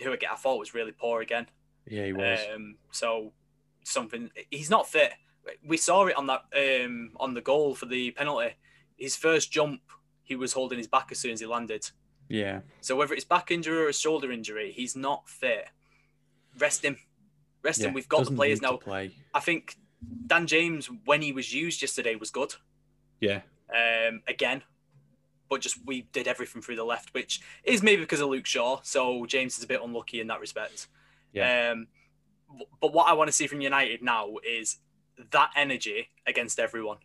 who 0.00 0.12
again 0.12 0.28
I 0.32 0.36
thought 0.36 0.58
was 0.58 0.74
really 0.74 0.92
poor 0.92 1.22
again. 1.22 1.46
Yeah, 1.86 2.04
he 2.04 2.12
was. 2.12 2.38
Um, 2.54 2.76
so 2.92 3.32
something 3.84 4.30
he's 4.50 4.68
not 4.68 4.86
fit. 4.86 5.12
We 5.66 5.76
saw 5.76 6.06
it 6.06 6.16
on 6.16 6.26
that 6.26 6.42
um, 6.56 7.12
on 7.16 7.34
the 7.34 7.40
goal 7.40 7.74
for 7.74 7.86
the 7.86 8.10
penalty. 8.12 8.54
His 8.96 9.16
first 9.16 9.52
jump, 9.52 9.80
he 10.22 10.36
was 10.36 10.52
holding 10.52 10.78
his 10.78 10.88
back 10.88 11.08
as 11.10 11.18
soon 11.18 11.32
as 11.32 11.40
he 11.40 11.46
landed. 11.46 11.90
yeah. 12.28 12.60
So 12.80 12.96
whether 12.96 13.14
it's 13.14 13.24
back 13.24 13.50
injury 13.50 13.78
or 13.78 13.88
a 13.88 13.92
shoulder 13.92 14.32
injury, 14.32 14.72
he's 14.72 14.96
not 14.96 15.28
fit. 15.28 15.68
Rest 16.58 16.84
him. 16.84 16.96
Rest 17.62 17.80
yeah. 17.80 17.88
him. 17.88 17.94
We've 17.94 18.08
got 18.08 18.24
the 18.24 18.32
players 18.32 18.60
now. 18.60 18.76
Play. 18.76 19.12
I 19.34 19.40
think 19.40 19.76
Dan 20.26 20.46
James, 20.46 20.90
when 21.04 21.22
he 21.22 21.32
was 21.32 21.52
used 21.52 21.82
yesterday, 21.82 22.14
was 22.16 22.30
good. 22.30 22.54
Yeah. 23.20 23.42
Um, 23.72 24.22
again, 24.26 24.62
but 25.48 25.60
just 25.60 25.78
we 25.84 26.02
did 26.12 26.28
everything 26.28 26.62
through 26.62 26.76
the 26.76 26.84
left, 26.84 27.12
which 27.14 27.40
is 27.64 27.82
maybe 27.82 28.02
because 28.02 28.20
of 28.20 28.28
Luke 28.28 28.46
Shaw. 28.46 28.80
So 28.82 29.26
James 29.26 29.58
is 29.58 29.64
a 29.64 29.66
bit 29.66 29.80
unlucky 29.82 30.20
in 30.20 30.26
that 30.28 30.40
respect. 30.40 30.88
Yeah. 31.32 31.72
Um, 31.72 31.88
but 32.80 32.92
what 32.92 33.08
I 33.08 33.12
want 33.12 33.28
to 33.28 33.32
see 33.32 33.46
from 33.46 33.60
United 33.60 34.02
now 34.02 34.36
is 34.46 34.78
that 35.30 35.50
energy 35.56 36.08
against 36.26 36.58
everyone. 36.58 36.98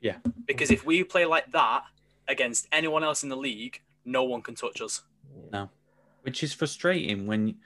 Yeah. 0.00 0.16
Because 0.46 0.70
if 0.70 0.84
we 0.86 1.04
play 1.04 1.24
like 1.26 1.50
that 1.52 1.84
against 2.28 2.66
anyone 2.72 3.04
else 3.04 3.22
in 3.22 3.28
the 3.28 3.36
league, 3.36 3.80
no 4.04 4.24
one 4.24 4.42
can 4.42 4.54
touch 4.54 4.80
us. 4.80 5.02
No. 5.52 5.68
Which 6.22 6.42
is 6.42 6.52
frustrating 6.52 7.26
when 7.26 7.56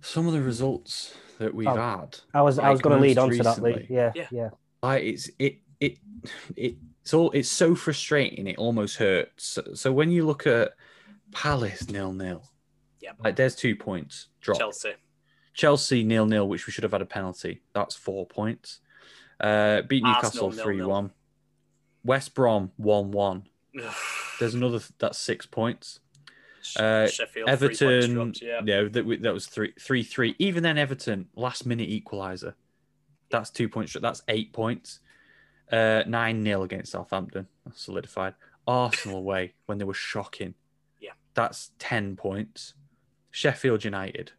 some 0.00 0.26
of 0.26 0.32
the 0.32 0.42
results 0.42 1.14
that 1.38 1.54
we've 1.54 1.66
Oh. 1.66 1.74
had, 1.74 2.18
I 2.32 2.42
was 2.42 2.58
I 2.58 2.70
was 2.70 2.80
going 2.80 2.96
to 2.96 3.02
lead 3.02 3.16
most 3.16 3.24
on 3.24 3.30
to 3.38 3.42
that, 3.42 3.62
Lee. 3.62 3.86
Yeah, 3.90 4.12
Yeah. 4.14 4.28
yeah, 4.30 4.50
like 4.82 5.02
it's 5.02 5.30
it 5.38 5.58
it 5.80 5.98
it 6.56 6.76
it's 7.02 7.14
all 7.14 7.30
it's 7.32 7.48
so 7.48 7.74
frustrating. 7.74 8.46
It 8.46 8.56
almost 8.58 8.96
hurts. 8.96 9.44
So, 9.44 9.74
so 9.74 9.92
when 9.92 10.10
you 10.10 10.24
look 10.26 10.46
at 10.46 10.72
Palace 11.32 11.88
nil 11.88 12.12
nil, 12.12 12.44
Yeah. 13.00 13.12
like 13.18 13.36
there's 13.36 13.56
two 13.56 13.74
points 13.76 14.28
drop. 14.40 14.58
Chelsea. 14.58 14.94
Chelsea 15.54 16.02
nil 16.02 16.26
nil, 16.26 16.48
which 16.48 16.66
we 16.66 16.72
should 16.72 16.84
have 16.84 16.92
had 16.92 17.02
a 17.02 17.06
penalty. 17.06 17.62
That's 17.72 17.94
four 17.94 18.26
points. 18.26 18.80
Uh, 19.40 19.82
beat 19.82 20.02
Newcastle 20.02 20.50
three 20.50 20.82
one. 20.82 21.12
West 22.04 22.34
Brom 22.34 22.72
one 22.76 23.10
one. 23.12 23.44
There's 24.38 24.54
another 24.54 24.80
that's 24.98 25.18
six 25.18 25.46
points. 25.46 26.00
Uh, 26.76 27.06
Sheffield, 27.06 27.48
three 27.58 27.68
points 27.68 27.82
Everton, 27.82 28.14
dropped, 28.14 28.42
yeah. 28.42 28.60
yeah, 28.64 28.88
that, 28.90 29.22
that 29.22 29.34
was 29.34 29.46
three 29.46 29.72
three 29.78 30.02
three. 30.02 30.34
Even 30.38 30.62
then, 30.62 30.76
Everton 30.76 31.28
last 31.34 31.66
minute 31.66 31.88
equaliser. 31.88 32.54
That's 33.30 33.50
two 33.50 33.68
points. 33.68 33.96
That's 34.00 34.22
eight 34.28 34.52
points. 34.52 35.00
Uh, 35.72 36.02
nine 36.06 36.42
0 36.44 36.62
against 36.62 36.92
Southampton. 36.92 37.48
That's 37.64 37.80
solidified. 37.80 38.34
Arsenal 38.66 39.18
away 39.18 39.54
when 39.66 39.78
they 39.78 39.84
were 39.84 39.94
shocking. 39.94 40.54
Yeah. 41.00 41.12
That's 41.34 41.70
10 41.78 42.16
points. 42.16 42.74
Sheffield 43.30 43.84
United. 43.84 44.32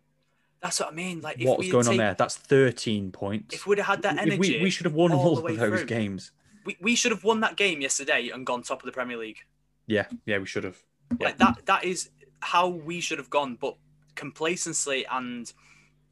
That's 0.62 0.80
what 0.80 0.92
I 0.92 0.96
mean. 0.96 1.22
Like, 1.22 1.40
if 1.40 1.48
What's 1.48 1.70
going 1.72 1.88
on 1.88 1.98
there? 1.98 2.16
That's 2.16 2.38
13 2.38 3.12
points. 3.12 3.54
If 3.54 3.68
we'd 3.68 3.78
have 3.78 3.88
had 3.88 4.02
that 4.04 4.18
energy, 4.18 4.38
we, 4.58 4.64
we 4.64 4.70
should 4.70 4.86
have 4.86 4.96
won 4.96 5.12
all 5.12 5.38
all 5.38 5.46
of 5.46 5.58
those 5.58 5.80
through. 5.80 5.86
games. 5.86 6.32
we, 6.66 6.78
we 6.82 6.96
should 6.96 7.12
have 7.12 7.24
won 7.24 7.42
that 7.42 7.56
game 7.56 7.82
yesterday 7.82 8.30
and 8.34 8.46
gone 8.46 8.64
top 8.64 8.82
of 8.82 8.86
the 8.86 8.92
Premier 8.92 9.18
League. 9.18 9.40
Yeah, 9.88 10.08
yeah, 10.26 10.40
we 10.40 10.46
should 10.46 10.64
have. 10.64 10.82
Yeah. 11.20 11.28
Like 11.28 11.38
that 11.38 11.66
that 11.66 11.84
is 11.84 12.10
how 12.40 12.68
we 12.68 13.00
should 13.00 13.20
have 13.20 13.30
gone. 13.30 13.58
But 13.60 13.76
complacency 14.16 15.06
and 15.12 15.52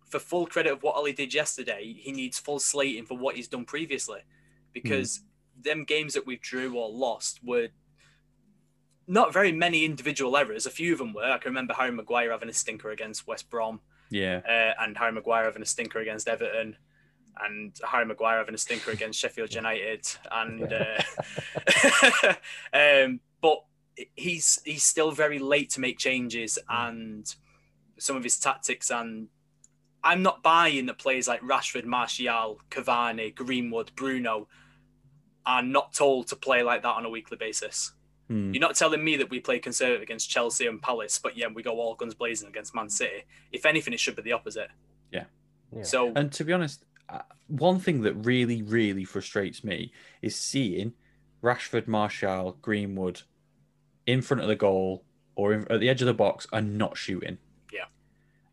for 0.05 0.19
full 0.19 0.45
credit 0.45 0.71
of 0.71 0.83
what 0.83 0.95
Ollie 0.95 1.13
did 1.13 1.33
yesterday, 1.33 1.95
he 1.97 2.11
needs 2.11 2.37
full 2.37 2.59
slating 2.59 3.05
for 3.05 3.17
what 3.17 3.35
he's 3.35 3.47
done 3.47 3.65
previously. 3.65 4.19
Because 4.71 5.21
them 5.59 5.83
games 5.83 6.13
that 6.13 6.25
we 6.25 6.37
drew 6.37 6.77
or 6.77 6.89
lost 6.89 7.39
were 7.43 7.69
not 9.07 9.33
very 9.33 9.51
many 9.51 9.85
individual 9.85 10.37
errors. 10.37 10.65
A 10.65 10.71
few 10.71 10.93
of 10.93 10.99
them 10.99 11.13
were. 11.13 11.23
I 11.23 11.37
can 11.37 11.49
remember 11.49 11.73
Harry 11.73 11.91
Maguire 11.91 12.31
having 12.31 12.49
a 12.49 12.53
stinker 12.53 12.91
against 12.91 13.27
West 13.27 13.49
Brom, 13.49 13.81
Yeah. 14.13 14.41
uh, 14.47 14.83
and 14.83 14.95
Harry 14.95 15.11
Maguire 15.11 15.45
having 15.45 15.63
a 15.63 15.65
stinker 15.65 15.99
against 15.99 16.27
Everton, 16.27 16.77
and 17.43 17.75
Harry 17.89 18.05
Maguire 18.05 18.37
having 18.37 18.53
a 18.53 18.59
stinker 18.59 18.91
against 18.91 19.19
Sheffield 19.19 19.53
United, 19.53 20.07
and 20.31 20.71
uh, 22.23 22.33
um, 22.73 23.19
but 23.41 23.63
he's 24.15 24.61
he's 24.65 24.83
still 24.83 25.11
very 25.11 25.39
late 25.39 25.71
to 25.71 25.79
make 25.79 25.97
changes, 25.97 26.59
and 26.69 27.33
some 27.99 28.15
of 28.15 28.23
his 28.23 28.39
tactics 28.39 28.89
and. 28.89 29.27
I'm 30.05 30.21
not 30.21 30.43
buying 30.43 30.87
that 30.87 30.97
players 30.97 31.29
like 31.29 31.39
Rashford, 31.39 31.85
Martial, 31.85 32.59
Cavani, 32.69 33.33
Greenwood, 33.33 33.95
Bruno 33.95 34.49
are 35.45 35.63
not 35.63 35.93
told 35.93 36.27
to 36.27 36.35
play 36.35 36.61
like 36.61 36.81
that 36.83 36.89
on 36.95 37.05
a 37.05 37.09
weekly 37.09 37.37
basis. 37.37 37.93
Hmm. 38.29 38.53
You're 38.53 38.61
not 38.61 38.75
telling 38.75 39.03
me 39.03 39.17
that 39.17 39.29
we 39.29 39.39
play 39.39 39.59
conservative 39.59 40.01
against 40.01 40.29
Chelsea 40.29 40.65
and 40.67 40.81
Palace, 40.81 41.19
but 41.21 41.35
yeah, 41.37 41.47
we 41.53 41.61
go 41.61 41.79
all 41.79 41.95
guns 41.95 42.13
blazing 42.13 42.47
against 42.47 42.73
Man 42.73 42.89
City. 42.89 43.23
If 43.51 43.65
anything, 43.65 43.93
it 43.93 43.99
should 43.99 44.15
be 44.15 44.21
the 44.21 44.31
opposite. 44.31 44.69
Yeah. 45.11 45.25
Yeah. 45.75 45.83
So 45.83 46.13
And 46.15 46.31
to 46.33 46.43
be 46.45 46.53
honest, 46.53 46.85
uh, 47.09 47.19
one 47.47 47.79
thing 47.79 48.01
that 48.03 48.13
really, 48.13 48.61
really 48.61 49.03
frustrates 49.03 49.63
me 49.63 49.91
is 50.21 50.35
seeing 50.35 50.93
Rashford, 51.43 51.87
Martial, 51.87 52.57
Greenwood 52.61 53.21
in 54.05 54.21
front 54.21 54.41
of 54.41 54.47
the 54.47 54.55
goal 54.55 55.03
or 55.35 55.53
in, 55.53 55.67
at 55.71 55.79
the 55.79 55.89
edge 55.89 56.01
of 56.01 56.05
the 56.05 56.13
box 56.13 56.47
and 56.53 56.77
not 56.77 56.97
shooting. 56.97 57.37
Yeah. 57.73 57.85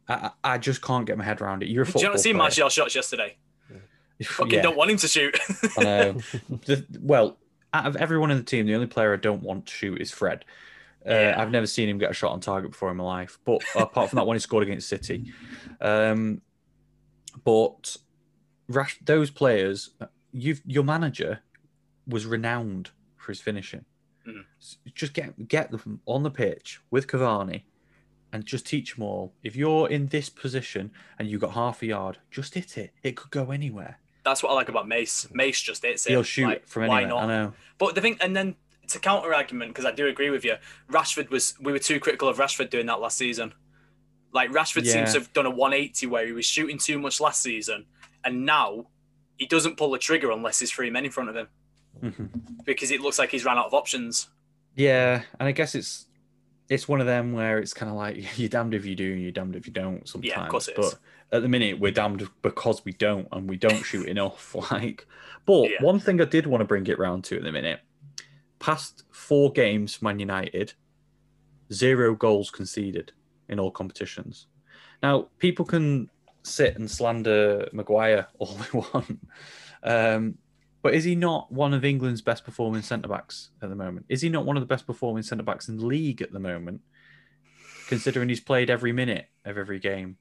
I, 0.08 0.14
I 0.42 0.54
I 0.54 0.58
just 0.58 0.82
can't 0.82 1.06
get 1.06 1.16
my 1.16 1.24
head 1.24 1.40
around 1.40 1.62
it. 1.62 1.68
You're 1.68 1.82
a 1.82 1.86
do 1.86 1.92
football 1.92 2.02
you 2.02 2.08
not 2.14 2.20
see 2.20 2.30
player. 2.32 2.38
Martial 2.38 2.68
shots 2.70 2.94
yesterday? 2.94 3.36
Fucking 4.22 4.52
Yeah, 4.54 4.62
don't 4.62 4.76
want 4.76 4.90
him 4.90 4.96
to 4.98 5.08
shoot. 5.08 5.38
I 5.78 5.82
know. 5.84 6.14
The- 6.66 6.84
well, 7.00 7.38
out 7.72 7.86
of 7.86 7.96
everyone 7.96 8.30
in 8.30 8.36
the 8.36 8.42
team, 8.42 8.66
the 8.66 8.74
only 8.74 8.86
player 8.86 9.12
I 9.12 9.16
don't 9.16 9.42
want 9.42 9.66
to 9.66 9.72
shoot 9.72 10.00
is 10.00 10.10
Fred. 10.10 10.44
Uh, 11.06 11.12
Yeah. 11.12 11.34
I've 11.38 11.50
never 11.50 11.66
seen 11.66 11.88
him 11.88 11.98
get 11.98 12.10
a 12.10 12.14
shot 12.14 12.32
on 12.32 12.40
target 12.40 12.72
before 12.72 12.90
in 12.90 12.96
my 12.96 13.04
life. 13.04 13.38
But 13.44 13.62
apart 13.74 14.10
from 14.10 14.16
that 14.18 14.26
one, 14.26 14.36
he 14.36 14.40
scored 14.40 14.62
against 14.64 14.88
City. 14.88 15.32
Um, 15.80 16.42
but 17.44 17.96
Rash, 18.68 18.98
those 19.04 19.30
players, 19.30 19.90
you've 20.32 20.62
your 20.66 20.84
manager 20.84 21.40
was 22.06 22.26
renowned 22.26 22.90
for 23.16 23.32
his 23.32 23.40
finishing. 23.40 23.84
Mhm. 24.26 24.44
S- 24.60 24.78
Just 24.94 25.14
get 25.14 25.48
get 25.48 25.70
them 25.70 26.00
on 26.06 26.22
the 26.22 26.30
pitch 26.30 26.80
with 26.90 27.06
Cavani, 27.06 27.62
and 28.32 28.44
just 28.44 28.66
teach 28.66 28.94
them 28.94 29.04
all. 29.04 29.32
If 29.42 29.56
you're 29.56 29.88
in 29.88 30.08
this 30.08 30.28
position 30.28 30.92
and 31.18 31.28
you 31.28 31.38
got 31.38 31.52
half 31.52 31.82
a 31.82 31.86
yard, 31.86 32.18
just 32.30 32.54
hit 32.54 32.76
it. 32.78 32.92
It 33.02 33.16
could 33.16 33.30
go 33.30 33.50
anywhere. 33.50 33.98
That's 34.24 34.42
what 34.42 34.50
I 34.50 34.54
like 34.54 34.68
about 34.68 34.86
Mace. 34.86 35.26
Mace 35.32 35.60
just 35.60 35.82
hits 35.82 36.06
it. 36.06 36.10
He'll 36.10 36.22
shoot 36.22 36.46
Like, 36.46 36.66
from 36.66 36.86
why 36.88 37.04
not? 37.04 37.24
I 37.24 37.26
know. 37.26 37.52
But 37.78 37.94
the 37.94 38.00
thing, 38.00 38.18
and 38.20 38.36
then 38.36 38.54
to 38.88 38.98
counter 38.98 39.32
argument, 39.34 39.70
because 39.72 39.86
I 39.86 39.92
do 39.92 40.06
agree 40.08 40.30
with 40.30 40.44
you, 40.44 40.56
Rashford 40.90 41.30
was 41.30 41.54
we 41.60 41.72
were 41.72 41.78
too 41.78 42.00
critical 42.00 42.28
of 42.28 42.38
Rashford 42.38 42.70
doing 42.70 42.86
that 42.86 43.00
last 43.00 43.16
season. 43.16 43.54
Like 44.32 44.50
Rashford 44.50 44.84
Yeah. 44.84 44.92
seems 44.92 45.12
to 45.14 45.20
have 45.20 45.32
done 45.32 45.46
a 45.46 45.50
180 45.50 46.06
where 46.06 46.26
he 46.26 46.32
was 46.32 46.44
shooting 46.46 46.78
too 46.78 46.98
much 46.98 47.20
last 47.20 47.42
season, 47.42 47.86
and 48.24 48.44
now 48.44 48.86
he 49.36 49.46
doesn't 49.46 49.76
pull 49.76 49.90
the 49.90 49.98
trigger 49.98 50.30
unless 50.30 50.58
there's 50.58 50.70
three 50.70 50.90
men 50.90 51.04
in 51.06 51.10
front 51.10 51.30
of 51.30 51.36
him 51.36 51.48
Mhm. 52.02 52.64
because 52.64 52.90
it 52.90 53.00
looks 53.00 53.18
like 53.18 53.30
he's 53.30 53.44
ran 53.44 53.56
out 53.58 53.66
of 53.66 53.74
options. 53.74 54.28
Yeah, 54.76 55.22
and 55.38 55.48
I 55.48 55.52
guess 55.52 55.74
it's 55.74 56.06
it's 56.68 56.86
one 56.86 57.00
of 57.00 57.06
them 57.06 57.32
where 57.32 57.58
it's 57.58 57.74
kind 57.74 57.90
of 57.90 57.96
like 57.96 58.16
you're 58.38 58.48
damned 58.48 58.74
if 58.74 58.84
you 58.84 58.94
do, 58.94 59.12
and 59.12 59.22
you're 59.22 59.32
damned 59.32 59.56
if 59.56 59.66
you 59.66 59.72
don't. 59.72 60.06
Sometimes, 60.08 60.50
course 60.50 60.68
it 60.68 60.76
but 60.76 60.84
is. 60.84 60.96
At 61.32 61.42
the 61.42 61.48
minute 61.48 61.78
we're 61.78 61.92
damned 61.92 62.28
because 62.42 62.84
we 62.84 62.92
don't, 62.92 63.28
and 63.32 63.48
we 63.48 63.56
don't 63.56 63.82
shoot 63.84 64.08
enough. 64.08 64.54
Like, 64.70 65.06
but 65.46 65.70
Yeah. 65.70 65.82
one 65.82 66.00
thing 66.00 66.20
I 66.20 66.24
did 66.24 66.46
want 66.46 66.60
to 66.60 66.64
bring 66.66 66.86
it 66.86 66.98
round 66.98 67.24
to 67.24 67.36
at 67.36 67.42
the 67.42 67.52
minute: 67.52 67.80
past 68.58 69.04
four 69.10 69.52
games, 69.52 70.02
Man 70.02 70.18
United, 70.18 70.74
zero 71.72 72.14
goals 72.14 72.50
conceded 72.50 73.12
in 73.48 73.58
all 73.58 73.70
competitions. 73.70 74.46
Now, 75.02 75.28
people 75.38 75.64
can 75.64 76.10
sit 76.42 76.76
and 76.76 76.90
slander 76.90 77.68
Maguire 77.72 78.26
all 78.38 78.54
they 78.54 78.78
want. 78.78 79.20
Um, 79.82 80.38
but 80.82 80.94
is 80.94 81.04
he 81.04 81.14
not 81.14 81.52
one 81.52 81.74
of 81.74 81.84
England's 81.84 82.22
best 82.22 82.44
performing 82.44 82.82
centre 82.82 83.08
backs 83.08 83.50
at 83.62 83.68
the 83.68 83.74
moment? 83.76 84.06
Is 84.08 84.22
he 84.22 84.28
not 84.30 84.46
one 84.46 84.56
of 84.56 84.62
the 84.62 84.66
best 84.66 84.86
performing 84.86 85.22
centre 85.22 85.42
backs 85.44 85.68
in 85.68 85.76
the 85.76 85.84
league 85.86 86.22
at 86.22 86.32
the 86.32 86.38
moment, 86.38 86.80
considering 87.88 88.28
he's 88.28 88.40
played 88.40 88.70
every 88.70 88.92
minute 88.92 89.26
of 89.44 89.58
every 89.58 89.78
game? 89.78 90.16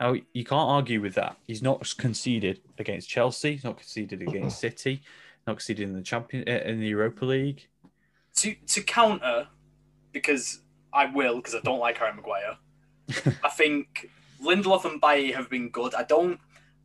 Now, 0.00 0.14
you 0.32 0.44
can't 0.44 0.68
argue 0.70 1.00
with 1.00 1.14
that. 1.14 1.36
He's 1.46 1.62
not 1.62 1.94
conceded 1.98 2.60
against 2.78 3.08
Chelsea. 3.08 3.52
He's 3.52 3.64
not 3.64 3.76
conceded 3.76 4.22
against 4.22 4.58
City. 4.58 5.02
Not 5.46 5.58
conceded 5.58 5.86
in 5.88 5.94
the 5.94 6.00
champion 6.02 6.48
uh, 6.48 6.62
in 6.64 6.80
the 6.80 6.86
Europa 6.88 7.24
League. 7.26 7.66
To 8.36 8.54
to 8.68 8.82
counter, 8.82 9.48
because 10.12 10.62
I 10.92 11.06
will, 11.06 11.36
because 11.36 11.54
I 11.54 11.60
don't 11.60 11.78
like 11.80 11.98
Harry 11.98 12.14
Maguire. 12.14 12.56
I 13.44 13.48
think 13.50 14.10
Lindelof 14.42 14.84
and 14.86 15.00
Bailly 15.00 15.32
have 15.32 15.50
been 15.50 15.68
good. 15.68 15.94
I 15.94 16.04
don't. 16.04 16.40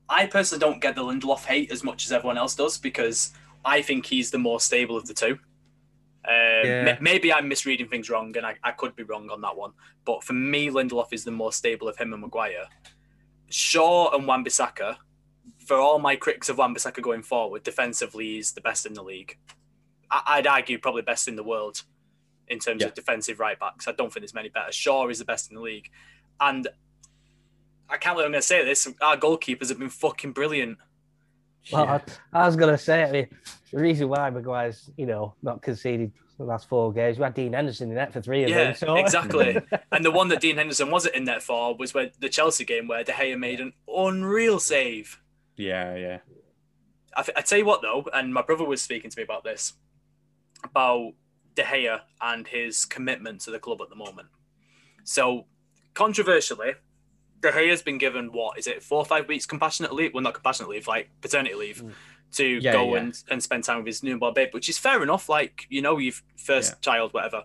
I 0.09 0.26
personally 0.28 0.59
don't 0.59 0.82
get 0.82 0.95
the 0.95 1.01
Lindelof 1.03 1.45
hate 1.45 1.72
as 1.72 1.84
much 1.84 2.05
as 2.05 2.11
everyone 2.11 2.38
else 2.38 2.53
does 2.55 2.78
because 2.78 3.32
I 3.63 3.82
think 3.82 4.05
he's 4.05 4.30
the 4.30 4.38
more 4.38 4.59
stable 4.59 4.97
of 4.97 5.07
the 5.07 5.13
two. 5.13 5.39
Um, 6.28 6.32
Yeah. 6.66 6.84
ma- 6.84 6.97
Maybe 7.01 7.32
I'm 7.32 7.47
misreading 7.47 7.88
things 7.88 8.09
wrong, 8.09 8.36
and 8.38 8.45
I, 8.45 8.55
I 8.63 8.72
could 8.72 8.95
be 8.95 9.03
wrong 9.03 9.30
on 9.30 9.41
that 9.41 9.55
one. 9.55 9.72
But 10.05 10.24
for 10.24 10.34
me, 10.34 10.70
Lindelof 10.70 11.07
is 11.11 11.24
the 11.24 11.32
more 11.32 11.53
stable 11.53 11.88
of 11.88 11.97
him 11.97 12.13
and 12.13 12.22
Maguire. 12.22 12.66
Shaw 13.56 14.14
and 14.14 14.28
Wan-Bissaka, 14.28 14.97
for 15.66 15.78
all 15.78 15.97
my 15.97 16.18
critics 16.18 16.49
of 16.49 16.58
Wan-Bissaka 16.58 17.01
going 17.01 17.24
forward, 17.24 17.64
defensively 17.64 18.36
he's 18.36 18.51
the 18.51 18.60
best 18.60 18.86
in 18.86 18.93
the 18.93 19.01
league. 19.01 19.38
I, 20.12 20.22
I'd 20.28 20.47
argue 20.47 20.78
probably 20.78 21.03
best 21.03 21.30
in 21.30 21.38
the 21.38 21.43
world 21.43 21.82
in 22.49 22.60
terms 22.60 22.82
Yeah. 22.82 22.89
of 22.89 22.95
defensive 22.95 23.39
right 23.39 23.58
backs. 23.58 23.88
I 23.88 23.93
don't 23.93 24.12
think 24.12 24.24
there's 24.24 24.34
many 24.34 24.49
better. 24.49 24.74
Shaw 24.74 25.08
is 25.08 25.20
the 25.20 25.26
best 25.26 25.49
in 25.49 25.56
the 25.56 25.62
league, 25.62 25.89
and 26.41 26.68
I 27.89 27.95
can't 27.97 28.16
believe 28.16 28.26
I'm 28.26 28.34
going 28.34 28.41
to 28.41 28.45
say 28.47 28.66
this. 28.66 28.89
Our 29.01 29.16
goalkeepers 29.16 29.70
have 29.70 29.80
been 29.80 29.89
fucking 29.89 30.34
brilliant. 30.34 30.78
Well, 31.72 31.86
Yeah. 31.86 31.99
I, 32.34 32.41
I 32.43 32.45
was 32.45 32.58
going 32.58 32.72
to 32.72 32.78
say, 32.78 33.03
I 33.03 33.12
mean, 33.12 33.28
the 33.72 33.80
reason 33.80 34.10
why 34.10 34.30
Maguire's, 34.32 34.91
you 34.97 35.06
know, 35.06 35.34
not 35.41 35.62
conceded 35.62 36.12
the 36.38 36.44
last 36.44 36.68
four 36.68 36.92
games, 36.92 37.18
we 37.18 37.24
had 37.24 37.34
Dean 37.34 37.54
Henderson 37.54 37.90
in 37.90 37.96
that 37.96 38.12
for 38.14 38.22
three 38.22 38.44
of 38.44 38.50
Yeah, 38.50 38.66
them. 38.66 38.76
So. 38.76 38.96
exactly. 38.96 39.58
and 39.92 40.04
the 40.04 40.12
one 40.12 40.28
that 40.30 40.42
Dean 40.42 40.58
Henderson 40.58 40.92
wasn't 40.92 41.16
in 41.16 41.26
there 41.26 41.40
for 41.40 41.76
was 41.76 41.94
where 41.94 42.12
the 42.20 42.30
Chelsea 42.30 42.66
game 42.66 42.88
where 42.88 43.04
De 43.04 43.12
Gea 43.14 43.38
made 43.40 43.60
an 43.62 43.74
unreal 43.88 44.60
save. 44.60 45.22
Yeah, 45.56 45.96
yeah. 45.96 46.18
I, 47.16 47.22
th- 47.24 47.38
I 47.38 47.42
tell 47.42 47.58
you 47.60 47.66
what 47.66 47.82
though, 47.82 48.06
and 48.14 48.34
my 48.34 48.42
brother 48.42 48.66
was 48.66 48.82
speaking 48.82 49.10
to 49.10 49.18
me 49.18 49.24
about 49.24 49.44
this, 49.46 49.74
about 50.64 51.14
De 51.56 51.64
Gea 51.64 52.02
and 52.22 52.46
his 52.48 52.84
commitment 52.84 53.40
to 53.42 53.52
the 53.52 53.60
club 53.60 53.82
at 53.82 53.90
the 53.90 53.96
moment. 53.96 54.28
So, 55.06 55.46
controversially, 55.94 56.74
De 57.42 57.52
Gea's 57.52 57.82
been 57.82 57.98
given 57.98 58.34
what 58.34 58.58
is 58.60 58.68
it, 58.68 58.84
four 58.84 58.98
or 59.00 59.06
five 59.06 59.28
weeks 59.30 59.46
compassionate 59.46 59.94
leave? 59.94 60.14
Well, 60.14 60.24
not 60.24 60.34
compassionate 60.34 60.70
leave, 60.70 60.88
like 60.88 61.10
paternity 61.22 61.56
leave, 61.56 61.82
Mm. 61.84 61.92
To 62.36 62.46
Yeah, 62.46 62.74
go 62.74 62.94
yeah. 62.96 63.02
and 63.02 63.24
and 63.30 63.42
spend 63.44 63.64
time 63.64 63.78
with 63.78 63.88
his 63.88 64.04
newborn 64.04 64.34
babe, 64.34 64.50
which 64.54 64.68
is 64.70 64.78
fair 64.78 65.02
enough. 65.04 65.30
Like 65.30 65.66
you 65.70 65.82
know, 65.82 65.98
you've 65.98 66.24
first 66.38 66.74
Yeah. 66.74 66.80
child, 66.94 67.14
whatever. 67.14 67.44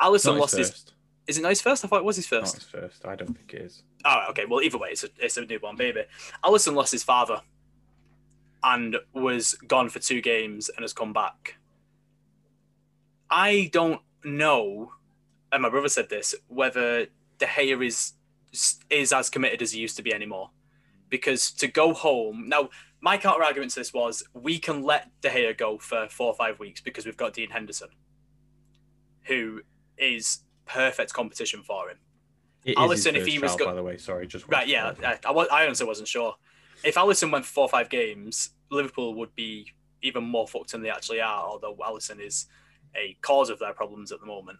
Alisson 0.00 0.26
Not 0.32 0.38
lost 0.40 0.56
his 0.56 0.70
his. 0.70 0.84
Is 1.26 1.38
it 1.38 1.42
not 1.42 1.50
his 1.50 1.60
first? 1.62 1.84
I 1.84 1.88
thought 1.88 1.98
it 2.00 2.04
was 2.04 2.16
his 2.16 2.30
Not 2.32 2.40
first. 2.42 2.54
his 2.56 2.64
first. 2.64 3.04
I 3.06 3.14
don't 3.16 3.34
think 3.34 3.52
it 3.54 3.62
is. 3.62 3.82
Oh, 4.04 4.26
okay. 4.30 4.46
Well, 4.46 4.62
either 4.62 4.78
way, 4.78 4.88
it's 4.90 5.04
a, 5.04 5.08
it's 5.18 5.36
a 5.36 5.44
newborn 5.44 5.76
baby. 5.76 6.02
Alisson 6.42 6.74
lost 6.74 6.90
his 6.90 7.04
father 7.04 7.42
and 8.62 8.96
was 9.12 9.54
gone 9.66 9.88
for 9.90 9.98
two 10.00 10.20
games 10.20 10.68
and 10.70 10.82
has 10.82 10.92
come 10.92 11.12
back. 11.12 11.56
I 13.30 13.68
don't 13.72 14.00
know, 14.24 14.92
and 15.52 15.62
my 15.62 15.68
brother 15.68 15.88
said 15.88 16.08
this, 16.08 16.34
whether 16.48 17.06
De 17.38 17.46
Gea 17.46 17.86
is 17.86 18.14
is 18.90 19.12
as 19.12 19.30
committed 19.30 19.62
as 19.62 19.72
he 19.72 19.80
used 19.80 19.96
to 19.96 20.02
be 20.02 20.12
anymore. 20.12 20.50
Because 21.10 21.50
to 21.52 21.68
go 21.68 21.92
home 21.92 22.48
now, 22.48 22.70
my 23.00 23.18
counter 23.18 23.42
argument 23.42 23.72
to 23.72 23.80
this 23.80 23.92
was 23.92 24.22
we 24.32 24.58
can 24.58 24.82
let 24.82 25.10
De 25.20 25.28
Gea 25.28 25.56
go 25.56 25.78
for 25.78 26.08
four 26.08 26.28
or 26.28 26.34
five 26.34 26.58
weeks 26.58 26.80
because 26.80 27.04
we've 27.04 27.16
got 27.16 27.34
Dean 27.34 27.50
Henderson, 27.50 27.88
who 29.24 29.60
is 29.98 30.40
perfect 30.66 31.12
competition 31.12 31.62
for 31.62 31.90
him. 31.90 31.98
It 32.64 32.76
his 32.78 33.06
if 33.06 33.26
he 33.26 33.38
was 33.38 33.56
go- 33.56 33.66
by 33.66 33.74
the 33.74 33.82
way. 33.82 33.96
Sorry, 33.96 34.26
just 34.26 34.46
Right, 34.48 34.68
yeah. 34.68 34.92
I, 35.02 35.18
I, 35.24 35.32
I 35.32 35.66
honestly 35.66 35.86
wasn't 35.86 36.08
sure. 36.08 36.34
If 36.84 36.94
Alisson 36.94 37.32
went 37.32 37.44
four 37.44 37.64
or 37.64 37.68
five 37.68 37.88
games, 37.88 38.50
Liverpool 38.70 39.14
would 39.14 39.34
be 39.34 39.72
even 40.02 40.24
more 40.24 40.46
fucked 40.46 40.72
than 40.72 40.82
they 40.82 40.90
actually 40.90 41.20
are. 41.20 41.44
Although 41.48 41.74
Alisson 41.76 42.20
is 42.20 42.46
a 42.94 43.16
cause 43.22 43.50
of 43.50 43.58
their 43.58 43.72
problems 43.72 44.12
at 44.12 44.20
the 44.20 44.26
moment 44.26 44.58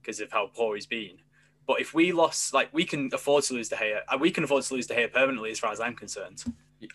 because 0.00 0.20
of 0.20 0.30
how 0.30 0.50
poor 0.54 0.74
he's 0.76 0.86
been. 0.86 1.18
But 1.66 1.80
if 1.80 1.92
we 1.94 2.12
lost, 2.12 2.54
like 2.54 2.68
we 2.72 2.84
can 2.84 3.10
afford 3.12 3.42
to 3.44 3.54
lose 3.54 3.68
De 3.68 3.76
Gea, 3.76 4.00
uh, 4.08 4.16
we 4.18 4.30
can 4.30 4.44
afford 4.44 4.62
to 4.64 4.74
lose 4.74 4.86
De 4.86 4.94
Gea 4.94 5.12
permanently, 5.12 5.50
as 5.50 5.58
far 5.58 5.72
as 5.72 5.80
I'm 5.80 5.94
concerned. 5.94 6.44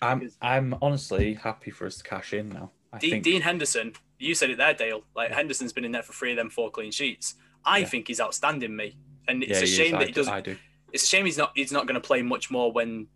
I'm 0.01 0.29
I'm 0.41 0.75
honestly 0.81 1.33
happy 1.33 1.71
for 1.71 1.85
us 1.85 1.97
to 1.97 2.03
cash 2.03 2.33
in 2.33 2.49
now. 2.49 2.71
Think 2.99 3.23
Dean 3.23 3.41
Henderson, 3.41 3.93
you 4.19 4.35
said 4.35 4.49
it 4.49 4.57
there, 4.57 4.73
Dale. 4.73 5.01
Like 5.15 5.31
Henderson's 5.31 5.73
been 5.73 5.85
in 5.85 5.91
there 5.91 6.03
for 6.03 6.13
three 6.13 6.31
of 6.31 6.37
them 6.37 6.49
four 6.49 6.69
clean 6.69 6.91
sheets. 6.91 7.35
I 7.65 7.79
Yeah. 7.79 7.85
think 7.85 8.07
he's 8.07 8.19
outstanding, 8.21 8.75
me, 8.75 8.95
and 9.27 9.43
it's 9.43 9.51
yeah, 9.59 9.63
a 9.63 9.67
shame 9.67 9.91
that 9.93 10.07
he 10.07 10.13
doesn't. 10.13 10.33
I 10.33 10.41
do. 10.41 10.57
It's 10.93 11.03
a 11.03 11.07
shame 11.07 11.25
he's 11.25 11.37
not. 11.37 11.51
He's 11.55 11.71
not 11.71 11.87
going 11.87 11.95
to 12.01 12.05
play 12.05 12.21
much 12.21 12.51
more 12.51 12.71
when 12.71 13.07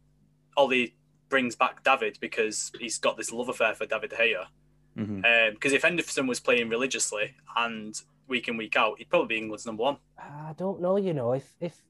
Ollie 0.58 0.96
brings 1.30 1.56
back 1.56 1.84
David 1.84 2.18
because 2.22 2.72
he's 2.80 2.98
got 3.00 3.18
this 3.18 3.32
love 3.32 3.50
affair 3.50 3.74
for 3.74 3.86
David 3.86 4.12
De 4.12 4.16
Gea. 4.18 5.52
Because 5.54 5.74
if 5.74 5.84
Henderson 5.84 6.28
was 6.28 6.40
playing 6.40 6.70
religiously 6.70 7.36
and 7.58 8.00
week 8.28 8.48
in 8.48 8.58
week 8.58 8.76
out, 8.76 8.98
he'd 8.98 9.10
probably 9.10 9.28
be 9.36 9.38
England's 9.38 9.66
number 9.66 9.84
one. 9.84 9.98
I 10.18 10.54
don't 10.58 10.82
know. 10.82 10.98
You 10.98 11.14
know, 11.14 11.34
if 11.34 11.56
if 11.60 11.82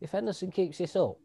if 0.00 0.10
Henderson 0.10 0.50
keeps 0.50 0.78
this 0.78 0.96
up, 0.96 1.16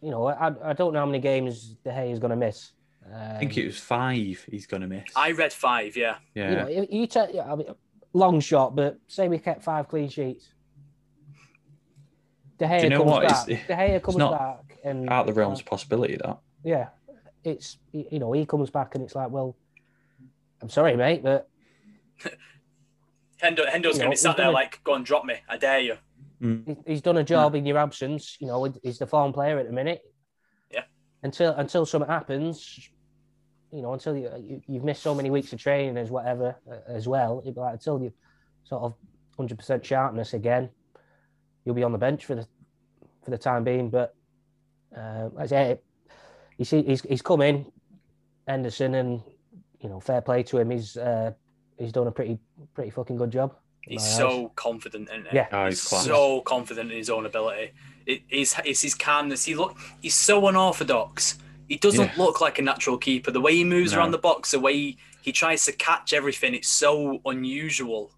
you 0.00 0.10
know, 0.10 0.26
I 0.28 0.70
I 0.70 0.72
don't 0.72 0.92
know 0.92 1.00
how 1.00 1.06
many 1.06 1.18
games 1.18 1.76
De 1.84 1.90
Gea 1.90 2.12
is 2.12 2.18
going 2.18 2.30
to 2.30 2.36
miss. 2.36 2.72
Um, 3.06 3.36
I 3.36 3.38
think 3.38 3.56
it 3.56 3.66
was 3.66 3.78
five. 3.78 4.44
He's 4.50 4.66
gonna 4.66 4.88
miss. 4.88 5.04
I 5.14 5.30
read 5.30 5.52
five. 5.52 5.96
Yeah, 5.96 6.16
yeah. 6.34 6.50
You 6.50 6.56
know, 6.56 6.68
you, 6.68 6.86
you 6.90 7.06
take 7.06 7.34
yeah, 7.34 7.52
I 7.52 7.54
mean, 7.54 7.68
long 8.12 8.40
shot, 8.40 8.74
but 8.74 8.98
say 9.06 9.28
we 9.28 9.38
kept 9.38 9.62
five 9.62 9.86
clean 9.88 10.08
sheets. 10.08 10.48
De 12.58 12.66
Gea 12.66 12.82
you 12.82 12.88
know 12.90 12.98
comes 12.98 13.10
what? 13.10 13.24
It's- 13.24 13.46
back. 13.46 13.66
De 13.68 13.74
Gea 13.74 14.02
comes 14.02 14.16
not 14.16 14.32
back, 14.32 14.78
and 14.84 15.08
out 15.08 15.28
of 15.28 15.34
the 15.34 15.38
realms 15.40 15.60
of 15.60 15.66
possibility 15.66 16.16
that. 16.16 16.38
yeah, 16.64 16.88
it's 17.44 17.78
you 17.92 18.18
know 18.18 18.32
he 18.32 18.44
comes 18.44 18.70
back 18.70 18.94
and 18.96 19.04
it's 19.04 19.14
like, 19.14 19.30
well, 19.30 19.54
I'm 20.60 20.68
sorry, 20.70 20.96
mate, 20.96 21.22
but 21.22 21.48
Hendo, 23.46 23.66
Hendo's 23.66 23.98
going 23.98 23.98
to 23.98 24.04
know, 24.04 24.10
be 24.10 24.16
sat 24.16 24.36
there 24.36 24.46
gonna- 24.46 24.54
like, 24.54 24.82
"Go 24.84 24.94
and 24.94 25.04
drop 25.04 25.24
me, 25.24 25.34
I 25.48 25.56
dare 25.56 25.80
you." 25.80 25.96
he- 26.40 26.76
he's 26.86 27.00
done 27.02 27.16
a 27.16 27.24
job 27.24 27.54
in 27.54 27.64
your 27.64 27.78
absence. 27.78 28.36
You 28.40 28.46
know, 28.48 28.64
he's 28.82 28.98
the 28.98 29.06
form 29.06 29.32
player 29.32 29.58
at 29.58 29.66
the 29.66 29.72
minute. 29.72 30.02
Yeah. 30.70 30.82
Until 31.22 31.52
until 31.54 31.86
something 31.86 32.10
happens, 32.10 32.90
you 33.72 33.80
know, 33.82 33.92
until 33.94 34.16
you, 34.16 34.30
you 34.38 34.62
you've 34.66 34.84
missed 34.84 35.02
so 35.02 35.14
many 35.14 35.30
weeks 35.30 35.52
of 35.52 35.58
training 35.60 35.96
as 35.96 36.10
whatever 36.10 36.56
uh, 36.70 36.76
as 36.88 37.08
well. 37.08 37.40
It'd 37.42 37.54
be 37.54 37.60
like 37.60 37.74
until 37.74 38.00
you 38.02 38.12
sort 38.64 38.82
of 38.82 38.94
hundred 39.36 39.58
percent 39.58 39.84
sharpness 39.84 40.34
again, 40.34 40.68
you'll 41.64 41.74
be 41.74 41.82
on 41.84 41.92
the 41.92 41.98
bench 41.98 42.24
for 42.26 42.34
the 42.34 42.46
for 43.22 43.30
the 43.30 43.38
time 43.38 43.64
being. 43.64 43.88
But 43.90 44.14
uh, 44.96 45.30
as 45.38 45.52
I 45.52 45.56
say, 45.74 45.80
you 46.58 46.64
see, 46.66 46.82
he's 46.82 47.00
he's 47.02 47.22
come 47.22 47.40
in, 47.40 47.72
Henderson, 48.46 48.94
and 48.94 49.22
you 49.80 49.88
know, 49.88 50.00
fair 50.00 50.20
play 50.20 50.42
to 50.44 50.58
him. 50.58 50.70
He's 50.70 50.96
uh, 50.96 51.32
he's 51.78 51.92
done 51.92 52.06
a 52.06 52.10
pretty 52.12 52.38
pretty 52.74 52.90
fucking 52.90 53.16
good 53.16 53.30
job. 53.30 53.54
He's 53.82 54.00
my 54.02 54.06
eyes. 54.06 54.16
so 54.16 54.48
confident 54.56 55.08
in 55.10 55.26
it. 55.26 55.32
Yeah. 55.32 55.46
Oh, 55.52 55.66
he's 55.66 55.88
he's 55.88 56.00
so 56.04 56.40
confident 56.40 56.90
in 56.90 56.96
his 56.98 57.08
own 57.10 57.24
ability. 57.26 57.72
It's, 58.06 58.54
it's 58.64 58.82
his 58.82 58.94
calmness. 58.94 59.44
He 59.44 59.54
look. 59.54 59.76
He's 60.00 60.14
so 60.14 60.46
unorthodox. 60.48 61.38
He 61.68 61.76
doesn't 61.76 62.06
Yeah. 62.16 62.22
look 62.24 62.40
like 62.40 62.58
a 62.58 62.62
natural 62.62 62.98
keeper. 62.98 63.30
The 63.32 63.40
way 63.40 63.54
he 63.56 63.64
moves 63.64 63.92
No. 63.92 63.98
around 63.98 64.12
the 64.12 64.18
box, 64.18 64.52
the 64.52 64.60
way 64.60 64.74
he, 64.74 64.98
he 65.22 65.32
tries 65.32 65.64
to 65.66 65.72
catch 65.72 66.12
everything, 66.12 66.54
it's 66.54 66.68
so 66.68 67.20
unusual. 67.24 68.12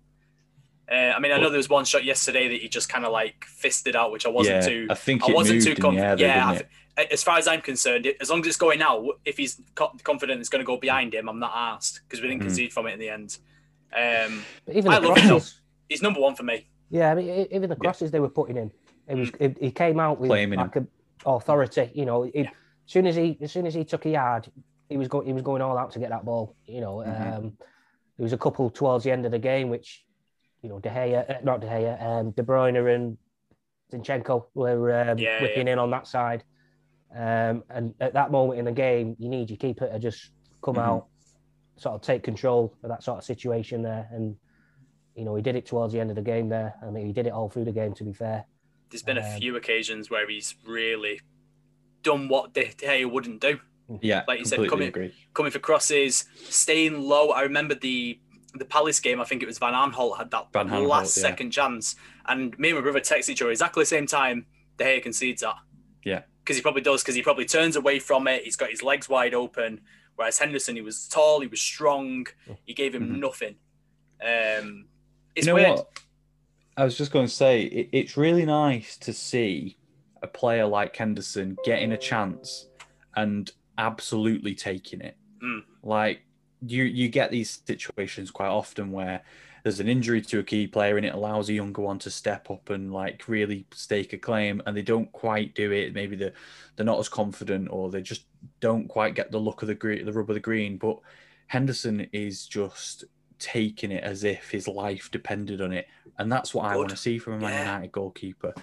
Uh, 0.91 0.95
I 1.15 1.19
mean, 1.19 1.33
I 1.33 1.39
know 1.39 1.49
there 1.51 1.59
was 1.59 1.69
one 1.69 1.85
shot 1.85 2.05
yesterday 2.05 2.49
that 2.49 2.61
he 2.63 2.69
just 2.69 2.89
kind 2.89 3.05
of 3.05 3.13
like 3.13 3.45
fisted 3.47 3.95
out, 3.97 4.11
which 4.13 4.25
I 4.27 4.31
wasn't 4.31 4.63
yeah, 4.63 4.69
too. 4.69 4.87
I 4.91 4.95
think 4.95 5.25
I 5.25 5.31
it 5.31 5.35
wasn't 5.35 5.57
moved 5.65 5.67
too 5.67 5.75
confident. 5.83 6.07
air, 6.07 6.17
though, 6.17 6.25
yeah, 6.35 6.49
I 6.49 7.03
th- 7.05 7.11
as 7.13 7.23
far 7.23 7.37
as 7.39 7.47
I'm 7.47 7.61
concerned, 7.61 8.07
it- 8.07 8.17
as 8.21 8.31
long 8.31 8.41
as 8.41 8.47
it's 8.47 8.57
going 8.57 8.81
out, 8.83 9.05
if 9.27 9.37
he's 9.37 9.61
confident 9.75 10.41
it's 10.41 10.49
going 10.49 10.61
to 10.63 10.67
go 10.67 10.77
behind 10.79 11.15
him, 11.15 11.29
I'm 11.29 11.39
not 11.39 11.53
asked 11.55 12.01
because 12.09 12.23
we 12.23 12.29
didn't 12.29 12.41
Mm. 12.43 12.47
concede 12.47 12.73
from 12.73 12.87
it 12.87 12.93
in 12.93 12.99
the 12.99 13.09
end. 13.11 13.37
Um, 13.95 14.45
But 14.67 14.77
even 14.77 14.93
I 14.93 14.99
the 15.01 15.09
love 15.09 15.19
him, 15.19 15.29
crosses, 15.29 15.61
he's 15.89 16.03
number 16.03 16.21
one 16.21 16.35
for 16.35 16.43
me. 16.43 16.69
Yeah, 16.91 17.11
I 17.11 17.15
mean, 17.15 17.49
even 17.51 17.69
the 17.69 17.77
crosses 17.77 18.11
they 18.11 18.21
were 18.21 18.29
putting 18.29 18.57
in, 18.57 18.73
it 19.07 19.15
was 19.15 19.31
it, 19.41 19.59
he 19.61 19.71
came 19.71 20.01
out 20.01 20.19
with 20.21 20.31
Claiming 20.31 20.59
like 20.59 20.77
a 20.77 20.87
authority. 21.27 21.91
You 21.95 22.07
know, 22.07 22.23
it, 22.25 22.33
Yeah. 22.35 22.43
as 22.51 22.55
soon 22.87 23.07
as 23.07 23.17
he 23.17 23.39
as 23.41 23.53
soon 23.53 23.67
as 23.67 23.75
he 23.75 23.85
took 23.85 24.07
a 24.07 24.11
yard, 24.11 24.51
he 24.89 24.97
was 24.97 25.09
going 25.09 25.27
he 25.27 25.33
was 25.33 25.43
going 25.43 25.63
all 25.63 25.77
out 25.79 25.91
to 25.93 25.99
get 25.99 26.11
that 26.11 26.25
ball. 26.25 26.57
You 26.67 26.81
know, 26.81 26.97
Mhm. 26.97 27.37
um, 27.39 27.59
there 28.17 28.25
was 28.25 28.33
a 28.33 28.39
couple 28.39 28.71
towards 28.71 29.05
the 29.05 29.11
end 29.11 29.25
of 29.27 29.33
the 29.33 29.39
game 29.39 29.69
which, 29.69 30.05
you 30.63 30.69
know, 30.69 30.79
De 30.81 30.89
Gea, 30.91 31.29
uh, 31.31 31.41
not 31.43 31.61
De 31.61 31.67
Gea, 31.67 32.03
um, 32.03 32.31
De 32.33 32.43
Bruyne 32.43 32.77
and 32.95 33.19
Zinchenko 33.93 34.47
were 34.55 34.93
um, 35.11 35.19
Yeah, 35.19 35.41
whipping 35.41 35.69
in 35.69 35.79
on 35.79 35.91
that 35.91 36.07
side. 36.07 36.45
Um, 37.15 37.65
and 37.71 37.95
at 38.01 38.13
that 38.15 38.31
moment 38.31 38.59
in 38.59 38.65
the 38.67 38.73
game, 38.73 39.17
you 39.19 39.29
need 39.29 39.49
your 39.51 39.57
keeper 39.57 39.89
to 39.89 39.99
just 39.99 40.31
come 40.63 40.75
Mhm. 40.77 40.83
out, 40.83 41.07
sort 41.81 41.95
of 41.95 42.03
take 42.03 42.23
control 42.23 42.75
of 42.83 42.89
that 42.91 43.03
sort 43.03 43.19
of 43.19 43.25
situation 43.25 43.83
there. 43.83 44.09
And 44.13 44.37
you 45.15 45.25
know, 45.25 45.35
he 45.35 45.43
did 45.43 45.57
it 45.57 45.67
towards 45.67 45.93
the 45.93 46.01
end 46.01 46.11
of 46.11 46.17
the 46.17 46.23
game 46.23 46.49
there. 46.49 46.75
I 46.87 46.91
mean, 46.91 47.07
he 47.07 47.13
did 47.13 47.27
it 47.27 47.33
all 47.33 47.49
through 47.49 47.65
the 47.65 47.73
game. 47.73 47.93
To 47.95 48.05
be 48.05 48.13
fair, 48.13 48.45
There's 48.91 49.03
been 49.03 49.19
a 49.19 49.23
Um, 49.35 49.41
few 49.41 49.57
occasions 49.57 50.11
where 50.11 50.29
he's 50.29 50.55
really 50.65 51.21
done 52.03 52.29
what 52.29 52.55
De 52.55 52.67
Gea 52.67 53.11
wouldn't 53.11 53.41
do, 53.41 53.59
Yeah, 54.01 54.23
Like 54.29 54.39
you 54.39 54.45
said, 54.45 54.57
completely 54.59 54.87
come 54.87 54.89
agree. 55.03 55.15
coming 55.35 55.51
for 55.53 55.59
crosses, 55.59 56.25
staying 56.49 57.01
low. 57.01 57.31
I 57.31 57.43
remember 57.43 57.75
the 57.75 58.21
the 58.55 58.65
Palace 58.65 58.99
game. 58.99 59.21
I 59.21 59.25
think 59.25 59.43
it 59.43 59.47
was 59.47 59.59
Van 59.59 59.75
Aanholt 59.75 60.17
had 60.19 60.31
that 60.31 60.53
Van 60.53 60.69
Aanholt, 60.69 60.87
last 60.89 61.17
yeah. 61.17 61.23
second 61.23 61.51
chance, 61.51 61.97
and 62.27 62.59
me 62.59 62.71
and 62.71 62.79
my 62.79 62.83
brother 62.83 63.01
text 63.01 63.29
each 63.29 63.43
other 63.43 63.51
exactly 63.51 63.83
the 63.83 63.87
same 63.87 64.07
time. 64.07 64.47
De 64.79 64.85
Gea 64.85 65.03
concedes 65.03 65.43
that. 65.43 65.57
Yeah. 66.05 66.23
because 66.45 66.57
he 66.57 66.63
probably 66.63 66.81
does. 66.83 67.03
Because 67.03 67.15
he 67.17 67.23
probably 67.23 67.45
turns 67.45 67.77
away 67.77 67.99
from 67.99 68.27
it. 68.29 68.45
He's 68.45 68.57
got 68.57 68.71
his 68.71 68.83
legs 68.83 69.09
wide 69.09 69.35
open. 69.35 69.81
Whereas 70.19 70.37
Henderson, 70.41 70.75
he 70.75 70.83
was 70.83 71.07
tall, 71.07 71.41
he 71.41 71.47
was 71.47 71.61
strong. 71.61 72.27
He 72.65 72.75
gave 72.75 72.93
him 72.93 73.09
Mhm. 73.09 73.19
nothing. 73.21 73.55
Um, 74.21 74.87
it's 75.37 75.47
you 75.47 75.53
know 75.53 75.55
weird. 75.55 75.77
what? 75.77 76.01
I 76.77 76.85
was 76.85 76.99
just 76.99 77.13
going 77.13 77.27
to 77.27 77.33
say 77.33 77.63
it, 77.63 77.89
it's 77.93 78.17
really 78.17 78.45
nice 78.45 78.97
to 78.99 79.13
see 79.13 79.77
a 80.21 80.27
player 80.27 80.67
like 80.67 80.97
Henderson 80.97 81.57
getting 81.65 81.93
a 81.93 81.97
chance 81.97 82.67
and 83.15 83.49
absolutely 83.79 84.57
taking 84.57 85.01
it. 85.01 85.17
Mm. 85.41 85.63
Like 85.85 86.23
you, 86.67 86.83
you 86.83 87.09
get 87.09 87.31
these 87.31 87.63
situations 87.65 88.33
quite 88.33 88.49
often 88.49 88.91
where 88.91 89.23
there's 89.69 89.81
an 89.81 89.89
injury 89.89 90.23
to 90.23 90.39
a 90.39 90.43
key 90.43 90.67
player 90.67 90.97
and 90.97 91.05
it 91.05 91.13
allows 91.13 91.51
a 91.51 91.53
younger 91.53 91.83
one 91.83 91.99
to 91.99 92.11
step 92.11 92.51
up 92.51 92.71
and 92.71 92.91
like 92.91 93.29
really 93.29 93.67
stake 93.71 94.15
a 94.15 94.19
claim, 94.19 94.63
and 94.65 94.75
they 94.75 94.81
don't 94.81 95.13
quite 95.13 95.55
do 95.55 95.71
it. 95.73 95.93
Maybe 95.93 96.17
they're 96.17 96.33
they're 96.75 96.87
not 96.87 96.99
as 96.99 97.11
confident 97.11 97.69
or 97.71 97.91
they 97.91 98.01
just 98.01 98.25
don't 98.61 98.89
quite 98.89 99.15
get 99.15 99.31
the 99.31 99.39
look 99.39 99.61
of 99.61 99.69
the 99.69 99.75
green, 99.75 100.07
the 100.07 100.13
rub 100.13 100.31
of 100.31 100.35
the 100.35 100.41
green. 100.41 100.79
But 100.79 101.01
Henderson 101.49 102.09
is 102.15 102.47
just 102.47 103.05
taking 103.39 103.93
it 103.93 104.03
as 104.03 104.25
if 104.25 104.51
his 104.51 104.67
life 104.67 105.11
depended 105.11 105.61
on 105.61 105.75
it, 105.75 105.87
and 106.19 106.33
that's 106.33 106.55
what 106.55 106.65
I 106.65 106.75
want 106.75 106.89
to 106.89 106.97
see 106.97 107.19
from 107.19 107.35
a 107.35 107.39
Man 107.39 107.53
Yeah. 107.53 107.75
United 107.75 107.93
goalkeeper. 107.93 108.55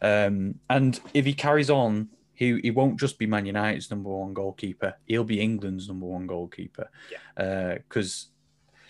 Um, 0.00 0.60
and 0.70 0.98
if 1.12 1.26
he 1.26 1.34
carries 1.34 1.68
on, 1.68 2.08
he 2.32 2.58
he 2.62 2.70
won't 2.70 2.98
just 2.98 3.18
be 3.18 3.26
Man 3.26 3.44
United's 3.44 3.90
number 3.90 4.08
one 4.08 4.32
goalkeeper; 4.32 4.94
he'll 5.04 5.24
be 5.24 5.42
England's 5.42 5.88
number 5.88 6.06
one 6.06 6.26
goalkeeper. 6.26 6.88
Because 7.36 8.28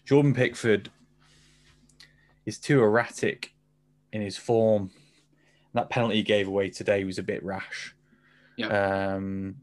Jordan 0.05 0.35
Pickford 0.35 0.91
is 2.47 2.59
too 2.59 2.83
erratic 2.83 3.53
in 4.13 4.21
his 4.23 4.37
form. 4.37 4.91
That 5.75 5.91
penalty 5.91 6.17
he 6.17 6.23
gave 6.23 6.47
away 6.49 6.71
today 6.71 7.05
was 7.05 7.19
a 7.19 7.23
bit 7.23 7.45
rash. 7.45 7.95
Um, 8.63 9.57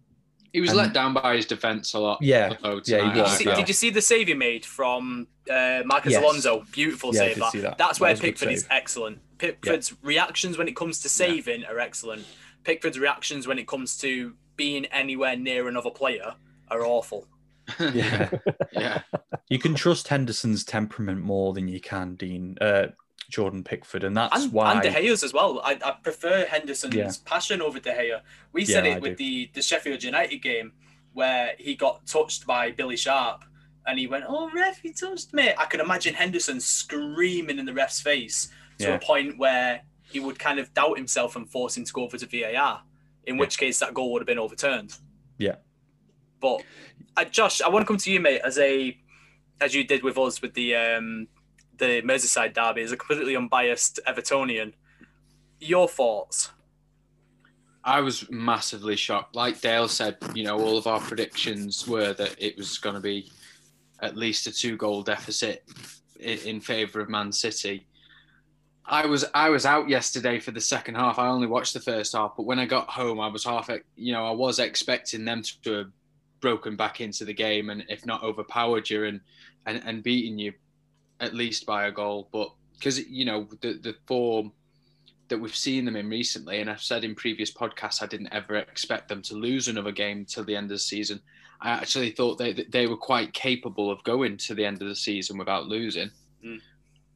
He 0.53 0.59
was 0.59 0.71
And- 0.71 0.79
let 0.79 0.93
down 0.93 1.13
by 1.13 1.37
his 1.37 1.45
defence 1.45 1.93
a 1.93 1.99
lot. 1.99 2.19
Yeah, 2.21 2.49
yeah, 2.61 2.81
Did 2.81 3.15
you, 3.15 3.27
see, 3.27 3.43
did 3.45 3.67
you 3.69 3.73
see 3.73 3.89
the 3.89 4.01
save 4.01 4.27
he 4.27 4.33
made 4.33 4.65
from 4.65 5.27
uh, 5.49 5.81
Marcos 5.85 6.11
Yes. 6.11 6.21
Alonso? 6.21 6.65
Beautiful 6.73 7.13
Yeah, 7.15 7.19
save. 7.21 7.35
did 7.35 7.41
That. 7.43 7.51
that. 7.53 7.77
That's 7.77 7.99
That 7.99 8.01
where 8.01 8.11
was 8.11 8.19
Pickford 8.19 8.51
is 8.51 8.67
excellent. 8.69 9.19
Pickford's 9.37 9.93
reactions 10.03 10.57
when 10.57 10.67
it 10.67 10.75
comes 10.75 10.99
to 11.03 11.09
saving 11.09 11.63
are 11.63 11.79
excellent. 11.79 12.25
Pickford's 12.65 12.99
reactions 12.99 13.47
when 13.47 13.59
it 13.59 13.67
comes 13.67 13.97
to 13.99 14.35
being 14.57 14.85
anywhere 14.87 15.37
near 15.37 15.69
another 15.69 15.89
player 15.89 16.35
are 16.67 16.85
awful. 16.85 17.27
Yeah. 17.79 18.29
yeah. 18.71 19.01
you 19.49 19.59
can 19.59 19.75
trust 19.75 20.07
Henderson's 20.07 20.63
temperament 20.63 21.21
more 21.21 21.53
than 21.53 21.67
you 21.67 21.79
can 21.79 22.15
Dean 22.15 22.57
uh, 22.61 22.87
Jordan 23.29 23.63
Pickford, 23.63 24.03
and 24.03 24.15
that's 24.17 24.43
And, 24.43 24.51
why 24.53 24.73
and 24.73 24.81
De 24.81 24.89
Gea's 24.91 25.23
as 25.23 25.33
well. 25.33 25.61
I, 25.63 25.77
I 25.83 25.91
prefer 26.03 26.45
Henderson's 26.45 26.95
Yeah. 26.95 27.09
passion 27.25 27.61
over 27.61 27.79
De 27.79 27.91
Gea. 27.91 28.21
We 28.51 28.65
said 28.65 28.85
Yeah, 28.85 28.91
it 28.93 28.95
I 28.97 28.99
with 28.99 29.17
do. 29.17 29.23
the, 29.23 29.49
the 29.53 29.61
Sheffield 29.61 30.03
United 30.03 30.37
game 30.41 30.73
where 31.13 31.51
he 31.57 31.75
got 31.75 32.05
touched 32.05 32.45
by 32.45 32.71
Billy 32.71 32.97
Sharp 32.97 33.43
and 33.85 33.97
he 33.97 34.07
went, 34.07 34.25
Oh, 34.27 34.49
ref, 34.53 34.79
he 34.81 34.91
touched 34.91 35.33
me. 35.33 35.51
I 35.57 35.65
can 35.65 35.79
imagine 35.79 36.13
Henderson 36.13 36.59
screaming 36.59 37.57
in 37.59 37.65
the 37.65 37.73
ref's 37.73 38.01
face 38.01 38.49
to 38.79 38.87
Yeah. 38.89 38.95
a 38.95 38.99
point 38.99 39.37
where 39.37 39.81
he 40.03 40.19
would 40.19 40.37
kind 40.37 40.59
of 40.59 40.73
doubt 40.73 40.97
himself 40.97 41.35
and 41.37 41.49
force 41.49 41.77
him 41.77 41.85
to 41.85 41.93
go 41.93 42.03
over 42.03 42.17
to 42.17 42.25
VAR, 42.25 42.81
in 43.25 43.37
which 43.37 43.57
case 43.57 43.79
that 43.79 43.93
goal 43.93 44.11
would 44.11 44.21
have 44.21 44.27
been 44.27 44.39
overturned. 44.39 44.93
Yeah. 45.37 45.55
But 46.41 46.63
uh, 47.17 47.25
Josh, 47.25 47.61
I 47.61 47.69
want 47.69 47.83
to 47.83 47.87
come 47.87 47.97
to 47.97 48.11
you, 48.11 48.19
mate, 48.19 48.41
as 48.43 48.57
a 48.57 48.97
as 49.59 49.75
you 49.75 49.83
did 49.83 50.03
with 50.03 50.17
us 50.17 50.41
with 50.41 50.53
the 50.53 50.75
um, 50.75 51.27
the 51.77 52.01
Merseyside 52.01 52.53
derby, 52.53 52.81
as 52.81 52.91
a 52.91 52.97
completely 52.97 53.35
unbiased 53.35 53.99
Evertonian. 54.07 54.73
Your 55.59 55.87
thoughts? 55.87 56.51
I 57.83 58.01
was 58.01 58.29
massively 58.29 58.95
shocked. 58.95 59.35
Like 59.35 59.59
Dale 59.61 59.87
said, 59.87 60.17
you 60.35 60.43
know, 60.43 60.59
all 60.59 60.77
of 60.77 60.87
our 60.87 60.99
predictions 60.99 61.87
were 61.87 62.13
that 62.13 62.35
it 62.37 62.57
was 62.57 62.77
going 62.77 62.95
to 62.95 63.01
be 63.01 63.31
at 64.01 64.15
least 64.15 64.47
a 64.47 64.51
two 64.51 64.77
goal 64.77 65.01
deficit 65.01 65.63
in, 66.19 66.37
in 66.39 66.59
favour 66.59 67.01
of 67.01 67.09
Man 67.09 67.31
City. 67.31 67.87
I 68.85 69.05
was 69.05 69.25
I 69.33 69.49
was 69.49 69.65
out 69.65 69.89
yesterday 69.89 70.39
for 70.39 70.51
the 70.51 70.61
second 70.61 70.95
half. 70.95 71.19
I 71.19 71.27
only 71.27 71.47
watched 71.47 71.73
the 71.73 71.79
first 71.79 72.13
half, 72.13 72.33
but 72.35 72.45
when 72.45 72.59
I 72.59 72.65
got 72.65 72.89
home, 72.89 73.19
I 73.19 73.27
was 73.27 73.43
half 73.43 73.69
you 73.95 74.13
know 74.13 74.25
I 74.25 74.31
was 74.31 74.59
expecting 74.59 75.25
them 75.25 75.43
to 75.63 75.91
broken 76.41 76.75
back 76.75 76.99
into 76.99 77.23
the 77.23 77.33
game 77.33 77.69
and 77.69 77.83
if 77.89 78.05
not 78.05 78.23
overpowered 78.23 78.89
you 78.89 79.05
and 79.05 79.21
and, 79.65 79.81
and 79.85 80.03
beaten 80.03 80.39
you 80.39 80.53
at 81.19 81.35
least 81.35 81.65
by 81.65 81.85
a 81.85 81.91
goal. 81.91 82.27
But 82.31 82.51
because 82.73 82.99
you 83.07 83.25
know 83.25 83.47
the 83.61 83.73
the 83.73 83.95
form 84.07 84.51
that 85.29 85.39
we've 85.39 85.55
seen 85.55 85.85
them 85.85 85.95
in 85.95 86.09
recently, 86.09 86.59
and 86.59 86.69
I've 86.69 86.81
said 86.81 87.05
in 87.05 87.15
previous 87.15 87.53
podcasts, 87.53 88.03
I 88.03 88.07
didn't 88.07 88.33
ever 88.33 88.57
expect 88.57 89.07
them 89.07 89.21
to 89.23 89.35
lose 89.35 89.69
another 89.69 89.93
game 89.93 90.25
till 90.25 90.43
the 90.43 90.55
end 90.55 90.65
of 90.65 90.75
the 90.75 90.79
season. 90.79 91.21
I 91.61 91.69
actually 91.69 92.11
thought 92.11 92.37
they 92.37 92.53
they 92.53 92.87
were 92.87 92.97
quite 92.97 93.33
capable 93.33 93.89
of 93.89 94.03
going 94.03 94.37
to 94.37 94.55
the 94.55 94.65
end 94.65 94.81
of 94.81 94.87
the 94.87 94.95
season 94.95 95.37
without 95.37 95.67
losing. 95.67 96.11
Mm. 96.43 96.59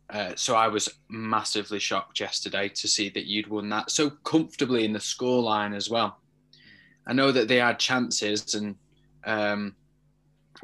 Uh, 0.08 0.36
so 0.36 0.56
I 0.56 0.68
was 0.68 0.88
massively 1.10 1.80
shocked 1.80 2.20
yesterday 2.20 2.70
to 2.70 2.88
see 2.88 3.10
that 3.10 3.26
you'd 3.26 3.48
won 3.48 3.70
that 3.70 3.90
so 3.90 4.12
comfortably 4.12 4.86
in 4.86 4.94
the 4.94 5.00
scoreline 5.00 5.76
as 5.76 5.90
well. 5.90 6.20
I 7.08 7.14
know 7.14 7.32
that 7.32 7.48
they 7.48 7.58
had 7.58 7.80
chances 7.80 8.54
and 8.54 8.76
um, 9.26 9.76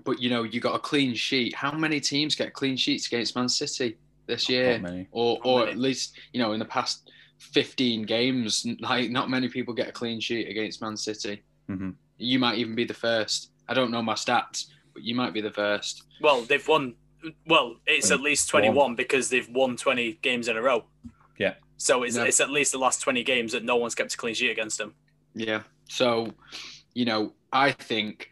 but 0.04 0.22
you 0.22 0.30
know, 0.30 0.44
you 0.44 0.60
got 0.60 0.76
a 0.76 0.80
clean 0.80 1.14
sheet. 1.14 1.54
How 1.56 1.72
many 1.72 2.00
teams 2.00 2.36
get 2.36 2.54
clean 2.54 2.78
sheets 2.78 3.08
against 3.08 3.36
Man 3.36 3.50
City 3.50 3.98
this 4.28 4.48
year? 4.50 4.74
Not 4.80 4.92
many. 4.92 5.08
Or 5.12 5.36
Not 5.36 5.46
or 5.46 5.60
many. 5.60 5.72
at 5.72 5.78
least, 5.78 6.18
you 6.34 6.42
know, 6.42 6.54
in 6.54 6.60
the 6.60 6.66
past 6.66 7.12
15 7.40 8.04
games, 8.04 8.66
like 8.80 9.10
not 9.10 9.30
many 9.30 9.50
people 9.50 9.74
get 9.74 9.90
a 9.90 9.92
clean 9.92 10.20
sheet 10.20 10.48
against 10.48 10.82
Man 10.82 10.96
City. 10.96 11.42
Mhm. 11.70 11.96
You 12.18 12.40
might 12.40 12.58
even 12.58 12.76
be 12.76 12.86
the 12.86 12.94
first. 12.94 13.52
I 13.68 13.74
don't 13.74 13.92
know 13.92 14.02
my 14.02 14.14
stats, 14.14 14.68
but 14.94 15.04
you 15.04 15.16
might 15.16 15.34
be 15.34 15.42
the 15.42 15.52
first. 15.52 16.04
Well, 16.22 16.42
they've 16.44 16.66
won. 16.68 16.96
Well, 17.46 17.76
it's 17.86 18.10
Won 18.10 18.20
at 18.20 18.24
least 18.24 18.50
21 18.50 18.96
because 18.96 19.30
they've 19.30 19.48
won 19.50 19.76
20 19.78 20.14
games 20.24 20.48
in 20.48 20.58
a 20.58 20.62
row. 20.62 20.86
Yeah. 21.38 21.54
So 21.78 22.02
it's, 22.04 22.16
Yeah. 22.16 22.24
it's 22.24 22.40
at 22.40 22.50
least 22.50 22.72
the 22.72 22.80
last 22.80 23.00
20 23.02 23.24
games 23.24 23.52
that 23.52 23.64
no 23.64 23.76
one's 23.76 23.94
kept 23.94 24.14
a 24.14 24.18
clean 24.18 24.34
sheet 24.34 24.50
against 24.50 24.80
them. 24.80 24.96
Yeah. 25.36 25.62
So, 25.88 26.34
you 26.96 27.06
know, 27.06 27.34
I 27.54 27.72
think 27.74 28.31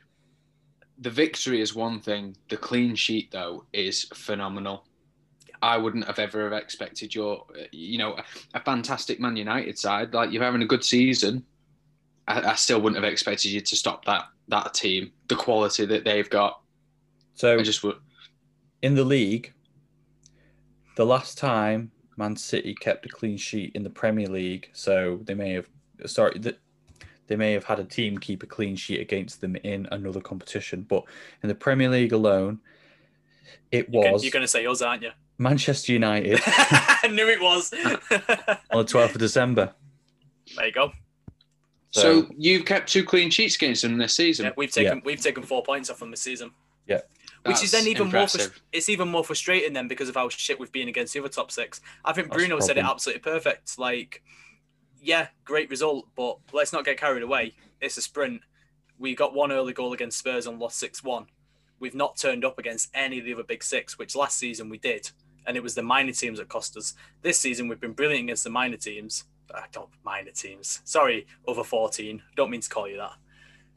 the 0.99 1.09
victory 1.09 1.61
is 1.61 1.73
one 1.73 1.99
thing. 1.99 2.35
The 2.49 2.57
clean 2.57 2.95
sheet, 2.95 3.31
though, 3.31 3.65
is 3.73 4.05
phenomenal. 4.13 4.85
I 5.61 5.77
wouldn't 5.77 6.05
have 6.05 6.19
ever 6.19 6.43
have 6.43 6.53
expected 6.53 7.13
your, 7.13 7.45
you 7.71 7.97
know, 7.97 8.17
a, 8.53 8.59
fantastic 8.61 9.19
Man 9.19 9.35
United 9.35 9.77
side. 9.77 10.13
Like 10.13 10.31
you're 10.31 10.43
having 10.43 10.61
a 10.61 10.67
good 10.67 10.83
season. 10.83 11.45
I, 12.27 12.51
I 12.51 12.55
still 12.55 12.81
wouldn't 12.81 13.01
have 13.03 13.11
expected 13.11 13.49
you 13.51 13.61
to 13.61 13.75
stop 13.75 14.05
that 14.05 14.25
that 14.47 14.73
team, 14.73 15.11
the 15.27 15.35
quality 15.35 15.85
that 15.85 16.05
they've 16.05 16.29
got. 16.29 16.61
So 17.33 17.59
I 17.59 17.63
just 17.63 17.83
would. 17.83 17.97
in 18.81 18.95
the 18.95 19.03
league, 19.03 19.53
the 20.95 21.05
last 21.05 21.37
time 21.37 21.91
Man 22.17 22.35
City 22.35 22.73
kept 22.73 23.05
a 23.05 23.09
clean 23.09 23.37
sheet 23.37 23.73
in 23.75 23.83
the 23.83 23.89
Premier 23.89 24.27
League, 24.27 24.69
so 24.73 25.19
they 25.23 25.33
may 25.33 25.53
have 25.53 25.67
sorry 26.05 26.39
that 26.39 26.59
they 27.29 27.35
may 27.37 27.53
have 27.53 27.63
had 27.63 27.79
a 27.79 27.83
team 27.85 28.17
keep 28.17 28.43
a 28.43 28.45
clean 28.47 28.75
sheet 28.75 28.99
against 28.99 29.39
them 29.39 29.55
in 29.57 29.87
another 29.91 30.19
competition, 30.19 30.81
but 30.81 31.03
in 31.43 31.47
the 31.47 31.55
Premier 31.55 31.87
League 31.89 32.11
alone, 32.11 32.59
it 33.71 33.87
You 33.93 34.01
can- 34.01 34.11
was 34.11 34.23
You're 34.23 34.31
going 34.31 34.43
to 34.43 34.47
say 34.47 34.65
us, 34.65 34.81
aren't 34.81 35.03
you? 35.03 35.11
Manchester 35.37 35.93
United 35.93 36.41
I 36.45 37.07
knew 37.09 37.29
it 37.29 37.39
was. 37.39 37.71
on 37.73 37.79
the 38.09 38.91
12th 38.91 39.13
of 39.13 39.19
December. 39.19 39.73
there 40.57 40.65
you 40.65 40.71
go. 40.73 40.91
So, 41.91 42.27
you've 42.37 42.65
kept 42.65 42.89
two 42.91 43.03
clean 43.03 43.29
sheets 43.31 43.55
against 43.55 43.81
them 43.83 43.97
this 43.97 44.13
season. 44.13 44.45
Yeah, 44.45 44.51
we've 44.57 44.71
taken 44.71 45.01
we've 45.05 45.21
taken 45.21 45.41
four 45.43 45.63
points 45.63 45.89
off 45.89 45.99
them 45.99 46.11
this 46.11 46.21
season. 46.21 46.51
Yeah. 46.87 46.99
Which 47.45 47.63
is 47.63 47.71
then 47.71 47.87
even 47.87 48.07
impressive. 48.07 48.41
more 48.41 48.47
frus- 48.49 48.59
it's 48.73 48.89
even 48.89 49.07
more 49.07 49.23
frustrating 49.23 49.71
then 49.73 49.87
because 49.87 50.09
of 50.09 50.15
how 50.15 50.27
shit 50.29 50.59
we've 50.59 50.71
been 50.71 50.87
against 50.89 51.13
the 51.13 51.19
other 51.21 51.29
top 51.29 51.51
six. 51.51 51.79
I 52.03 52.11
think 52.13 52.27
That's 52.27 52.37
Bruno 52.37 52.59
said 52.59 52.77
it 52.77 52.83
absolutely 52.83 53.21
perfect. 53.21 53.79
Like, 53.79 54.21
yeah, 55.01 55.27
great 55.45 55.69
result, 55.69 56.07
but 56.15 56.37
let's 56.53 56.73
not 56.73 56.85
get 56.85 56.97
carried 56.97 57.23
away. 57.23 57.55
It's 57.81 57.97
a 57.97 58.01
sprint. 58.01 58.41
We 58.97 59.15
got 59.15 59.33
one 59.33 59.51
early 59.51 59.73
goal 59.73 59.93
against 59.93 60.19
Spurs 60.19 60.47
and 60.47 60.59
lost 60.59 60.77
six 60.77 61.03
one. 61.03 61.27
We've 61.79 61.95
not 61.95 62.17
turned 62.17 62.43
up 62.43 62.59
against 62.59 62.89
any 62.93 63.19
of 63.19 63.25
the 63.25 63.33
other 63.33 63.43
big 63.43 63.63
six, 63.63 63.97
which 63.97 64.15
last 64.15 64.37
season 64.37 64.69
we 64.69 64.77
did, 64.77 65.09
and 65.45 65.55
it 65.55 65.63
was 65.63 65.75
the 65.75 65.83
minor 65.83 66.11
teams 66.11 66.39
that 66.39 66.49
cost 66.49 66.75
us. 66.75 66.93
This 67.21 67.39
season 67.39 67.67
we've 67.67 67.79
been 67.79 67.93
brilliant 67.93 68.25
against 68.25 68.43
the 68.43 68.49
minor 68.49 68.77
teams. 68.77 69.23
I 69.55 69.65
don't 69.71 69.89
minor 70.03 70.31
teams. 70.31 70.81
Sorry, 70.83 71.25
over 71.47 71.63
fourteen. 71.63 72.21
Don't 72.35 72.51
mean 72.51 72.61
to 72.61 72.69
call 72.69 72.87
you 72.87 72.97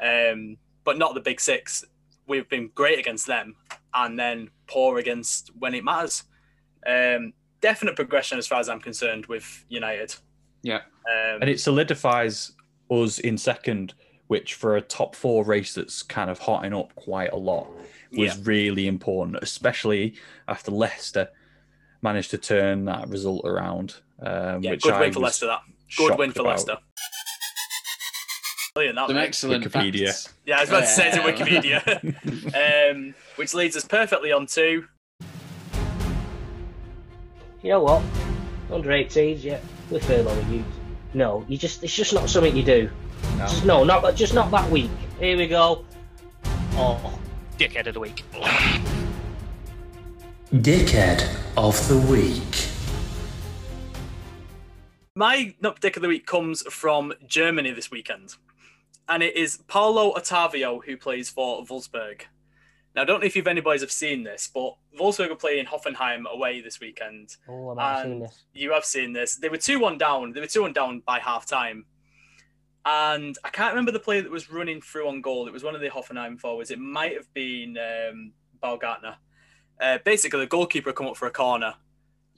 that. 0.00 0.32
Um, 0.32 0.56
but 0.84 0.98
not 0.98 1.14
the 1.14 1.20
big 1.20 1.40
six. 1.40 1.84
We've 2.26 2.48
been 2.48 2.70
great 2.74 2.98
against 2.98 3.26
them, 3.26 3.56
and 3.94 4.18
then 4.18 4.50
poor 4.66 4.98
against 4.98 5.50
when 5.58 5.74
it 5.74 5.84
matters. 5.84 6.24
Um, 6.84 7.32
definite 7.60 7.94
progression 7.94 8.38
as 8.38 8.46
far 8.46 8.58
as 8.58 8.68
I'm 8.68 8.80
concerned 8.80 9.26
with 9.26 9.64
United. 9.68 10.16
Yeah. 10.62 10.80
Um, 11.10 11.42
And 11.42 11.50
it 11.50 11.60
solidifies 11.60 12.52
us 12.90 13.18
in 13.18 13.38
second, 13.38 13.94
which 14.26 14.54
for 14.54 14.76
a 14.76 14.80
top 14.80 15.14
four 15.14 15.44
race 15.44 15.74
that's 15.74 16.02
kind 16.02 16.30
of 16.30 16.38
hotting 16.38 16.72
up 16.74 16.94
quite 16.94 17.32
a 17.32 17.36
lot 17.36 17.68
was 18.12 18.36
yeah, 18.36 18.42
really 18.44 18.86
important, 18.86 19.38
especially 19.42 20.14
after 20.46 20.70
Leicester 20.70 21.28
managed 22.02 22.30
to 22.30 22.38
turn 22.38 22.84
that 22.84 23.08
result 23.08 23.44
around. 23.44 23.96
Um, 24.20 24.62
yeah, 24.62 24.72
which 24.72 24.82
good 24.82 24.92
I 24.92 25.00
win 25.00 25.12
for 25.12 25.20
Leicester. 25.20 25.46
That 25.46 25.62
good 25.96 26.18
win 26.18 26.32
for 26.32 26.40
about. 26.40 26.50
Leicester. 26.50 26.78
Brilliant. 28.74 28.96
That 28.96 29.06
Some 29.08 29.16
mate. 29.16 29.22
excellent 29.24 29.64
Wikipedia. 29.64 30.06
facts. 30.06 30.32
Yeah, 30.46 30.58
I 30.58 30.60
was 30.60 30.68
about 30.70 30.80
to 30.80 30.86
say 30.86 31.08
it's 31.08 31.16
in 31.16 31.22
Wikipedia. 31.22 32.90
um, 32.90 33.14
which 33.36 33.52
leads 33.54 33.76
us 33.76 33.84
perfectly 33.84 34.32
on 34.32 34.46
to 34.46 34.84
You 37.62 37.70
know 37.70 37.82
what? 37.82 38.02
Under 38.72 38.88
18s, 38.90 39.44
yeah, 39.44 39.60
we're 39.90 40.00
firm 40.00 40.26
on 40.26 40.36
the 40.36 40.56
youth. 40.56 40.64
No, 41.14 41.44
you 41.48 41.58
just 41.58 41.82
it's 41.84 41.94
just 41.94 42.12
not 42.12 42.28
something 42.30 42.56
you 42.56 42.62
do. 42.62 42.90
No. 43.36 43.46
Just, 43.46 43.64
no, 43.64 43.84
not 43.84 44.14
just 44.14 44.34
not 44.34 44.50
that 44.50 44.70
week. 44.70 44.90
Here 45.20 45.36
we 45.36 45.46
go. 45.46 45.84
Oh, 46.74 47.18
dickhead 47.58 47.86
of 47.86 47.94
the 47.94 48.00
week. 48.00 48.24
Dickhead 50.52 51.36
of 51.56 51.88
the 51.88 51.98
Week. 52.10 52.68
my 55.14 55.54
nut 55.60 55.80
dick 55.80 55.96
of 55.96 56.02
the 56.02 56.08
week 56.08 56.26
comes 56.26 56.62
from 56.62 57.12
Germany 57.26 57.70
this 57.72 57.90
weekend, 57.90 58.36
and 59.08 59.22
it 59.22 59.36
is 59.36 59.58
Paulo 59.68 60.12
Otavio 60.14 60.84
who 60.84 60.96
plays 60.96 61.28
for 61.30 61.64
Wolfsburg. 61.64 62.22
Now, 62.94 63.02
I 63.02 63.04
don't 63.04 63.20
know 63.20 63.26
if 63.26 63.34
you've 63.34 63.46
anybody's 63.46 63.80
have 63.80 63.90
seen 63.90 64.22
this, 64.22 64.50
but 64.52 64.76
Wolfsburg 65.00 65.30
are 65.30 65.36
playing 65.36 65.66
Hoffenheim 65.66 66.30
away 66.30 66.60
this 66.60 66.78
weekend. 66.78 67.36
Oh, 67.48 67.70
I 67.70 67.74
might 67.74 67.92
have 67.96 68.04
seen 68.06 68.18
this. 68.20 68.44
you 68.52 68.72
have 68.72 68.84
seen 68.84 69.12
this. 69.14 69.36
They 69.36 69.48
were 69.48 69.56
2 69.56 69.78
1 69.80 69.96
down. 69.98 70.32
They 70.32 70.40
were 70.40 70.46
2 70.46 70.62
1 70.62 70.72
down 70.72 71.00
by 71.00 71.18
half 71.18 71.46
time. 71.46 71.86
And 72.84 73.36
I 73.44 73.48
can't 73.50 73.72
remember 73.72 73.92
the 73.92 74.00
player 74.00 74.22
that 74.22 74.30
was 74.30 74.50
running 74.50 74.80
through 74.80 75.08
on 75.08 75.20
goal. 75.22 75.46
It 75.46 75.52
was 75.52 75.62
one 75.62 75.74
of 75.74 75.80
the 75.80 75.88
Hoffenheim 75.88 76.38
forwards. 76.38 76.70
It 76.70 76.80
might 76.80 77.14
have 77.14 77.32
been 77.32 77.78
um, 77.78 78.32
Baumgartner. 78.60 79.16
Uh, 79.80 79.98
basically, 80.04 80.40
the 80.40 80.46
goalkeeper 80.46 80.92
come 80.92 81.06
up 81.06 81.16
for 81.16 81.26
a 81.26 81.30
corner 81.30 81.74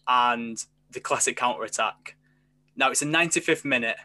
and 0.07 0.63
the 0.91 1.01
classic 1.01 1.37
counter 1.37 1.65
attack. 1.65 2.17
Now, 2.77 2.91
it's 2.91 3.03
a 3.03 3.07
95th 3.07 3.65
minute. 3.65 3.97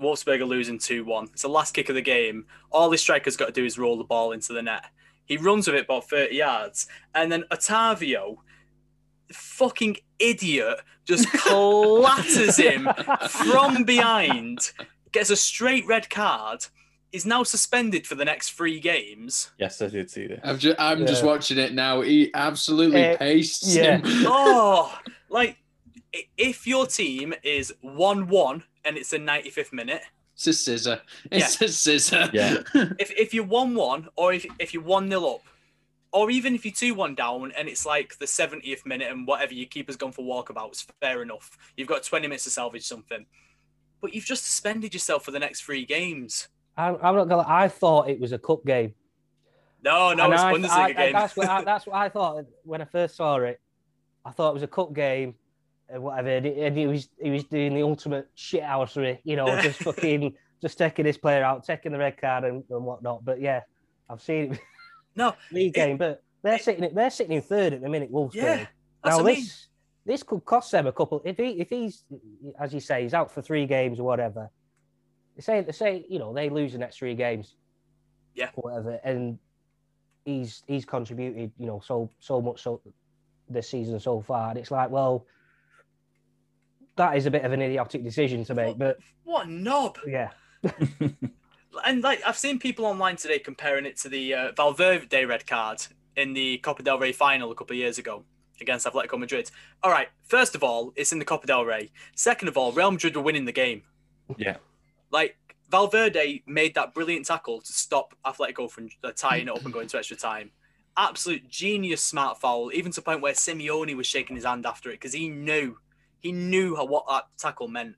Wolfsburg 0.00 0.40
are 0.40 0.46
losing 0.46 0.78
2 0.78 1.04
1. 1.04 1.30
It's 1.32 1.42
the 1.42 1.48
last 1.48 1.74
kick 1.74 1.88
of 1.88 1.94
the 1.94 2.02
game. 2.02 2.46
All 2.70 2.88
the 2.88 2.98
striker's 2.98 3.36
got 3.36 3.46
to 3.46 3.52
do 3.52 3.64
is 3.64 3.78
roll 3.78 3.98
the 3.98 4.04
ball 4.04 4.32
into 4.32 4.52
the 4.52 4.62
net. 4.62 4.84
He 5.26 5.36
runs 5.36 5.66
with 5.66 5.76
it 5.76 5.84
about 5.84 6.08
30 6.08 6.34
yards. 6.34 6.86
And 7.14 7.30
then 7.30 7.44
Otavio, 7.50 8.36
fucking 9.32 9.96
idiot, 10.18 10.78
just 11.04 11.30
clatters 11.32 12.56
him 12.56 12.88
from 13.28 13.84
behind, 13.84 14.72
gets 15.12 15.30
a 15.30 15.36
straight 15.36 15.86
red 15.86 16.08
card, 16.10 16.66
is 17.12 17.24
now 17.24 17.42
suspended 17.42 18.06
for 18.06 18.14
the 18.14 18.24
next 18.24 18.50
three 18.52 18.80
games. 18.80 19.50
Yes, 19.58 19.80
I 19.80 19.86
did 19.88 20.10
see 20.10 20.26
that. 20.26 20.40
I'm 20.44 20.58
just, 20.58 20.78
I'm 20.78 21.06
just 21.06 21.24
watching 21.24 21.58
it 21.58 21.72
now. 21.72 22.00
He 22.02 22.30
absolutely 22.34 23.04
Uh, 23.04 23.16
pastes 23.16 23.74
yeah. 23.74 23.98
him. 23.98 24.02
Oh, 24.26 24.96
like 25.28 25.56
if 26.38 26.66
your 26.66 26.86
team 26.86 27.34
is 27.42 27.72
1 27.82 28.28
1 28.28 28.62
and 28.84 28.96
it's 28.96 29.10
the 29.10 29.18
95th 29.18 29.72
minute, 29.72 30.02
It's 30.36 30.46
a 30.46 30.52
scissor. 30.52 31.00
It's 31.30 31.60
a 31.62 31.68
scissor. 31.68 32.28
Yeah. 32.32 32.58
if, 32.98 33.10
if 33.10 33.32
you're 33.32 33.44
1 33.44 33.74
1 33.74 34.08
or 34.16 34.34
if, 34.34 34.46
if 34.58 34.74
you're 34.74 34.82
1 34.82 35.08
0 35.08 35.24
up, 35.24 35.40
or 36.12 36.30
even 36.30 36.54
if 36.54 36.64
you're 36.64 36.74
2 36.74 36.94
1 36.94 37.14
down 37.14 37.52
and 37.56 37.68
it's 37.68 37.86
like 37.86 38.18
the 38.18 38.26
70th 38.26 38.84
minute 38.84 39.10
and 39.10 39.26
whatever, 39.26 39.54
your 39.54 39.66
keeper's 39.66 39.96
gone 39.96 40.12
for 40.12 40.22
walkabouts, 40.22 40.86
fair 41.00 41.22
enough. 41.22 41.56
You've 41.76 41.88
got 41.88 42.02
20 42.02 42.26
minutes 42.28 42.44
to 42.44 42.50
salvage 42.50 42.86
something. 42.86 43.24
But 44.02 44.14
you've 44.14 44.24
just 44.26 44.44
suspended 44.44 44.92
yourself 44.92 45.24
for 45.24 45.30
the 45.30 45.38
next 45.38 45.62
three 45.62 45.86
games. 45.86 46.48
I'm, 46.76 46.98
I'm 47.02 47.16
not 47.16 47.28
gonna. 47.30 47.44
I 47.48 47.68
thought 47.68 48.10
it 48.10 48.20
was 48.20 48.32
a 48.32 48.38
cup 48.38 48.64
game. 48.66 48.92
No, 49.82 50.12
no, 50.12 50.24
And 50.24 50.34
it's 50.34 50.42
I- 50.42 50.52
Bundesliga 50.52 50.68
I- 50.70 50.84
I- 50.84 50.92
game. 50.92 51.12
That's 51.14 51.36
what 51.36 51.48
I, 51.48 51.64
that's 51.64 51.86
what 51.86 51.96
I 51.96 52.08
thought 52.10 52.44
when 52.64 52.82
I 52.82 52.84
first 52.84 53.16
saw 53.16 53.36
it. 53.38 53.58
I 54.24 54.32
thought 54.32 54.50
it 54.50 54.54
was 54.54 54.62
a 54.62 54.66
cup 54.68 54.92
game, 54.92 55.28
and 55.28 55.34
Uh, 55.94 56.00
whatever. 56.00 56.28
And 56.30 56.76
he, 56.76 56.86
was 56.86 57.08
he 57.22 57.30
was 57.30 57.44
doing 57.44 57.74
the 57.74 57.82
ultimate 57.82 58.28
shithousery, 58.36 59.18
you 59.24 59.36
know, 59.36 59.60
just 59.60 59.78
fucking 59.84 60.34
just 60.60 60.78
taking 60.78 61.04
this 61.04 61.16
player 61.18 61.44
out, 61.44 61.64
taking 61.64 61.92
the 61.92 61.98
red 61.98 62.20
card 62.20 62.44
and, 62.44 62.64
and 62.70 62.84
whatnot. 62.84 63.24
But 63.24 63.40
yeah, 63.40 63.60
I've 64.10 64.20
seen 64.22 64.54
it 64.54 64.60
No, 65.14 65.34
league 65.52 65.68
it- 65.68 65.74
game. 65.74 65.96
But 65.96 66.22
they're 66.42 66.58
sitting 66.58 66.92
they're 66.94 67.10
sitting 67.10 67.32
in 67.36 67.42
third 67.42 67.72
at 67.72 67.82
the 67.82 67.88
minute. 67.88 68.10
Wolves. 68.10 68.34
Yeah, 68.34 68.66
Now 69.04 69.20
I 69.20 69.22
mean. 69.22 69.34
this 69.36 69.66
this 70.04 70.22
could 70.22 70.44
cost 70.44 70.70
them 70.72 70.86
a 70.86 70.92
couple. 70.92 71.22
If 71.24 71.36
he 71.36 71.60
if 71.60 71.68
he's 71.70 72.04
as 72.58 72.72
you 72.74 72.80
say 72.80 73.02
he's 73.02 73.14
out 73.14 73.30
for 73.32 73.42
three 73.42 73.66
games 73.66 73.98
or 74.00 74.04
whatever. 74.04 74.50
They 75.36 75.42
say 75.42 75.60
they 75.60 75.72
say 75.72 76.04
you 76.08 76.18
know 76.18 76.32
they 76.32 76.48
lose 76.48 76.72
the 76.72 76.78
next 76.78 76.98
three 76.98 77.14
games. 77.14 77.54
Yeah. 78.34 78.50
Whatever, 78.54 78.98
and 79.04 79.38
he's 80.24 80.62
he's 80.66 80.84
contributed 80.84 81.52
you 81.58 81.66
know 81.66 81.80
so 81.84 82.10
so 82.18 82.40
much 82.40 82.62
so 82.62 82.80
this 83.48 83.68
season 83.68 84.00
so 84.00 84.20
far, 84.20 84.50
and 84.50 84.58
it's 84.58 84.70
like 84.72 84.90
well. 84.90 85.26
That 86.96 87.16
is 87.16 87.26
a 87.26 87.30
bit 87.30 87.44
of 87.44 87.52
an 87.52 87.60
idiotic 87.62 88.02
decision 88.02 88.44
to 88.46 88.54
make, 88.54 88.78
but 88.78 88.98
What 89.24 89.46
a 89.46 89.50
knob! 89.50 89.98
yeah, 90.06 90.30
And 91.84 92.02
like 92.02 92.22
I've 92.26 92.38
seen 92.38 92.58
people 92.58 92.86
online 92.86 93.16
today 93.16 93.38
comparing 93.38 93.84
it 93.84 93.96
to 93.98 94.08
the 94.08 94.34
uh, 94.34 94.52
Valverde 94.56 95.24
red 95.26 95.46
card 95.46 95.82
in 96.16 96.32
the 96.32 96.58
Copa 96.58 96.82
del 96.82 96.98
Rey 96.98 97.12
final 97.12 97.50
a 97.50 97.54
couple 97.54 97.74
of 97.74 97.78
years 97.78 97.98
ago 97.98 98.24
against 98.60 98.86
Atletico 98.86 99.18
Madrid. 99.18 99.50
All 99.82 99.90
right, 99.90 100.08
first 100.24 100.54
of 100.54 100.64
all, 100.64 100.92
it's 100.96 101.12
in 101.12 101.18
the 101.18 101.24
Copa 101.26 101.46
del 101.46 101.66
Rey. 101.66 101.90
Second 102.14 102.48
of 102.48 102.56
all, 102.56 102.72
Real 102.72 102.90
Madrid 102.90 103.14
were 103.14 103.22
winning 103.22 103.44
the 103.44 103.52
game. 103.52 103.82
Yeah. 104.38 104.56
Like 105.10 105.36
Valverde 105.70 106.42
made 106.46 106.74
that 106.74 106.94
brilliant 106.94 107.26
tackle 107.26 107.60
to 107.60 107.72
stop 107.72 108.14
Atletico 108.24 108.70
from 108.70 108.88
uh, 109.04 109.12
tying 109.14 109.48
it 109.48 109.50
up 109.50 109.62
and 109.62 109.72
going 109.74 109.88
to 109.88 109.98
extra 109.98 110.16
time. 110.16 110.50
Absolute 110.96 111.46
genius, 111.50 112.00
smart 112.00 112.40
foul, 112.40 112.70
even 112.72 112.90
to 112.92 112.96
the 113.00 113.04
point 113.04 113.20
where 113.20 113.34
Simeone 113.34 113.94
was 113.94 114.06
shaking 114.06 114.36
his 114.36 114.46
hand 114.46 114.64
after 114.64 114.88
it 114.88 114.94
because 114.94 115.12
he 115.12 115.28
knew, 115.28 115.76
he 116.26 116.32
knew 116.32 116.74
how, 116.76 116.84
what 116.86 117.04
that 117.08 117.24
tackle 117.38 117.68
meant. 117.68 117.94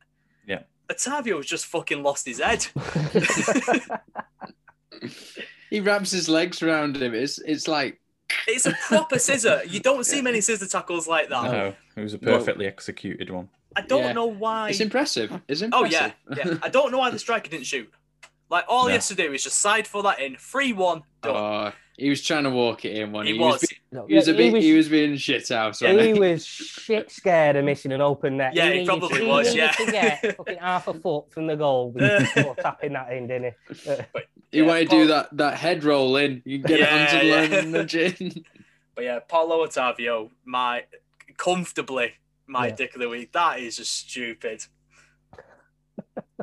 Yeah. 0.47 0.63
Otavio's 0.89 1.47
just 1.47 1.67
fucking 1.67 2.03
lost 2.03 2.27
his 2.27 2.41
head. 2.41 2.67
He 5.71 5.81
wraps 5.81 6.11
his 6.11 6.29
legs 6.31 6.63
around 6.63 6.97
him. 6.97 7.13
It's 7.15 7.39
it's 7.41 7.69
like 7.69 8.01
It's 8.47 8.65
a 8.67 8.73
proper 8.89 9.19
scissor. 9.19 9.61
You 9.67 9.81
don't 9.81 10.05
see 10.05 10.23
many 10.23 10.41
scissor 10.41 10.67
tackles 10.67 11.07
like 11.07 11.29
that. 11.29 11.43
No, 11.53 11.75
it 11.97 12.01
was 12.03 12.15
a 12.15 12.19
Well- 12.23 12.39
perfectly 12.39 12.67
executed 12.67 13.29
one. 13.31 13.49
I 13.77 13.83
don't 13.83 14.01
Yeah. 14.03 14.13
know 14.13 14.27
why. 14.27 14.71
it's 14.71 14.81
impressive. 14.81 15.31
It's 15.47 15.61
Oh 15.63 15.67
impressive. 15.85 16.15
yeah, 16.31 16.37
yeah. 16.53 16.59
I 16.63 16.69
don't 16.71 16.91
know 16.91 16.99
why 16.99 17.11
the 17.11 17.19
striker 17.27 17.51
didn't 17.51 17.67
shoot. 17.67 17.89
Like 18.51 18.65
all 18.69 18.87
he 18.87 18.95
has 18.95 19.09
to 19.09 19.15
do 19.15 19.33
is 19.33 19.45
just 19.45 19.59
side 19.59 19.87
for 19.87 20.03
that 20.05 20.21
in, 20.21 20.37
three 20.37 20.73
one. 20.73 21.03
Done. 21.23 21.37
Oh, 21.37 21.73
he 21.99 22.09
was 22.09 22.23
trying 22.23 22.45
to 22.45 22.51
walk 22.51 22.85
it 22.85 22.97
in. 22.97 23.13
When 23.13 23.27
he, 23.27 23.35
he, 23.35 23.39
was. 23.39 23.61
being- 23.61 23.81
No, 23.93 24.07
he 24.07 24.15
was 24.15 24.29
a 24.29 24.33
yeah, 24.33 24.37
bit. 24.39 24.53
was- 24.55 24.65
He 24.65 24.73
was 24.75 24.89
being 24.89 25.17
shit 25.17 25.51
out. 25.51 25.77
he 25.77 26.13
was 26.19 26.47
shit 26.47 27.11
scared 27.11 27.57
of 27.57 27.65
missing 27.65 27.93
an 27.93 28.01
open 28.01 28.37
net. 28.39 28.55
Yeah, 28.55 28.67
he 28.67 28.71
needed 28.71 28.87
probably 28.87 29.19
to, 29.21 29.27
was, 29.27 29.55
yeah. 29.55 29.71
to 29.73 29.87
get 29.91 30.37
fucking 30.37 30.59
half 30.59 30.89
a 30.89 30.95
foot 30.95 31.31
from 31.33 31.47
the 31.47 31.57
goal 31.57 31.91
before 31.91 32.55
tapping 32.61 32.95
that 32.95 33.13
in, 33.13 33.27
didn't 33.27 33.55
he? 33.69 33.91
Uh, 33.91 34.03
He 34.51 34.59
Yeah, 34.61 34.65
wanted 34.67 34.89
to 34.91 34.97
do 34.97 35.07
that 35.09 35.37
that 35.37 35.59
head 35.59 35.85
roll 35.85 36.17
in. 36.17 36.41
You 36.47 36.59
get 36.59 36.79
Yeah, 36.81 36.87
it 36.87 37.15
onto 37.15 37.19
the 37.19 37.27
yeah. 37.27 37.41
line 37.41 37.53
and 37.53 37.73
nudge 37.73 37.95
in. 37.97 38.45
But 38.95 39.05
yeah, 39.05 39.19
Paulo 39.29 39.67
Otavio, 39.67 40.31
my 40.45 40.85
comfortably 41.37 42.15
my 42.47 42.69
Yeah. 42.69 42.75
dick 42.77 42.95
of 42.95 43.01
the 43.03 43.09
week. 43.11 43.33
That 43.33 43.59
is 43.61 43.77
just 43.77 43.95
stupid. 43.95 44.65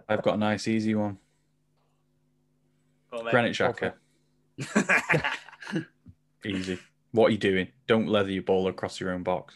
I've 0.07 0.21
got 0.21 0.35
a 0.35 0.37
nice 0.37 0.67
easy 0.67 0.93
one. 0.93 1.17
Well, 3.15 3.23
mate. 3.23 3.31
Granit 3.31 3.53
Xhaka. 3.55 3.93
Easy. 6.45 6.77
What 7.11 7.27
are 7.27 7.31
you 7.31 7.37
doing? 7.37 7.67
Don't 7.87 8.07
leather 8.07 8.31
your 8.31 8.43
ball 8.43 8.67
across 8.67 8.99
your 8.99 9.11
own 9.11 9.23
box. 9.23 9.55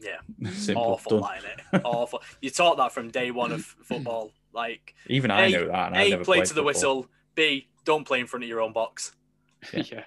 yeah, 0.00 0.16
Simple. 0.50 0.82
awful 0.82 1.10
Done. 1.12 1.20
line 1.20 1.40
it. 1.72 1.80
Awful. 1.84 2.22
You 2.40 2.50
taught 2.50 2.76
that 2.78 2.92
from 2.92 3.10
day 3.10 3.30
one 3.30 3.52
of 3.52 3.64
football. 3.84 4.32
Like 4.52 4.94
Even 5.06 5.30
I 5.30 5.46
A- 5.46 5.50
know 5.50 5.66
that. 5.68 5.86
And 5.88 5.96
I 5.96 6.02
A, 6.02 6.10
never 6.10 6.24
play 6.24 6.38
played 6.38 6.46
to 6.48 6.54
the 6.54 6.60
football. 6.60 6.64
whistle. 6.66 7.06
B, 7.34 7.68
don't 7.84 8.06
play 8.06 8.20
in 8.20 8.26
front 8.26 8.42
of 8.42 8.48
your 8.48 8.60
own 8.60 8.72
box. 8.72 9.12
yeah. 9.72 9.82
he's- 9.82 10.04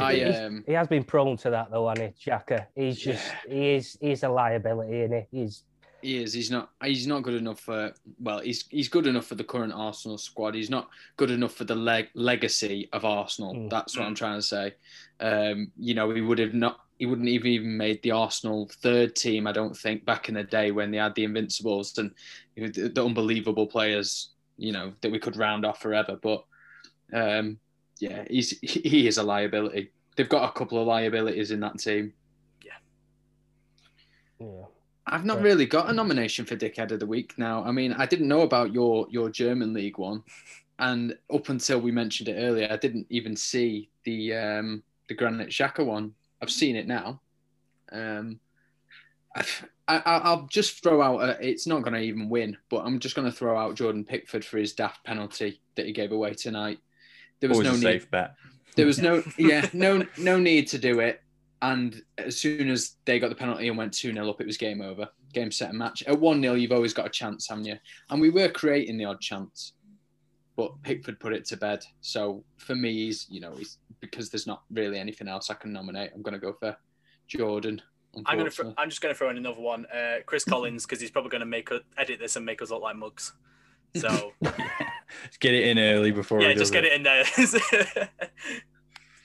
I 0.00 0.20
um. 0.22 0.64
he 0.66 0.72
has 0.74 0.88
been 0.88 1.04
prone 1.04 1.36
to 1.38 1.50
that 1.50 1.70
though, 1.70 1.88
hasn't 1.88 2.14
he, 2.16 2.30
Xhaka? 2.30 2.66
He's 2.74 2.98
just 2.98 3.30
he 3.48 3.74
is 3.74 3.96
he's 4.00 4.22
a 4.22 4.28
liability, 4.28 5.00
isn't 5.02 5.26
he? 5.30 5.40
He's 5.40 5.64
He 6.02 6.20
is. 6.20 6.32
He's 6.32 6.50
not. 6.50 6.70
He's 6.82 7.06
not 7.06 7.22
good 7.22 7.34
enough 7.34 7.60
for. 7.60 7.92
Well, 8.20 8.40
he's 8.40 8.66
he's 8.68 8.88
good 8.88 9.06
enough 9.06 9.26
for 9.26 9.36
the 9.36 9.44
current 9.44 9.72
Arsenal 9.72 10.18
squad. 10.18 10.54
He's 10.54 10.70
not 10.70 10.88
good 11.16 11.30
enough 11.30 11.54
for 11.54 11.64
the 11.64 11.76
leg, 11.76 12.08
legacy 12.14 12.88
of 12.92 13.04
Arsenal. 13.04 13.54
Mm. 13.54 13.70
That's 13.70 13.96
what 13.96 14.06
I'm 14.06 14.14
trying 14.14 14.38
to 14.38 14.42
say. 14.42 14.74
Um, 15.20 15.70
you 15.78 15.94
know, 15.94 16.10
he 16.10 16.20
would 16.20 16.38
have 16.38 16.54
not. 16.54 16.80
He 16.98 17.06
wouldn't 17.06 17.28
have 17.28 17.46
even 17.46 17.76
made 17.76 18.02
the 18.02 18.10
Arsenal 18.10 18.68
third 18.82 19.14
team. 19.14 19.46
I 19.46 19.52
don't 19.52 19.76
think 19.76 20.04
back 20.04 20.28
in 20.28 20.34
the 20.34 20.44
day 20.44 20.72
when 20.72 20.90
they 20.90 20.98
had 20.98 21.14
the 21.14 21.24
Invincibles 21.24 21.96
and 21.98 22.12
you 22.56 22.64
know, 22.64 22.68
the, 22.68 22.88
the 22.88 23.04
unbelievable 23.04 23.66
players. 23.66 24.30
You 24.56 24.72
know 24.72 24.92
that 25.00 25.10
we 25.10 25.18
could 25.18 25.36
round 25.36 25.64
off 25.64 25.80
forever. 25.80 26.18
But 26.20 26.44
um, 27.12 27.58
yeah, 27.98 28.24
he's 28.28 28.58
he 28.60 29.06
is 29.06 29.18
a 29.18 29.22
liability. 29.22 29.92
They've 30.16 30.28
got 30.28 30.48
a 30.48 30.52
couple 30.52 30.78
of 30.80 30.86
liabilities 30.86 31.52
in 31.52 31.60
that 31.60 31.78
team. 31.78 32.12
Yeah. 32.64 32.72
Yeah. 34.40 34.64
I've 35.12 35.24
not 35.24 35.42
really 35.42 35.66
got 35.66 35.90
a 35.90 35.92
nomination 35.92 36.44
for 36.44 36.56
Dickhead 36.56 36.90
of 36.90 37.00
the 37.00 37.06
Week 37.06 37.34
now. 37.36 37.62
I 37.64 37.70
mean, 37.70 37.92
I 37.92 38.06
didn't 38.06 38.28
know 38.28 38.40
about 38.42 38.72
your 38.72 39.06
your 39.10 39.28
German 39.30 39.72
league 39.74 39.98
one, 39.98 40.22
and 40.78 41.16
up 41.32 41.48
until 41.48 41.80
we 41.80 41.92
mentioned 41.92 42.28
it 42.28 42.36
earlier, 42.40 42.68
I 42.70 42.76
didn't 42.76 43.06
even 43.10 43.36
see 43.36 43.90
the 44.04 44.34
um, 44.34 44.82
the 45.08 45.14
Granit 45.14 45.50
Xhaka 45.50 45.84
one. 45.84 46.14
I've 46.40 46.50
seen 46.50 46.76
it 46.76 46.86
now. 46.86 47.20
Um, 47.92 48.40
I, 49.34 49.44
I- 49.88 50.02
I'll 50.24 50.46
just 50.50 50.82
throw 50.82 51.00
out. 51.02 51.22
A, 51.22 51.46
it's 51.48 51.66
not 51.66 51.82
going 51.82 51.94
to 51.94 52.00
even 52.00 52.28
win, 52.28 52.56
but 52.70 52.78
I'm 52.84 52.98
just 52.98 53.14
going 53.14 53.30
to 53.30 53.36
throw 53.36 53.56
out 53.58 53.74
Jordan 53.76 54.04
Pickford 54.04 54.44
for 54.44 54.58
his 54.58 54.72
daft 54.72 55.04
penalty 55.04 55.60
that 55.76 55.86
he 55.86 55.92
gave 55.92 56.12
away 56.12 56.34
tonight. 56.34 56.78
There 57.40 57.48
was 57.48 57.58
Always 57.58 57.68
no 57.70 57.74
a 57.88 57.92
need. 57.92 58.00
safe 58.00 58.10
bet. 58.10 58.34
There 58.76 58.86
was 58.86 58.98
no 59.00 59.22
yeah 59.38 59.68
no 59.72 60.06
no 60.18 60.38
need 60.38 60.68
to 60.68 60.78
do 60.78 61.00
it. 61.00 61.21
And 61.62 62.02
as 62.18 62.38
soon 62.38 62.68
as 62.68 62.96
they 63.04 63.20
got 63.20 63.28
the 63.28 63.36
penalty 63.36 63.68
and 63.68 63.78
went 63.78 63.94
2 63.94 64.12
0 64.12 64.28
up, 64.28 64.40
it 64.40 64.46
was 64.46 64.56
game 64.56 64.82
over. 64.82 65.08
Game, 65.32 65.50
set, 65.50 65.70
and 65.70 65.78
match. 65.78 66.02
At 66.02 66.18
1 66.18 66.42
0, 66.42 66.54
you've 66.54 66.72
always 66.72 66.92
got 66.92 67.06
a 67.06 67.10
chance, 67.10 67.48
haven't 67.48 67.64
you? 67.64 67.76
And 68.10 68.20
we 68.20 68.30
were 68.30 68.48
creating 68.48 68.98
the 68.98 69.04
odd 69.04 69.20
chance, 69.20 69.72
but 70.56 70.82
Pickford 70.82 71.20
put 71.20 71.32
it 71.32 71.44
to 71.46 71.56
bed. 71.56 71.84
So 72.00 72.44
for 72.58 72.74
me, 72.74 73.06
he's, 73.06 73.26
you 73.30 73.40
know, 73.40 73.54
he's 73.54 73.78
because 74.00 74.28
there's 74.28 74.46
not 74.46 74.62
really 74.72 74.98
anything 74.98 75.28
else 75.28 75.48
I 75.48 75.54
can 75.54 75.72
nominate. 75.72 76.10
I'm 76.14 76.22
going 76.22 76.34
to 76.34 76.40
go 76.40 76.52
for 76.52 76.76
Jordan. 77.28 77.80
I'm 78.26 78.36
gonna. 78.36 78.50
Th- 78.50 78.74
I'm 78.76 78.90
just 78.90 79.00
gonna 79.00 79.14
throw 79.14 79.30
in 79.30 79.38
another 79.38 79.60
one. 79.60 79.86
Uh, 79.86 80.16
Chris 80.26 80.44
Collins, 80.44 80.84
because 80.84 81.00
he's 81.00 81.10
probably 81.10 81.30
gonna 81.30 81.46
make 81.46 81.72
us 81.72 81.80
edit 81.96 82.18
this 82.20 82.36
and 82.36 82.44
make 82.44 82.60
us 82.60 82.70
look 82.70 82.82
like 82.82 82.94
mugs. 82.94 83.32
So 83.96 84.32
Let's 84.42 84.56
get 85.40 85.54
it 85.54 85.66
in 85.66 85.78
early 85.78 86.10
before 86.10 86.42
yeah, 86.42 86.52
just 86.52 86.74
get 86.74 86.84
it 86.84 86.92
in 86.92 87.02
there. 87.02 87.24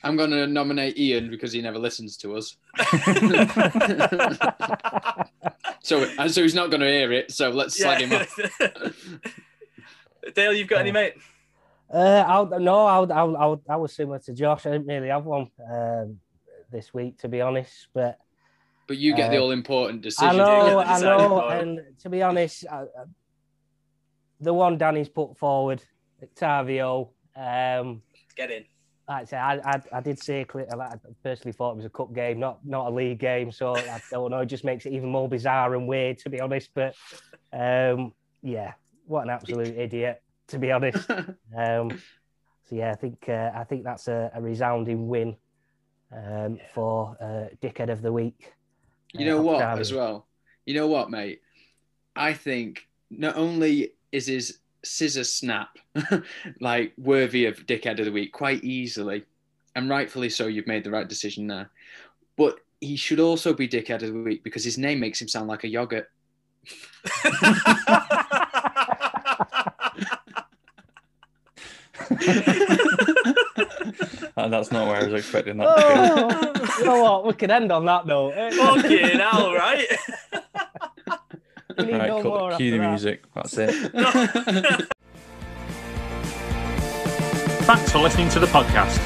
I'm 0.07 0.15
going 0.15 0.31
to 0.31 0.47
nominate 0.47 0.97
Ian 0.97 1.29
because 1.29 1.51
he 1.51 1.61
never 1.61 1.77
listens 1.77 2.15
to 2.17 2.37
us. 2.37 2.55
So, 5.83 6.03
so 6.27 6.43
he's 6.43 6.55
not 6.55 6.69
going 6.69 6.81
to 6.81 6.87
hear 6.87 7.13
it. 7.13 7.31
So 7.31 7.49
let's 7.49 7.77
slag 7.79 8.01
him 8.01 8.11
off. 8.11 8.37
Dale, 10.35 10.51
you've 10.51 10.67
got 10.67 10.81
any 10.81 10.91
mate? 10.91 11.13
Uh, 11.89 12.25
I'll, 12.27 12.45
no, 12.59 12.85
I'll, 12.85 13.13
I'll, 13.13 13.37
I'll, 13.37 13.61
I 13.69 13.75
was 13.77 13.95
similar 13.95 14.19
to 14.19 14.33
Josh. 14.33 14.65
I 14.65 14.71
didn't 14.71 14.87
really 14.87 15.07
have 15.07 15.23
one 15.23 15.49
um, 15.71 16.19
this 16.69 16.93
week, 16.93 17.17
to 17.19 17.29
be 17.29 17.39
honest. 17.39 17.87
But 17.93 18.19
But 18.89 18.97
you 18.97 19.15
get 19.15 19.31
the 19.31 19.37
Uh, 19.37 19.41
all 19.43 19.51
important 19.51 20.01
decision. 20.01 20.27
I 20.27 20.35
know, 20.35 20.79
I 20.79 20.99
know, 20.99 21.29
vote. 21.29 21.49
and 21.51 21.79
to 22.01 22.09
be 22.09 22.21
honest, 22.21 22.65
I, 22.69 22.81
I- 22.81 22.85
the 24.41 24.53
one 24.53 24.77
Danny's 24.77 25.07
put 25.09 25.37
forward, 25.37 25.81
Octavio. 26.21 27.11
Um, 27.33 28.01
Get 28.35 28.51
in. 28.51 28.65
Like 29.07 29.21
I 29.21 29.25
say, 29.25 29.37
I, 29.37 29.55
I, 29.55 29.81
I 29.93 30.01
did 30.01 30.19
say 30.19 30.41
I 30.41 30.93
personally 31.23 31.53
thought 31.53 31.71
it 31.71 31.77
was 31.77 31.85
a 31.85 31.89
cup 31.89 32.13
game, 32.13 32.39
not 32.39 32.65
not 32.65 32.87
a 32.87 32.89
league 32.89 33.19
game. 33.19 33.51
So 33.51 33.75
I 33.75 34.01
don't 34.11 34.31
know, 34.31 34.39
it 34.39 34.47
just 34.47 34.65
makes 34.65 34.85
it 34.85 34.93
even 34.93 35.09
more 35.09 35.29
bizarre 35.29 35.75
and 35.75 35.87
weird, 35.87 36.17
to 36.19 36.29
be 36.29 36.41
honest. 36.41 36.71
But 36.73 36.95
um, 37.53 38.13
yeah, 38.41 38.73
what 39.05 39.23
an 39.23 39.29
absolute 39.29 39.77
idiot, 39.77 40.21
to 40.49 40.59
be 40.59 40.71
honest. 40.71 41.09
Um, 41.57 41.97
so 42.69 42.75
yeah, 42.75 42.91
I 42.91 42.95
think 42.95 43.29
uh, 43.29 43.51
I 43.55 43.63
think 43.63 43.85
that's 43.85 44.09
a, 44.09 44.29
a 44.35 44.41
resounding 44.41 45.07
win 45.07 45.37
um, 46.11 46.59
for 46.73 47.15
uh, 47.21 47.55
dickhead 47.65 47.89
of 47.89 48.01
the 48.01 48.11
week. 48.11 48.53
You 49.13 49.25
know 49.25 49.39
Uh, 49.39 49.43
what, 49.43 49.79
as 49.79 49.93
well. 49.93 50.27
You 50.65 50.73
know 50.73 50.87
what, 50.87 51.09
mate. 51.09 51.39
I 52.13 52.33
think 52.33 52.89
not 53.09 53.37
only 53.37 53.93
is 54.11 54.27
his 54.27 54.59
scissor 54.87 55.23
snap 55.23 55.77
like 56.59 56.93
worthy 56.97 57.45
of 57.45 57.65
dickhead 57.65 57.99
of 57.99 58.05
the 58.05 58.11
week 58.11 58.31
quite 58.31 58.63
easily, 58.63 59.23
and 59.75 59.89
rightfully 59.89 60.29
so. 60.29 60.47
You've 60.47 60.67
made 60.67 60.83
the 60.83 60.91
right 60.91 61.07
decision 61.07 61.47
there, 61.47 61.69
but 62.35 62.59
he 62.81 62.95
should 62.95 63.19
also 63.19 63.53
be 63.53 63.67
dickhead 63.67 64.03
of 64.03 64.13
the 64.13 64.19
week 64.19 64.43
because 64.43 64.63
his 64.63 64.77
name 64.77 64.99
makes 64.99 65.21
him 65.21 65.27
sound 65.27 65.47
like 65.47 65.63
a 65.63 65.67
yogurt. 65.67 66.09
And 74.37 74.53
that's 74.53 74.71
not 74.71 74.87
where 74.87 74.97
I 74.97 75.03
was 75.03 75.13
expecting 75.13 75.57
that 75.57 75.65
to 75.65 75.73
oh. 75.75 76.29
go. 76.29 76.51
Oh, 76.55 76.79
you 76.79 76.85
know 76.85 77.01
what? 77.01 77.25
We 77.25 77.33
can 77.33 77.49
end 77.49 77.71
on 77.71 77.85
that 77.85 78.05
note. 78.05 78.35
Fucking 78.53 79.19
hell, 79.19 79.51
right? 79.53 79.87
We 81.77 81.93
Right, 81.93 82.07
no 82.07 82.21
cool. 82.21 82.31
more 82.37 82.55
Cue 82.57 82.71
the 82.71 82.77
that. 82.79 82.89
music. 82.89 83.23
That's 83.33 83.57
it. 83.57 83.73
Thanks 87.65 87.91
for 87.91 87.99
listening 87.99 88.29
to 88.29 88.39
the 88.39 88.47
podcast. 88.47 88.97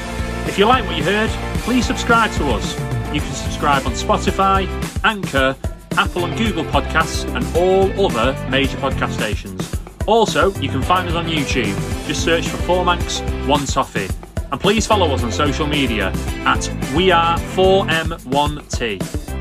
If 0.48 0.58
you 0.58 0.66
like 0.66 0.84
what 0.86 0.96
you 0.96 1.02
heard, 1.04 1.30
please 1.60 1.84
subscribe 1.86 2.30
to 2.32 2.46
us. 2.50 2.74
You 3.14 3.20
can 3.20 3.32
subscribe 3.32 3.84
on 3.86 3.92
Spotify, 3.92 4.66
Anchor, 5.04 5.56
Apple 5.92 6.24
and 6.24 6.36
Google 6.38 6.64
Podcasts, 6.64 7.24
and 7.34 7.44
all 7.56 8.06
other 8.06 8.34
major 8.50 8.76
podcast 8.78 9.12
stations. 9.12 9.74
Also, 10.06 10.52
you 10.54 10.68
can 10.68 10.82
find 10.82 11.08
us 11.08 11.14
on 11.14 11.26
YouTube. 11.26 11.74
Just 12.06 12.24
search 12.24 12.48
for 12.48 12.56
Formanx 12.58 13.20
One 13.46 13.66
Toffee. 13.66 14.08
And 14.50 14.60
please 14.60 14.86
follow 14.86 15.08
us 15.12 15.22
on 15.22 15.32
social 15.32 15.66
media 15.66 16.12
at 16.44 16.68
We 16.94 17.10
Are 17.10 17.38
4M1T. 17.38 19.31